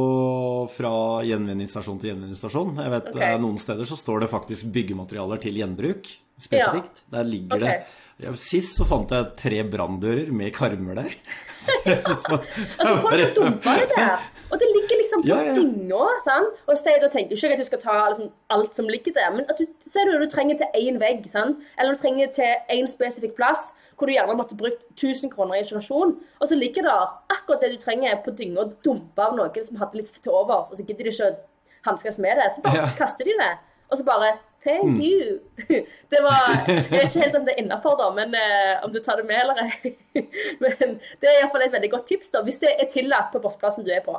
fra 0.72 0.92
gjenvinningsstasjon 1.28 1.98
til 2.00 2.14
gjenvinningsstasjon. 2.14 2.78
Jeg 2.80 2.92
vet 2.94 3.10
okay. 3.12 3.26
Eh, 3.34 3.40
noen 3.42 3.58
steder 3.60 3.88
så 3.88 3.98
står 4.00 4.24
det 4.24 4.30
faktisk 4.32 4.70
byggematerialer 4.72 5.42
til 5.42 5.60
gjenbruk 5.60 6.08
spesifikt. 6.40 7.02
Ja. 7.04 7.18
Der 7.18 7.28
ligger 7.28 7.60
okay. 7.60 7.82
det 7.82 8.32
Sist 8.40 8.76
så 8.76 8.84
fant 8.88 9.12
jeg 9.12 9.28
tre 9.40 9.60
branndører 9.68 10.32
med 10.32 10.52
karmer 10.56 11.02
der. 11.02 11.14
Så, 11.60 11.74
så, 11.84 12.36
så, 12.72 12.84
folk 13.04 13.34
dumper 13.36 13.82
det 13.82 13.90
der. 13.92 14.22
Og 14.48 14.54
det 14.56 14.68
ligger 14.70 14.79
liksom 15.24 15.74
på 15.74 15.90
ja, 15.90 16.06
ja. 16.08 16.22
Sant? 16.24 16.62
Og 16.66 16.78
så 16.78 16.96
da 17.02 17.10
tenker 17.12 17.34
du 17.34 17.38
ikke 17.38 17.56
at 17.56 17.62
du 17.62 17.68
skal 17.68 17.82
ta 17.82 17.96
liksom, 18.08 18.32
alt 18.50 18.76
som 18.76 18.88
ligger 18.88 19.14
der, 19.16 19.30
men 19.36 19.46
at 19.52 19.60
du 19.60 19.66
ser 19.86 20.08
du, 20.08 20.16
du 20.20 20.28
trenger 20.30 20.58
til 20.60 20.80
én 20.80 21.00
vegg, 21.02 21.22
sant? 21.32 21.62
eller 21.78 21.94
du 21.94 22.02
trenger 22.02 22.32
til 22.34 22.76
én 22.76 22.90
spesifikk 22.90 23.36
plass, 23.38 23.70
hvor 23.98 24.08
du 24.08 24.16
gjerne 24.16 24.36
måtte 24.38 24.56
brukt 24.56 24.86
1000 24.96 25.32
kroner 25.34 25.58
i 25.58 25.64
isolasjon, 25.64 26.16
og 26.40 26.48
så 26.48 26.58
ligger 26.58 26.88
det 26.88 26.98
akkurat 27.36 27.64
det 27.64 27.74
du 27.76 27.80
trenger 27.82 28.20
på 28.24 28.34
dynga, 28.36 28.66
og 28.66 28.76
dumper 28.84 29.28
av 29.28 29.38
noen 29.38 29.66
som 29.66 29.80
hadde 29.80 30.00
litt 30.00 30.12
til 30.22 30.32
overs, 30.32 30.70
og 30.72 30.78
så 30.78 30.86
gidder 30.86 31.08
de 31.08 31.14
ikke 31.14 31.32
å 31.32 31.38
hanskes 31.86 32.18
med 32.18 32.36
det. 32.36 32.52
Så 32.54 32.62
bare 32.64 32.76
ja. 32.76 32.86
kaster 32.98 33.24
de 33.24 33.34
det. 33.40 33.52
Og 33.90 33.98
så 33.98 34.04
bare 34.04 34.38
Thank 34.64 34.84
mm. 34.84 35.00
you. 35.00 35.38
Det 36.12 36.18
var, 36.20 36.40
jeg 36.68 36.90
vet 36.90 37.02
ikke 37.02 37.22
helt 37.22 37.36
om 37.38 37.44
det 37.46 37.54
er 37.54 37.62
innafor, 37.62 37.94
da, 37.96 38.10
men 38.12 38.34
uh, 38.36 38.84
om 38.84 38.92
du 38.92 38.98
tar 39.00 39.16
det 39.16 39.24
med 39.24 39.40
eller 39.40 39.62
ei. 39.62 39.94
men 40.62 40.98
det 41.22 41.30
er 41.30 41.38
iallfall 41.38 41.64
et 41.64 41.72
veldig 41.72 41.90
godt 41.94 42.04
tips, 42.10 42.28
da, 42.34 42.42
hvis 42.44 42.60
det 42.60 42.74
er 42.74 42.90
tillatt 42.92 43.30
på 43.32 43.40
bossplassen 43.40 43.86
du 43.86 43.88
er 43.94 44.02
på. 44.04 44.18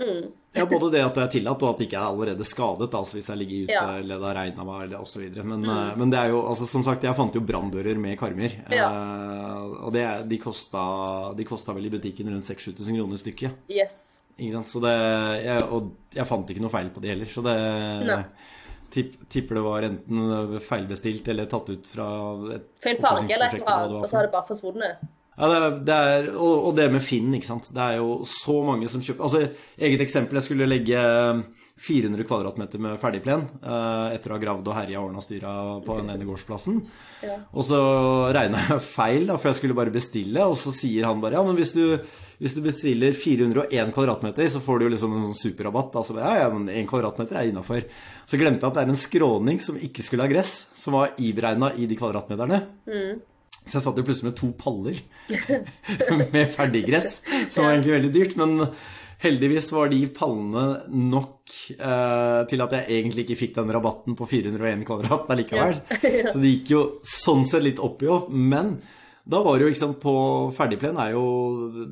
Mm. 0.00 0.30
Ja, 0.52 0.64
både 0.66 0.88
det 0.94 1.02
at 1.04 1.14
det 1.14 1.22
er 1.22 1.32
tillatt, 1.36 1.62
og 1.62 1.70
at 1.70 1.80
det 1.80 1.86
ikke 1.86 1.98
er 2.00 2.08
allerede 2.08 2.46
skadet. 2.48 2.88
Altså 2.96 3.18
hvis 3.18 3.28
jeg 3.30 3.40
ligger 3.42 3.66
ute 3.68 3.76
ja. 3.76 3.86
eller 4.00 4.20
det 4.20 4.28
har 4.28 4.38
regna 4.40 4.66
meg 4.66 4.94
osv. 4.98 5.26
Men, 5.36 5.58
mm. 5.62 5.70
uh, 5.70 5.90
men 6.00 6.12
det 6.12 6.20
er 6.20 6.32
jo, 6.34 6.42
altså 6.50 6.68
som 6.70 6.84
sagt, 6.86 7.06
jeg 7.06 7.18
fant 7.18 7.36
jo 7.36 7.44
branndører 7.46 8.00
med 8.00 8.18
karmer. 8.20 8.56
Ja. 8.72 8.88
Uh, 8.90 9.76
og 9.86 9.94
det, 9.94 10.06
de, 10.30 10.40
kosta, 10.42 10.84
de 11.38 11.46
kosta 11.48 11.76
vel 11.76 11.90
i 11.90 11.92
butikken 11.92 12.32
rundt 12.32 12.48
6000-7000 12.48 13.02
kroner 13.02 13.22
stykket. 13.22 13.66
Yes. 13.70 14.00
Ikke 14.38 14.54
sant? 14.56 14.72
Så 14.72 14.82
det, 14.82 14.94
jeg, 15.44 15.68
og 15.68 16.16
jeg 16.16 16.28
fant 16.28 16.50
ikke 16.50 16.64
noe 16.64 16.72
feil 16.72 16.90
på 16.94 17.04
de 17.04 17.12
heller. 17.12 17.30
Så 17.30 17.44
det 17.44 17.58
no 18.08 18.22
tipper 18.90 19.54
det 19.54 19.60
var 19.62 19.84
enten 19.86 20.60
feilbestilt 20.66 21.28
eller 21.30 21.46
tatt 21.46 21.68
ut 21.70 21.86
fra 21.86 22.06
et 22.56 22.64
Feil 22.82 22.96
farge 22.98 23.28
eller 23.28 23.46
et 23.46 23.60
eller 23.60 23.70
annet, 23.70 23.92
og 24.00 24.08
så 24.10 24.18
har 24.18 24.26
det 24.26 24.32
bare 24.32 24.48
forsvunnet. 24.48 25.04
Ja, 25.38 25.48
det, 25.48 25.60
det 25.88 25.96
er, 25.96 26.26
og, 26.34 26.66
og, 26.68 26.74
det 26.76 26.90
med 26.92 27.04
Finn, 27.04 27.30
ikke 27.36 27.48
sant. 27.48 27.70
Det 27.72 27.80
er 27.80 28.00
jo 28.00 28.20
så 28.28 28.58
mange 28.66 28.90
som 28.92 29.02
kjøper 29.04 29.24
Altså, 29.24 29.46
eget 29.80 30.04
eksempel. 30.04 30.36
Jeg 30.40 30.48
skulle 30.48 30.68
legge 30.68 31.00
400 31.80 32.26
kvadratmeter 32.28 32.80
med 32.82 32.98
ferdigplen 33.00 33.46
eh, 33.64 34.08
etter 34.12 34.32
å 34.32 34.36
ha 34.36 34.40
gravd 34.42 34.66
og 34.68 34.74
herja 34.76 34.98
og 35.00 35.06
ordna 35.08 35.22
styra 35.24 35.52
på 35.86 35.94
den 35.96 36.10
ene 36.12 36.26
gårdsplassen. 36.28 36.82
Ja. 37.24 37.38
Og 37.56 37.64
så 37.64 37.78
regna 38.36 38.60
jeg 38.66 38.84
feil, 38.84 39.24
da, 39.30 39.38
for 39.38 39.48
jeg 39.48 39.60
skulle 39.62 39.78
bare 39.78 39.94
bestille, 39.94 40.44
og 40.44 40.58
så 40.60 40.74
sier 40.76 41.08
han 41.08 41.22
bare 41.24 41.38
ja, 41.38 41.44
men 41.46 41.56
hvis 41.56 41.72
du, 41.72 41.96
hvis 42.42 42.56
du 42.56 42.60
bestiller 42.66 43.16
401 43.16 43.94
kvadratmeter, 43.96 44.52
så 44.52 44.60
får 44.64 44.76
du 44.76 44.86
jo 44.86 44.92
liksom 44.92 45.16
en 45.16 45.24
sånn 45.30 45.40
superrabatt. 45.40 45.96
Altså, 46.02 46.18
ja, 46.20 46.34
ja, 46.42 46.52
men 46.52 46.68
1 46.68 46.90
kvadratmeter 46.90 47.40
er 47.40 47.48
innafor. 47.48 47.88
Så 48.28 48.40
glemte 48.40 48.60
jeg 48.60 48.74
at 48.74 48.76
det 48.76 48.84
er 48.84 48.92
en 48.92 49.04
skråning 49.06 49.64
som 49.64 49.80
ikke 49.80 50.04
skulle 50.04 50.28
ha 50.28 50.34
gress, 50.34 50.54
som 50.76 51.00
var 51.00 51.16
iberegna 51.16 51.72
i 51.80 51.88
de 51.88 51.96
kvadratmeterne. 51.96 52.60
Mm. 52.92 53.24
Så 53.64 53.78
jeg 53.78 53.84
satt 53.84 53.98
jo 54.00 54.06
plutselig 54.06 54.30
med 54.30 54.38
to 54.40 54.48
paller 54.58 55.02
med 56.34 56.54
ferdiggress, 56.54 57.20
som 57.52 57.66
var 57.66 57.74
egentlig 57.74 57.96
veldig 57.98 58.14
dyrt. 58.14 58.38
men 58.40 58.56
Heldigvis 59.20 59.66
var 59.76 59.90
de 59.92 59.98
pallene 60.16 60.62
nok 60.96 61.52
eh, 61.74 62.38
til 62.48 62.62
at 62.64 62.72
jeg 62.72 62.86
egentlig 62.88 63.26
ikke 63.26 63.36
fikk 63.42 63.58
den 63.58 63.72
rabatten 63.76 64.16
på 64.16 64.24
401 64.24 64.86
kvadrat 64.88 65.28
allikevel. 65.34 65.76
Så 66.32 66.40
det 66.40 66.54
gikk 66.54 66.72
jo 66.72 66.80
sånn 67.04 67.44
sett 67.48 67.66
litt 67.66 67.82
opp 67.84 68.00
i 68.00 68.08
opp. 68.08 68.30
Men 68.32 68.78
da 69.28 69.42
var 69.44 69.58
det 69.58 69.66
jo, 69.66 69.74
ikke 69.74 69.82
sant, 69.82 70.00
på 70.00 70.14
ferdigplen 70.56 70.96
er 71.04 71.12
jo 71.12 71.26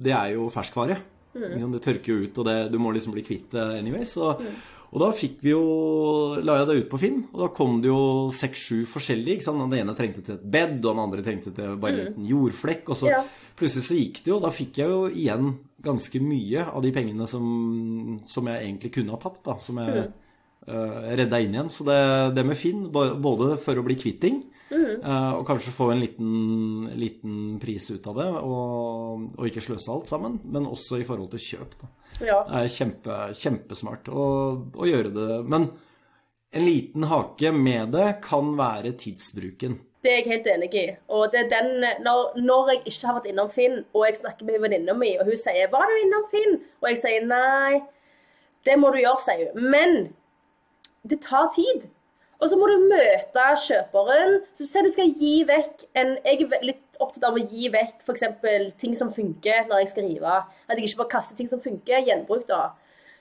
Det 0.00 0.14
er 0.16 0.32
jo 0.38 0.48
ferskvare. 0.54 0.96
Mm. 1.36 1.68
Det 1.74 1.82
tørker 1.84 2.14
jo 2.14 2.24
ut, 2.24 2.40
og 2.40 2.48
det, 2.48 2.56
du 2.72 2.80
må 2.80 2.94
liksom 2.96 3.12
bli 3.12 3.26
kvitt 3.26 3.52
det 3.52 3.66
anyways. 3.76 4.16
Så, 4.16 4.32
mm. 4.40 4.56
Og 4.88 5.02
da 5.02 5.08
fikk 5.16 5.42
vi 5.44 5.52
jo 5.52 5.62
La 6.44 6.58
jeg 6.60 6.68
det 6.68 6.76
ut 6.78 6.90
på 6.92 7.00
Finn, 7.02 7.18
og 7.32 7.42
da 7.42 7.48
kom 7.54 7.80
det 7.84 7.90
jo 7.90 8.28
seks-sju 8.32 8.84
forskjellige. 8.88 9.38
ikke 9.38 9.48
sant? 9.48 9.60
Den 9.66 9.82
ene 9.82 9.96
trengte 9.96 10.24
til 10.24 10.38
et 10.38 10.46
bed, 10.48 10.78
og 10.80 10.92
den 10.92 11.02
andre 11.02 11.24
trengte 11.24 11.52
til 11.54 11.74
bare 11.80 11.92
en 11.92 11.98
mm. 11.98 12.06
liten 12.06 12.30
jordflekk. 12.30 12.92
Og 12.94 13.00
så 13.00 13.10
ja. 13.10 13.22
plutselig 13.58 13.88
så 13.88 13.98
gikk 13.98 14.22
det 14.24 14.32
jo, 14.32 14.38
da 14.44 14.52
fikk 14.54 14.80
jeg 14.80 14.94
jo 14.94 15.02
igjen 15.10 15.52
ganske 15.84 16.22
mye 16.24 16.64
av 16.72 16.82
de 16.82 16.94
pengene 16.94 17.28
som, 17.30 17.44
som 18.26 18.48
jeg 18.50 18.64
egentlig 18.64 18.94
kunne 18.96 19.14
ha 19.14 19.20
tapt, 19.22 19.42
da, 19.46 19.58
som 19.62 19.78
jeg 19.82 20.06
mm. 20.06 20.14
uh, 20.72 21.00
redda 21.20 21.42
inn 21.44 21.58
igjen. 21.58 21.72
Så 21.74 21.86
det, 21.88 22.00
det, 22.38 22.46
med 22.48 22.58
Finn, 22.58 22.88
både 22.94 23.58
for 23.62 23.78
å 23.78 23.84
bli 23.86 23.98
kvitt 24.00 24.22
ting, 24.24 24.40
mm. 24.70 25.00
uh, 25.04 25.32
og 25.38 25.44
kanskje 25.48 25.74
få 25.74 25.90
en 25.92 26.02
liten, 26.02 26.30
liten, 26.98 27.58
pris 27.62 27.90
ut 27.90 28.06
av 28.10 28.20
det, 28.20 28.28
og, 28.42 29.26
og, 29.34 29.42
ikke 29.48 29.64
sløse 29.64 29.92
alt 29.92 30.10
sammen, 30.10 30.38
men 30.44 30.68
også 30.68 31.00
i 31.00 31.06
forhold 31.08 31.30
til 31.34 31.44
kjøp. 31.46 31.76
Da. 31.82 31.90
Ja. 32.20 32.38
Det 32.48 32.62
er 32.62 32.72
kjempe, 32.74 33.18
kjempesmart 33.38 34.08
å, 34.10 34.24
å 34.74 34.88
gjøre 34.88 35.12
det. 35.14 35.42
Men 35.50 35.70
en 36.50 36.64
liten 36.64 37.04
hake 37.10 37.52
med 37.52 37.92
det 37.94 38.08
kan 38.24 38.54
være 38.58 38.96
tidsbruken. 38.98 39.78
Det 40.02 40.12
er 40.12 40.20
jeg 40.20 40.30
helt 40.30 40.48
enig 40.52 40.70
i. 40.78 40.86
Og 41.10 41.26
det 41.32 41.44
er 41.44 41.48
den, 41.52 41.84
når, 42.04 42.38
når 42.38 42.72
jeg 42.72 42.82
ikke 42.86 43.08
har 43.08 43.16
vært 43.18 43.30
innom 43.32 43.50
Finn, 43.50 43.80
og 43.92 44.06
jeg 44.06 44.20
snakker 44.20 44.46
med 44.46 44.62
venninna 44.62 44.94
mi, 44.94 45.16
og 45.18 45.26
hun 45.26 45.36
sier 45.36 45.70
'Var 45.70 45.90
du 45.90 45.94
innom 46.02 46.26
Finn?' 46.30 46.60
og 46.80 46.88
jeg 46.88 46.98
sier 47.02 47.26
'Nei', 47.26 47.82
det 48.64 48.78
må 48.78 48.90
du 48.90 48.98
gjøre, 49.02 49.22
sier 49.22 49.50
hun. 49.52 49.70
Men 49.70 50.14
det 51.08 51.20
tar 51.20 51.50
tid. 51.54 51.88
Og 52.38 52.50
så 52.50 52.56
må 52.58 52.68
du 52.70 52.86
møte 52.86 53.44
kjøperen. 53.64 54.40
Så 54.54 54.66
du 54.66 54.86
du 54.86 54.92
skal 54.94 55.14
gi 55.18 55.44
vekk 55.48 55.88
en 55.98 56.16
Jeg 56.24 56.46
er 56.46 56.66
litt 56.66 57.00
opptatt 57.00 57.24
av 57.24 57.34
å 57.34 57.42
gi 57.42 57.68
vekk 57.74 58.02
f.eks. 58.06 58.24
ting 58.78 58.94
som 58.94 59.10
funker 59.12 59.66
når 59.66 59.82
jeg 59.82 59.90
skal 59.94 60.06
rive. 60.06 60.34
At 60.68 60.78
jeg 60.78 60.88
ikke 60.88 61.02
bare 61.02 61.14
kaster 61.16 61.36
ting 61.36 61.48
som 61.50 61.60
funker. 61.60 62.04
Gjenbruk, 62.06 62.46
da. 62.48 62.70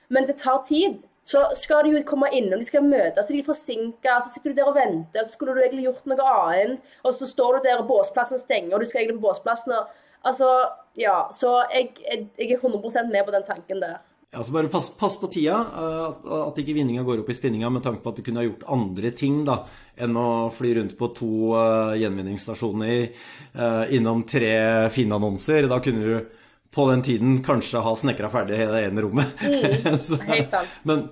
Men 0.08 0.26
det 0.26 0.38
tar 0.38 0.62
tid 0.66 1.02
så 1.28 1.42
skal 1.60 1.84
de 1.84 1.90
jo 1.92 2.04
komme 2.08 2.30
innom, 2.32 2.56
de 2.56 2.64
skal 2.64 2.86
møtes, 2.86 3.26
så 3.26 3.34
de 3.34 3.42
er 3.42 3.44
forsinka. 3.44 4.14
Så 4.24 4.30
sitter 4.32 4.54
du 4.54 4.60
der 4.60 4.70
og 4.70 4.78
venter, 4.78 5.24
så 5.24 5.34
skulle 5.34 5.52
du 5.56 5.60
egentlig 5.60 5.84
gjort 5.84 6.06
noe 6.08 6.28
annet. 6.32 6.92
Og 7.04 7.16
så 7.18 7.28
står 7.28 7.58
du 7.58 7.66
der, 7.66 7.82
og 7.82 7.90
båsplassen 7.90 8.40
stenger, 8.40 8.76
og 8.76 8.80
du 8.80 8.88
skal 8.88 9.02
egentlig 9.02 9.18
på 9.18 9.26
båsplassen. 9.26 9.74
Og, 9.76 9.90
altså, 10.24 10.48
ja. 10.96 11.18
Så 11.36 11.52
jeg, 11.74 11.90
jeg, 12.06 12.30
jeg 12.38 12.54
er 12.56 12.62
100 12.62 13.12
med 13.12 13.26
på 13.26 13.34
den 13.36 13.44
tanken 13.50 13.84
der. 13.84 13.98
Ja, 14.32 14.42
så 14.44 14.52
bare 14.52 14.68
pass, 14.68 14.90
pass 14.98 15.14
på 15.20 15.26
tida. 15.32 15.56
eh, 15.74 16.32
At, 16.42 16.58
ikke 16.60 16.74
vinninga 16.76 17.02
går 17.06 17.22
opp 17.22 17.30
i 17.32 17.36
spinninga 17.36 17.70
med 17.72 17.82
tanke 17.86 18.02
på 18.04 18.10
at 18.12 18.18
du 18.20 18.24
kunne 18.26 18.42
ha 18.42 18.48
gjort 18.48 18.66
andre 18.68 19.10
ting 19.16 19.38
da, 19.48 19.62
enn 19.96 20.16
å 20.20 20.26
fly 20.52 20.74
rundt 20.76 20.98
på 20.98 21.08
to 21.16 21.30
uh, 21.56 21.94
gjenvinningsstasjoner 21.96 23.06
eh, 23.08 23.94
innom 23.96 24.20
tre 24.28 24.52
fine 24.92 25.16
annonser. 25.16 25.64
Da 25.70 25.80
kunne 25.84 26.04
du 26.04 26.36
på 26.76 26.84
den 26.90 27.02
tiden 27.06 27.38
kanskje 27.46 27.80
ha 27.80 27.94
snekra 27.96 28.28
ferdig 28.30 28.58
det 28.68 28.84
ene 28.90 29.02
rommet. 29.06 29.32
Så- 30.10 30.20
helt 30.28 30.52
sant. 30.52 30.76
men 30.84 31.08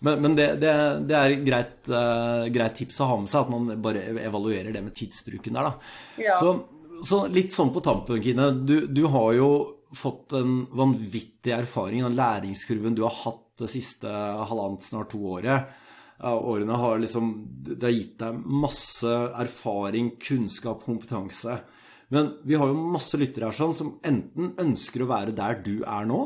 men, 0.00 0.22
men 0.24 0.32
det, 0.38 0.46
det, 0.62 0.70
det 1.10 1.16
er 1.18 1.32
et 1.34 1.42
greit, 1.44 1.74
eh, 1.92 2.46
greit 2.54 2.72
tips 2.78 3.02
å 3.04 3.08
ha 3.10 3.16
med 3.20 3.28
seg, 3.28 3.42
at 3.42 3.50
man 3.52 3.82
bare 3.84 4.00
evaluerer 4.24 4.72
det 4.72 4.80
med 4.80 4.94
tidsbruken 4.96 5.58
der, 5.58 5.66
da. 5.68 5.74
Ja. 6.22 6.38
Så, 6.40 6.54
så 7.04 7.18
litt 7.28 7.52
sånn 7.52 7.68
på 7.74 7.82
tampen, 7.84 8.22
Kine. 8.24 8.46
Du, 8.64 8.86
du 8.88 9.02
har 9.12 9.34
jo 9.36 9.50
fått 9.96 10.34
en 10.38 10.64
vanvittig 10.76 11.52
erfaring, 11.54 12.04
den 12.04 12.18
læringskurven 12.18 12.96
du 12.96 13.02
har 13.06 13.14
hatt 13.24 13.46
det 13.60 13.70
siste 13.72 14.08
halvannet, 14.08 14.86
snart 14.86 15.10
to 15.12 15.20
året. 15.34 15.70
Årene 16.20 16.76
har 16.76 16.98
liksom 17.00 17.30
Det 17.64 17.82
har 17.82 17.94
gitt 17.94 18.18
deg 18.20 18.40
masse 18.44 19.08
erfaring, 19.40 20.12
kunnskap, 20.20 20.84
kompetanse. 20.84 21.60
Men 22.12 22.34
vi 22.44 22.58
har 22.58 22.68
jo 22.68 22.90
masse 22.92 23.16
lyttere 23.20 23.48
her 23.48 23.56
sånn 23.56 23.76
som 23.76 23.94
enten 24.04 24.54
ønsker 24.60 25.04
å 25.04 25.10
være 25.10 25.34
der 25.36 25.60
du 25.64 25.80
er 25.86 26.08
nå, 26.10 26.20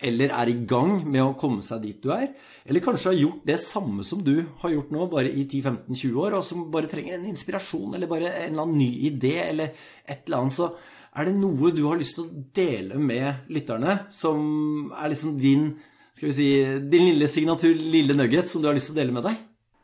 eller 0.00 0.32
er 0.32 0.48
i 0.48 0.56
gang 0.64 1.02
med 1.04 1.20
å 1.22 1.34
komme 1.38 1.60
seg 1.64 1.82
dit 1.84 1.98
du 2.00 2.08
er, 2.14 2.30
eller 2.64 2.82
kanskje 2.84 3.10
har 3.10 3.18
gjort 3.18 3.42
det 3.50 3.58
samme 3.60 4.06
som 4.06 4.22
du 4.24 4.46
har 4.62 4.72
gjort 4.72 4.94
nå, 4.94 5.06
bare 5.12 5.28
i 5.28 5.44
10-15-20 5.44 6.16
år, 6.22 6.38
og 6.38 6.46
som 6.46 6.64
bare 6.72 6.88
trenger 6.88 7.18
en 7.18 7.28
inspirasjon, 7.28 7.92
eller 7.94 8.08
bare 8.10 8.30
en 8.30 8.54
eller 8.54 8.64
annen 8.64 8.80
ny 8.80 8.88
idé, 9.10 9.34
eller 9.50 9.74
et 10.06 10.24
eller 10.24 10.40
annet, 10.40 10.56
så 10.56 10.70
er 11.16 11.26
det 11.26 11.36
noe 11.36 11.72
du 11.74 11.84
har 11.88 11.98
lyst 11.98 12.18
til 12.18 12.26
å 12.26 12.42
dele 12.54 12.98
med 13.02 13.50
lytterne, 13.50 14.00
som 14.14 14.92
er 14.94 15.10
liksom 15.12 15.38
din, 15.40 15.72
skal 16.14 16.30
vi 16.30 16.34
si, 16.36 16.50
din 16.92 17.08
lille 17.10 17.28
signatur, 17.30 17.74
lille 17.74 18.14
nugget, 18.14 18.50
som 18.50 18.62
du 18.62 18.70
har 18.70 18.76
lyst 18.78 18.92
til 18.92 18.98
å 18.98 19.00
dele 19.00 19.16
med 19.16 19.26
deg? 19.26 19.40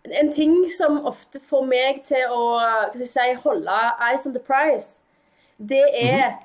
En 0.06 0.30
ting 0.30 0.54
som 0.70 1.00
ofte 1.08 1.40
får 1.42 1.64
meg 1.66 2.04
til 2.06 2.30
å 2.30 2.60
si, 2.94 3.26
holde 3.42 3.80
eyes 4.06 4.26
on 4.28 4.36
the 4.36 4.42
prize, 4.42 5.00
det 5.58 5.82
er 5.98 6.36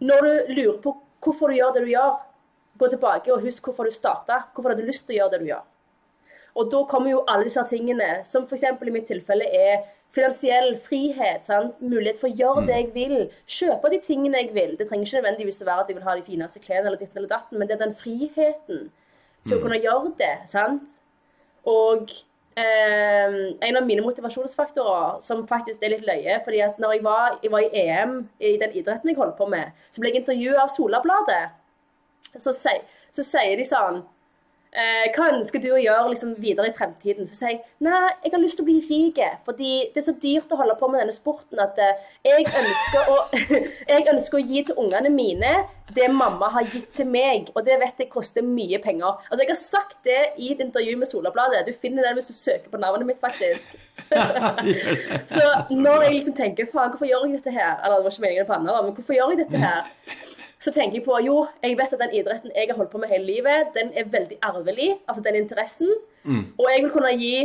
når 0.00 0.24
du 0.24 0.52
lurer 0.56 0.80
på 0.82 0.96
hvorfor 1.20 1.52
du 1.52 1.58
gjør 1.58 1.74
det 1.76 1.84
du 1.84 1.92
gjør, 1.92 2.18
gå 2.80 2.88
tilbake 2.88 3.32
og 3.34 3.44
husk 3.44 3.68
hvorfor 3.68 3.86
du 3.86 3.94
starta. 3.94 4.46
Hvorfor 4.54 4.72
hadde 4.72 4.86
du 4.86 4.88
lyst 4.88 5.04
til 5.06 5.18
å 5.18 5.20
gjøre 5.20 5.34
det 5.34 5.40
du 5.42 5.50
gjør. 5.50 5.64
Og 6.58 6.70
da 6.72 6.80
kommer 6.90 7.12
jo 7.12 7.24
alle 7.28 7.46
disse 7.46 7.62
tingene, 7.68 8.08
som 8.26 8.46
f.eks. 8.48 8.64
i 8.64 8.94
mitt 8.94 9.06
tilfelle 9.10 9.46
er 9.46 9.84
finansiell 10.14 10.74
frihet. 10.86 11.46
Sant? 11.46 11.76
Mulighet 11.82 12.20
for 12.20 12.30
å 12.30 12.38
gjøre 12.40 12.64
det 12.68 12.78
jeg 12.78 12.88
vil. 12.94 13.18
Kjøpe 13.58 13.92
de 13.92 14.00
tingene 14.04 14.42
jeg 14.42 14.54
vil. 14.56 14.74
Det 14.78 14.88
trenger 14.88 15.06
ikke 15.06 15.20
nødvendigvis 15.20 15.62
å 15.62 15.68
være 15.68 15.84
at 15.84 15.92
jeg 15.92 15.98
vil 15.98 16.08
ha 16.08 16.16
de 16.16 16.26
fineste 16.26 16.62
klærne, 16.64 16.86
eller 16.88 17.00
ditten 17.00 17.22
eller 17.22 17.34
datten, 17.34 17.58
men 17.58 17.68
det 17.68 17.76
er 17.76 17.84
den 17.84 17.94
friheten 17.98 18.88
til 19.46 19.56
å 19.56 19.62
kunne 19.62 19.80
gjøre 19.80 20.12
det. 20.18 20.34
sant? 20.50 20.98
Og 21.70 22.12
eh, 22.58 23.38
en 23.68 23.78
av 23.78 23.86
mine 23.86 24.04
motivasjonsfaktorer, 24.04 25.20
som 25.24 25.46
faktisk 25.48 25.82
er 25.84 25.94
litt 25.94 26.06
løye 26.08 26.40
fordi 26.44 26.62
at 26.64 26.78
når 26.82 26.96
jeg 26.96 27.04
var, 27.06 27.38
jeg 27.42 27.52
var 27.52 27.66
i 27.66 27.84
EM 27.84 28.14
i 28.38 28.54
den 28.60 28.78
idretten 28.80 29.12
jeg 29.12 29.20
holdt 29.20 29.36
på 29.38 29.48
med, 29.52 29.74
så 29.92 30.02
ble 30.02 30.12
jeg 30.12 30.22
intervjuet 30.22 30.62
av 30.62 30.72
Solabladet. 30.72 31.42
Så, 32.38 32.54
så 32.54 33.26
sier 33.26 33.56
de 33.58 33.66
sånn 33.66 34.02
Hva 34.70 35.30
ønsker 35.32 35.62
du 35.62 35.72
å 35.74 35.80
gjøre 35.82 36.12
liksom, 36.12 36.36
videre 36.38 36.70
i 36.70 36.74
fremtiden? 36.76 37.26
Så 37.26 37.34
sier 37.40 37.56
jeg 37.56 37.62
nei, 37.82 38.12
jeg 38.22 38.34
har 38.34 38.42
lyst 38.42 38.60
til 38.60 38.66
å 38.66 38.68
bli 38.68 38.78
rik, 38.86 39.18
fordi 39.46 39.72
det 39.90 39.98
er 39.98 40.06
så 40.06 40.14
dyrt 40.22 40.52
å 40.54 40.60
holde 40.60 40.76
på 40.78 40.90
med 40.92 41.02
denne 41.02 41.16
sporten 41.16 41.58
at 41.62 41.78
eh, 41.82 41.98
jeg, 42.28 42.46
ønsker 42.46 43.10
å, 43.10 43.16
jeg 43.90 44.08
ønsker 44.14 44.38
å 44.38 44.44
gi 44.44 44.64
til 44.68 44.78
ungene 44.78 45.10
mine 45.10 45.54
det 45.94 46.08
mamma 46.12 46.48
har 46.54 46.66
gitt 46.70 46.90
til 46.94 47.08
meg, 47.10 47.50
og 47.54 47.64
det 47.66 47.78
vet 47.80 48.02
jeg 48.02 48.10
koster 48.12 48.44
mye 48.46 48.78
penger. 48.82 49.18
Altså, 49.30 49.42
Jeg 49.42 49.50
har 49.50 49.60
sagt 49.60 49.96
det 50.06 50.20
i 50.38 50.52
et 50.52 50.60
intervju 50.62 50.96
med 50.96 51.10
Solabladet. 51.10 51.64
Du 51.66 51.72
finner 51.82 52.06
den 52.06 52.18
hvis 52.18 52.30
du 52.30 52.36
søker 52.36 52.70
på 52.70 52.78
navnet 52.78 53.06
mitt, 53.06 53.20
faktisk. 53.20 54.04
Så 55.34 55.74
når 55.74 56.06
jeg 56.06 56.14
liksom 56.14 56.36
tenker 56.36 56.70
faen, 56.72 56.92
hvorfor 56.92 57.08
gjør 57.10 57.26
jeg 57.26 57.40
dette 57.40 57.54
her? 57.54 57.80
Eller 57.82 57.96
det 57.96 58.06
var 58.06 58.14
ikke 58.14 58.26
meningen 58.26 58.46
å 58.46 58.58
andre, 58.60 58.82
men 58.86 58.94
hvorfor 58.98 59.18
gjør 59.18 59.34
jeg 59.34 59.42
dette 59.44 59.64
her? 59.64 60.38
Så 60.60 60.72
tenker 60.72 60.98
jeg 60.98 61.06
på 61.06 61.16
jo, 61.24 61.46
jeg 61.64 61.76
vet 61.78 61.92
at 61.96 62.02
den 62.02 62.14
idretten 62.20 62.52
jeg 62.52 62.68
har 62.68 62.76
holdt 62.76 62.92
på 62.92 63.00
med 63.00 63.08
hele 63.08 63.24
livet, 63.24 63.70
den 63.74 63.92
er 63.96 64.10
veldig 64.12 64.36
arvelig, 64.44 64.90
altså 65.08 65.22
den 65.24 65.38
interessen. 65.40 65.88
Og 66.58 66.66
jeg 66.68 66.82
vil 66.84 66.90
kunne 66.92 67.12
gi 67.16 67.36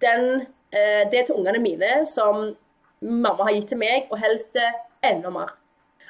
den, 0.00 0.46
eh, 0.72 1.02
det 1.12 1.26
til 1.26 1.36
ungene 1.36 1.60
mine 1.60 2.06
som 2.06 2.54
mamma 3.02 3.44
har 3.44 3.52
gitt 3.58 3.68
til 3.68 3.78
meg, 3.82 4.06
og 4.10 4.18
helst 4.18 4.56
enda 5.04 5.30
mer. 5.30 5.52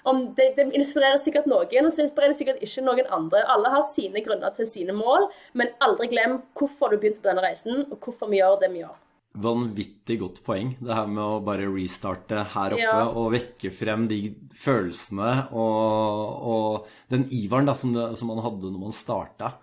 Om 0.05 0.35
det, 0.35 0.53
det 0.57 0.73
inspirerer 0.75 1.17
sikkert 1.17 1.47
noen, 1.47 1.87
og 1.87 1.93
så 1.95 2.03
inspirerer 2.03 2.33
det 2.33 2.39
sikkert 2.41 2.63
ikke 2.63 2.83
noen 2.87 3.07
andre. 3.15 3.45
Alle 3.55 3.71
har 3.71 3.85
sine 3.87 4.23
grunner 4.25 4.51
til 4.57 4.67
sine 4.67 4.95
mål, 4.97 5.29
men 5.55 5.71
aldri 5.81 6.11
glem 6.11 6.41
hvorfor 6.59 6.91
du 6.91 6.99
begynte 6.99 7.23
på 7.23 7.31
denne 7.31 7.45
reisen, 7.45 7.85
og 7.91 7.99
hvorfor 8.03 8.31
vi 8.31 8.41
gjør 8.41 8.59
det 8.63 8.73
vi 8.73 8.83
gjør. 8.83 8.97
Vanvittig 9.33 10.19
godt 10.21 10.43
poeng, 10.45 10.75
det 10.85 10.93
her 10.93 11.07
med 11.09 11.23
å 11.25 11.39
bare 11.45 11.65
restarte 11.73 12.43
her 12.53 12.75
oppe 12.77 12.83
Ja. 12.83 13.07
og 13.09 13.31
vekke 13.33 13.71
frem 13.73 14.05
de 14.11 14.19
følelsene 14.53 15.49
og, 15.57 16.43
og 16.53 16.87
den 17.09 17.25
iveren 17.33 17.65
da, 17.65 17.73
som, 17.75 17.95
det, 17.97 18.11
som 18.19 18.29
man 18.29 18.43
hadde 18.45 18.69
når 18.75 18.83
man 18.83 18.93
starta. 18.93 19.55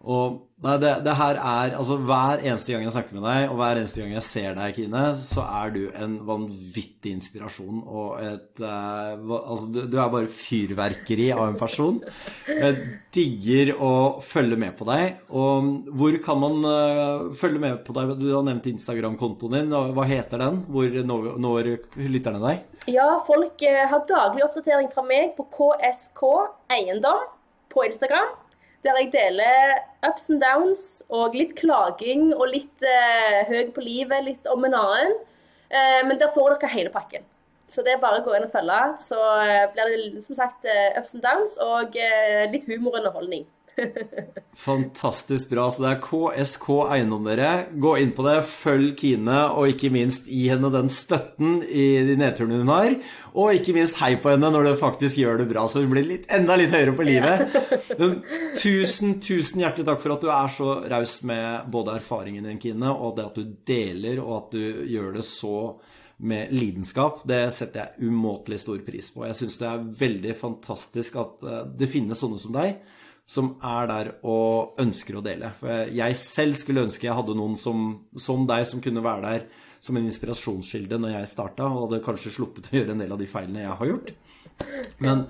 Og 0.00 0.38
nei, 0.64 0.78
det, 0.80 0.90
det 1.04 1.12
her 1.18 1.36
er 1.36 1.74
Altså, 1.76 1.98
hver 2.08 2.40
eneste 2.40 2.72
gang 2.72 2.86
jeg 2.86 2.94
snakker 2.94 3.16
med 3.18 3.24
deg, 3.26 3.50
og 3.50 3.58
hver 3.60 3.80
eneste 3.80 4.00
gang 4.00 4.14
jeg 4.14 4.24
ser 4.24 4.54
deg, 4.56 4.72
Kine, 4.78 5.02
så 5.20 5.44
er 5.44 5.74
du 5.74 5.80
en 5.92 6.14
vanvittig 6.24 7.12
inspirasjon 7.18 7.82
og 7.84 8.14
et 8.24 8.62
eh, 8.64 9.26
Altså, 9.36 9.68
du, 9.74 9.82
du 9.92 9.98
er 10.00 10.14
bare 10.14 10.32
fyrverkeri 10.32 11.28
av 11.36 11.44
en 11.50 11.60
person. 11.60 12.00
Jeg 12.48 12.80
digger 13.12 13.74
å 13.76 13.92
følge 14.24 14.56
med 14.60 14.76
på 14.78 14.88
deg. 14.88 15.20
Og 15.36 15.70
hvor 16.00 16.16
kan 16.24 16.40
man 16.40 16.64
uh, 16.64 17.30
følge 17.36 17.60
med 17.62 17.80
på 17.84 17.94
deg? 17.96 18.14
Du 18.20 18.28
har 18.32 18.44
nevnt 18.46 18.68
Instagram-kontoen 18.70 19.56
din. 19.58 19.74
Hva 19.96 20.06
heter 20.08 20.40
den? 20.44 20.62
Hvor 20.70 21.00
når, 21.10 21.32
når 21.42 21.72
lytterne 22.00 22.40
deg? 22.44 22.64
Ja, 22.90 23.08
folk 23.26 23.60
eh, 23.66 23.84
har 23.90 24.06
daglig 24.08 24.46
oppdatering 24.46 24.88
fra 24.94 25.04
meg 25.04 25.34
på 25.36 25.44
KSK 25.52 26.22
Eiendom 26.72 27.26
på 27.70 27.84
Instagram. 27.86 28.32
Der 28.86 28.96
jeg 28.96 29.10
deler 29.12 29.74
ups 30.08 30.30
and 30.32 30.40
downs 30.40 30.84
og 31.12 31.34
litt 31.36 31.52
klaging 31.58 32.30
og 32.32 32.46
litt 32.54 32.86
eh, 32.86 33.42
høy 33.50 33.68
på 33.74 33.84
livet, 33.84 34.24
litt 34.24 34.48
om 34.48 34.64
en 34.64 34.76
annen. 34.78 35.18
Eh, 35.68 36.00
men 36.06 36.16
der 36.20 36.32
får 36.32 36.56
dere 36.56 36.72
hele 36.72 36.92
pakken. 36.94 37.26
Så 37.70 37.84
det 37.86 37.92
er 37.94 38.00
bare 38.02 38.18
å 38.18 38.24
gå 38.24 38.32
inn 38.34 38.48
og 38.48 38.54
følge. 38.54 38.80
Så 39.04 39.18
eh, 39.44 39.66
blir 39.74 39.92
det 40.16 40.24
som 40.24 40.38
sagt 40.38 40.64
eh, 40.66 40.96
ups 40.98 41.12
and 41.14 41.22
downs 41.26 41.60
og 41.62 41.94
eh, 41.94 42.48
litt 42.50 42.66
humor 42.70 42.94
og 42.96 43.02
underholdning. 43.02 43.44
Fantastisk 44.66 45.50
bra. 45.52 45.66
Så 45.70 45.84
det 45.84 45.90
er 45.92 46.00
KSK 46.04 46.66
Eiendom, 46.94 47.26
dere. 47.28 47.50
Gå 47.80 47.94
inn 48.02 48.12
på 48.16 48.24
det, 48.26 48.36
følg 48.48 48.94
Kine, 49.00 49.42
og 49.54 49.72
ikke 49.72 49.92
minst 49.94 50.28
gi 50.30 50.46
henne 50.50 50.72
den 50.74 50.90
støtten 50.92 51.60
i 51.66 51.86
de 52.08 52.16
nedturene 52.20 52.60
hun 52.62 52.72
har. 52.72 52.96
Og 53.30 53.54
ikke 53.56 53.74
minst 53.76 54.00
hei 54.00 54.14
på 54.20 54.32
henne 54.32 54.50
når 54.52 54.66
du 54.66 54.72
faktisk 54.80 55.20
gjør 55.20 55.42
det 55.42 55.50
bra, 55.52 55.66
så 55.70 55.84
hun 55.84 55.92
blir 55.92 56.06
litt, 56.06 56.26
enda 56.34 56.58
litt 56.58 56.74
høyere 56.74 56.96
på 56.98 57.06
livet. 57.06 57.54
Men 58.00 58.18
tusen, 58.58 59.18
tusen 59.22 59.62
hjertelig 59.62 59.86
takk 59.88 60.02
for 60.02 60.16
at 60.16 60.26
du 60.26 60.32
er 60.34 60.50
så 60.56 60.74
raus 60.90 61.20
med 61.28 61.70
både 61.72 62.00
erfaringen 62.00 62.48
din, 62.48 62.60
Kine, 62.62 62.90
og 62.90 63.16
det 63.18 63.30
at 63.30 63.38
du 63.38 63.56
deler, 63.70 64.20
og 64.24 64.36
at 64.40 64.58
du 64.58 64.84
gjør 64.90 65.14
det 65.20 65.26
så 65.28 65.56
med 66.20 66.52
lidenskap, 66.52 67.22
det 67.24 67.46
setter 67.56 67.80
jeg 67.80 68.10
umåtelig 68.10 68.60
stor 68.60 68.80
pris 68.84 69.08
på. 69.14 69.24
Jeg 69.24 69.38
syns 69.38 69.56
det 69.60 69.68
er 69.70 69.86
veldig 70.02 70.34
fantastisk 70.36 71.16
at 71.20 71.46
eh, 71.46 71.62
det 71.80 71.88
finnes 71.88 72.20
sånne 72.20 72.40
som 72.40 72.52
deg, 72.52 72.74
som 73.30 73.52
er 73.62 73.86
der 73.90 74.08
og 74.26 74.78
ønsker 74.82 75.18
å 75.20 75.22
dele. 75.22 75.52
For 75.60 75.84
jeg- 75.94 76.16
selv 76.18 76.56
skulle 76.58 76.82
ønske 76.88 77.06
jeg 77.06 77.14
hadde 77.14 77.36
noen 77.38 77.56
som, 77.56 78.00
som 78.18 78.42
deg, 78.48 78.64
som 78.66 78.80
kunne 78.82 79.04
være 79.04 79.22
der 79.22 79.44
som 79.80 79.96
en 79.96 80.08
inspirasjonskilde 80.10 80.98
når 81.00 81.14
jeg 81.14 81.30
starta, 81.30 81.68
og 81.70 81.86
hadde 81.86 82.02
kanskje 82.04 82.32
sluppet 82.34 82.66
å 82.72 82.76
gjøre 82.80 82.90
en 82.96 83.04
del 83.04 83.14
av 83.14 83.20
de 83.22 83.28
feilene 83.30 83.62
jeg 83.62 83.78
har 83.78 83.86
gjort. 83.92 84.10
Men 85.00 85.22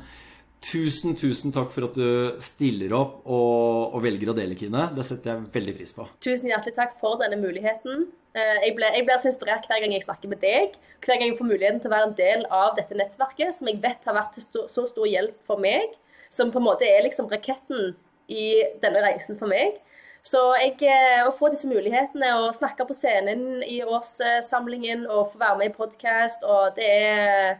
tusen, 0.65 1.15
tusen 1.17 1.53
takk 1.55 1.71
for 1.75 1.87
at 1.89 1.95
du 1.97 2.41
stiller 2.43 2.93
opp 2.97 3.21
og, 3.31 3.95
og 3.95 4.03
velger 4.05 4.33
å 4.33 4.37
dele, 4.37 4.57
Kine. 4.59 4.89
Det 4.97 5.05
setter 5.07 5.35
jeg 5.35 5.53
veldig 5.55 5.77
pris 5.79 5.95
på. 5.97 6.09
Tusen 6.25 6.51
hjertelig 6.51 6.75
takk 6.81 6.97
for 7.01 7.21
denne 7.21 7.39
muligheten. 7.41 8.09
Eh, 8.35 8.59
Jeg, 8.67 8.75
blir 8.79 9.19
så 9.23 9.31
inspirert 9.31 9.67
hver 9.69 9.81
gang 9.85 9.93
jeg 9.95 10.05
snakker 10.09 10.31
med 10.33 10.41
deg. 10.43 10.77
Hver 11.05 11.19
gang 11.21 11.29
jeg 11.31 11.39
får 11.39 11.49
muligheten 11.53 11.81
til 11.83 11.91
å 11.91 11.95
være 11.97 12.09
en 12.11 12.19
del 12.19 12.45
av 12.51 12.77
dette 12.81 12.97
nettverket, 12.99 13.55
som 13.57 13.71
jeg 13.71 13.81
vet 13.83 14.05
har 14.09 14.15
vært 14.19 14.37
til 14.41 14.67
så 14.71 14.85
stor 14.91 15.09
hjelp 15.11 15.37
for 15.49 15.61
meg. 15.63 15.97
Som 16.31 16.53
på 16.55 16.61
en 16.61 16.69
måte 16.69 16.87
er 16.87 17.03
liksom 17.05 17.29
raketten 17.31 17.95
i 18.31 18.51
denne 18.83 19.03
reisen 19.03 19.39
for 19.39 19.51
meg. 19.51 19.81
Så 20.23 20.41
jeg, 20.61 20.77
eh, 20.85 21.23
å 21.25 21.33
få 21.33 21.49
disse 21.51 21.69
mulighetene, 21.69 22.35
å 22.37 22.53
snakke 22.53 22.85
på 22.87 22.95
scenen 22.97 23.63
i 23.65 23.81
årssamlingen 23.83 25.07
og 25.09 25.33
få 25.33 25.41
være 25.41 25.59
med 25.59 25.71
i 25.71 25.77
podkast, 25.79 26.45
og 26.45 26.77
det 26.77 26.89
er, 26.91 27.55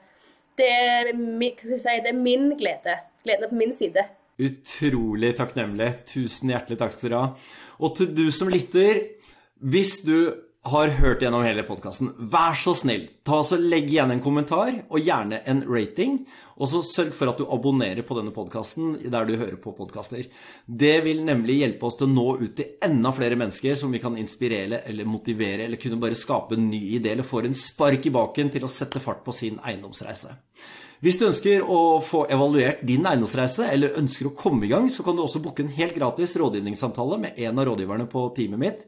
det, 0.61 0.73
si, 1.65 1.97
det 2.05 2.13
er 2.13 2.19
min 2.19 2.51
glede. 2.61 2.99
Gleden 3.25 3.47
er 3.47 3.53
på 3.53 3.61
min 3.63 3.73
side. 3.77 4.05
Utrolig 4.41 5.35
takknemlig. 5.37 5.89
Tusen 6.09 6.53
hjertelig 6.53 6.79
takk 6.81 6.95
skal 6.95 7.09
dere 7.09 7.25
ha. 7.25 7.57
Og 7.81 7.97
til 7.97 8.13
du 8.17 8.27
som 8.33 8.53
lytter, 8.53 9.03
hvis 9.61 9.99
du 10.05 10.17
har 10.63 10.91
hørt 10.93 11.23
gjennom 11.25 11.41
hele 11.41 11.63
podkasten, 11.65 12.11
vær 12.29 12.53
så 12.59 12.75
snill, 12.77 13.07
ta 13.25 13.39
så 13.47 13.57
legg 13.57 13.87
igjen 13.89 14.13
en 14.13 14.21
kommentar, 14.21 14.75
og 14.93 15.01
gjerne 15.01 15.39
en 15.49 15.63
rating. 15.65 16.19
Og 16.61 16.69
så 16.69 16.83
sørg 16.85 17.15
for 17.17 17.31
at 17.31 17.39
du 17.41 17.47
abonnerer 17.49 18.05
på 18.05 18.19
denne 18.19 18.35
podkasten 18.37 18.99
der 19.09 19.25
du 19.25 19.39
hører 19.41 19.57
på 19.63 19.73
podkaster. 19.79 20.27
Det 20.67 20.99
vil 21.07 21.23
nemlig 21.25 21.63
hjelpe 21.63 21.89
oss 21.89 21.97
til 21.97 22.11
å 22.11 22.13
nå 22.13 22.27
ut 22.43 22.53
til 22.59 22.75
enda 22.85 23.13
flere 23.17 23.39
mennesker 23.41 23.79
som 23.81 23.95
vi 23.95 24.03
kan 24.03 24.19
inspirere 24.21 24.83
eller 24.91 25.09
motivere, 25.09 25.65
eller 25.65 25.81
kunne 25.81 26.01
bare 26.03 26.19
skape 26.19 26.59
en 26.59 26.69
ny 26.69 26.83
idé 26.99 27.15
eller 27.15 27.25
få 27.25 27.41
en 27.47 27.57
spark 27.57 28.11
i 28.11 28.13
baken 28.13 28.53
til 28.53 28.69
å 28.69 28.71
sette 28.71 29.01
fart 29.01 29.25
på 29.25 29.33
sin 29.33 29.57
eiendomsreise. 29.65 30.37
Hvis 31.01 31.17
du 31.17 31.25
ønsker 31.31 31.65
å 31.65 31.97
få 32.05 32.27
evaluert 32.29 32.83
din 32.85 33.07
eiendomsreise, 33.09 33.71
eller 33.73 33.97
ønsker 33.97 34.29
å 34.29 34.35
komme 34.37 34.67
i 34.67 34.73
gang, 34.75 34.91
så 34.93 35.01
kan 35.07 35.17
du 35.17 35.23
også 35.25 35.41
booke 35.41 35.65
en 35.65 35.73
helt 35.73 35.97
gratis 35.97 36.37
rådgivningssamtale 36.37 37.17
med 37.23 37.41
en 37.41 37.63
av 37.63 37.71
rådgiverne 37.71 38.05
på 38.13 38.27
teamet 38.37 38.61
mitt. 38.61 38.85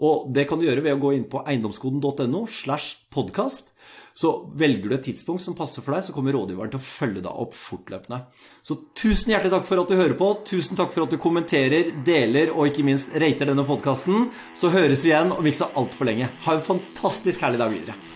Og 0.00 0.30
det 0.32 0.46
kan 0.48 0.60
du 0.60 0.66
gjøre 0.66 0.84
ved 0.84 0.96
å 0.96 1.02
gå 1.02 1.12
inn 1.16 1.28
på 1.28 1.42
eiendomskoden.no 1.44 2.46
slash 2.48 3.04
podkast. 3.12 3.72
Så 4.14 4.30
velger 4.60 4.90
du 4.90 4.94
et 4.96 5.06
tidspunkt 5.06 5.40
som 5.44 5.56
passer 5.56 5.84
for 5.84 5.96
deg, 5.96 6.04
så 6.04 6.12
kommer 6.12 6.36
rådgiveren 6.36 6.72
til 6.72 6.80
å 6.80 6.84
følge 6.84 7.24
deg 7.24 7.42
opp 7.44 7.56
fortløpende. 7.56 8.20
Så 8.64 8.76
tusen 8.98 9.32
hjertelig 9.32 9.54
takk 9.54 9.66
for 9.68 9.80
at 9.80 9.88
du 9.88 9.96
hører 9.96 10.16
på. 10.20 10.30
Tusen 10.48 10.78
takk 10.78 10.92
for 10.92 11.06
at 11.06 11.14
du 11.14 11.20
kommenterer, 11.22 11.94
deler 12.04 12.52
og 12.52 12.68
ikke 12.68 12.84
minst 12.86 13.14
rater 13.16 13.48
denne 13.48 13.64
podkasten. 13.68 14.28
Så 14.58 14.72
høres 14.74 15.06
vi 15.06 15.14
igjen 15.14 15.32
om 15.32 15.44
ikke 15.44 15.64
så 15.64 15.72
altfor 15.80 16.12
lenge. 16.12 16.28
Ha 16.44 16.58
en 16.58 16.66
fantastisk 16.66 17.44
herlig 17.46 17.62
dag 17.64 17.72
videre. 17.72 18.11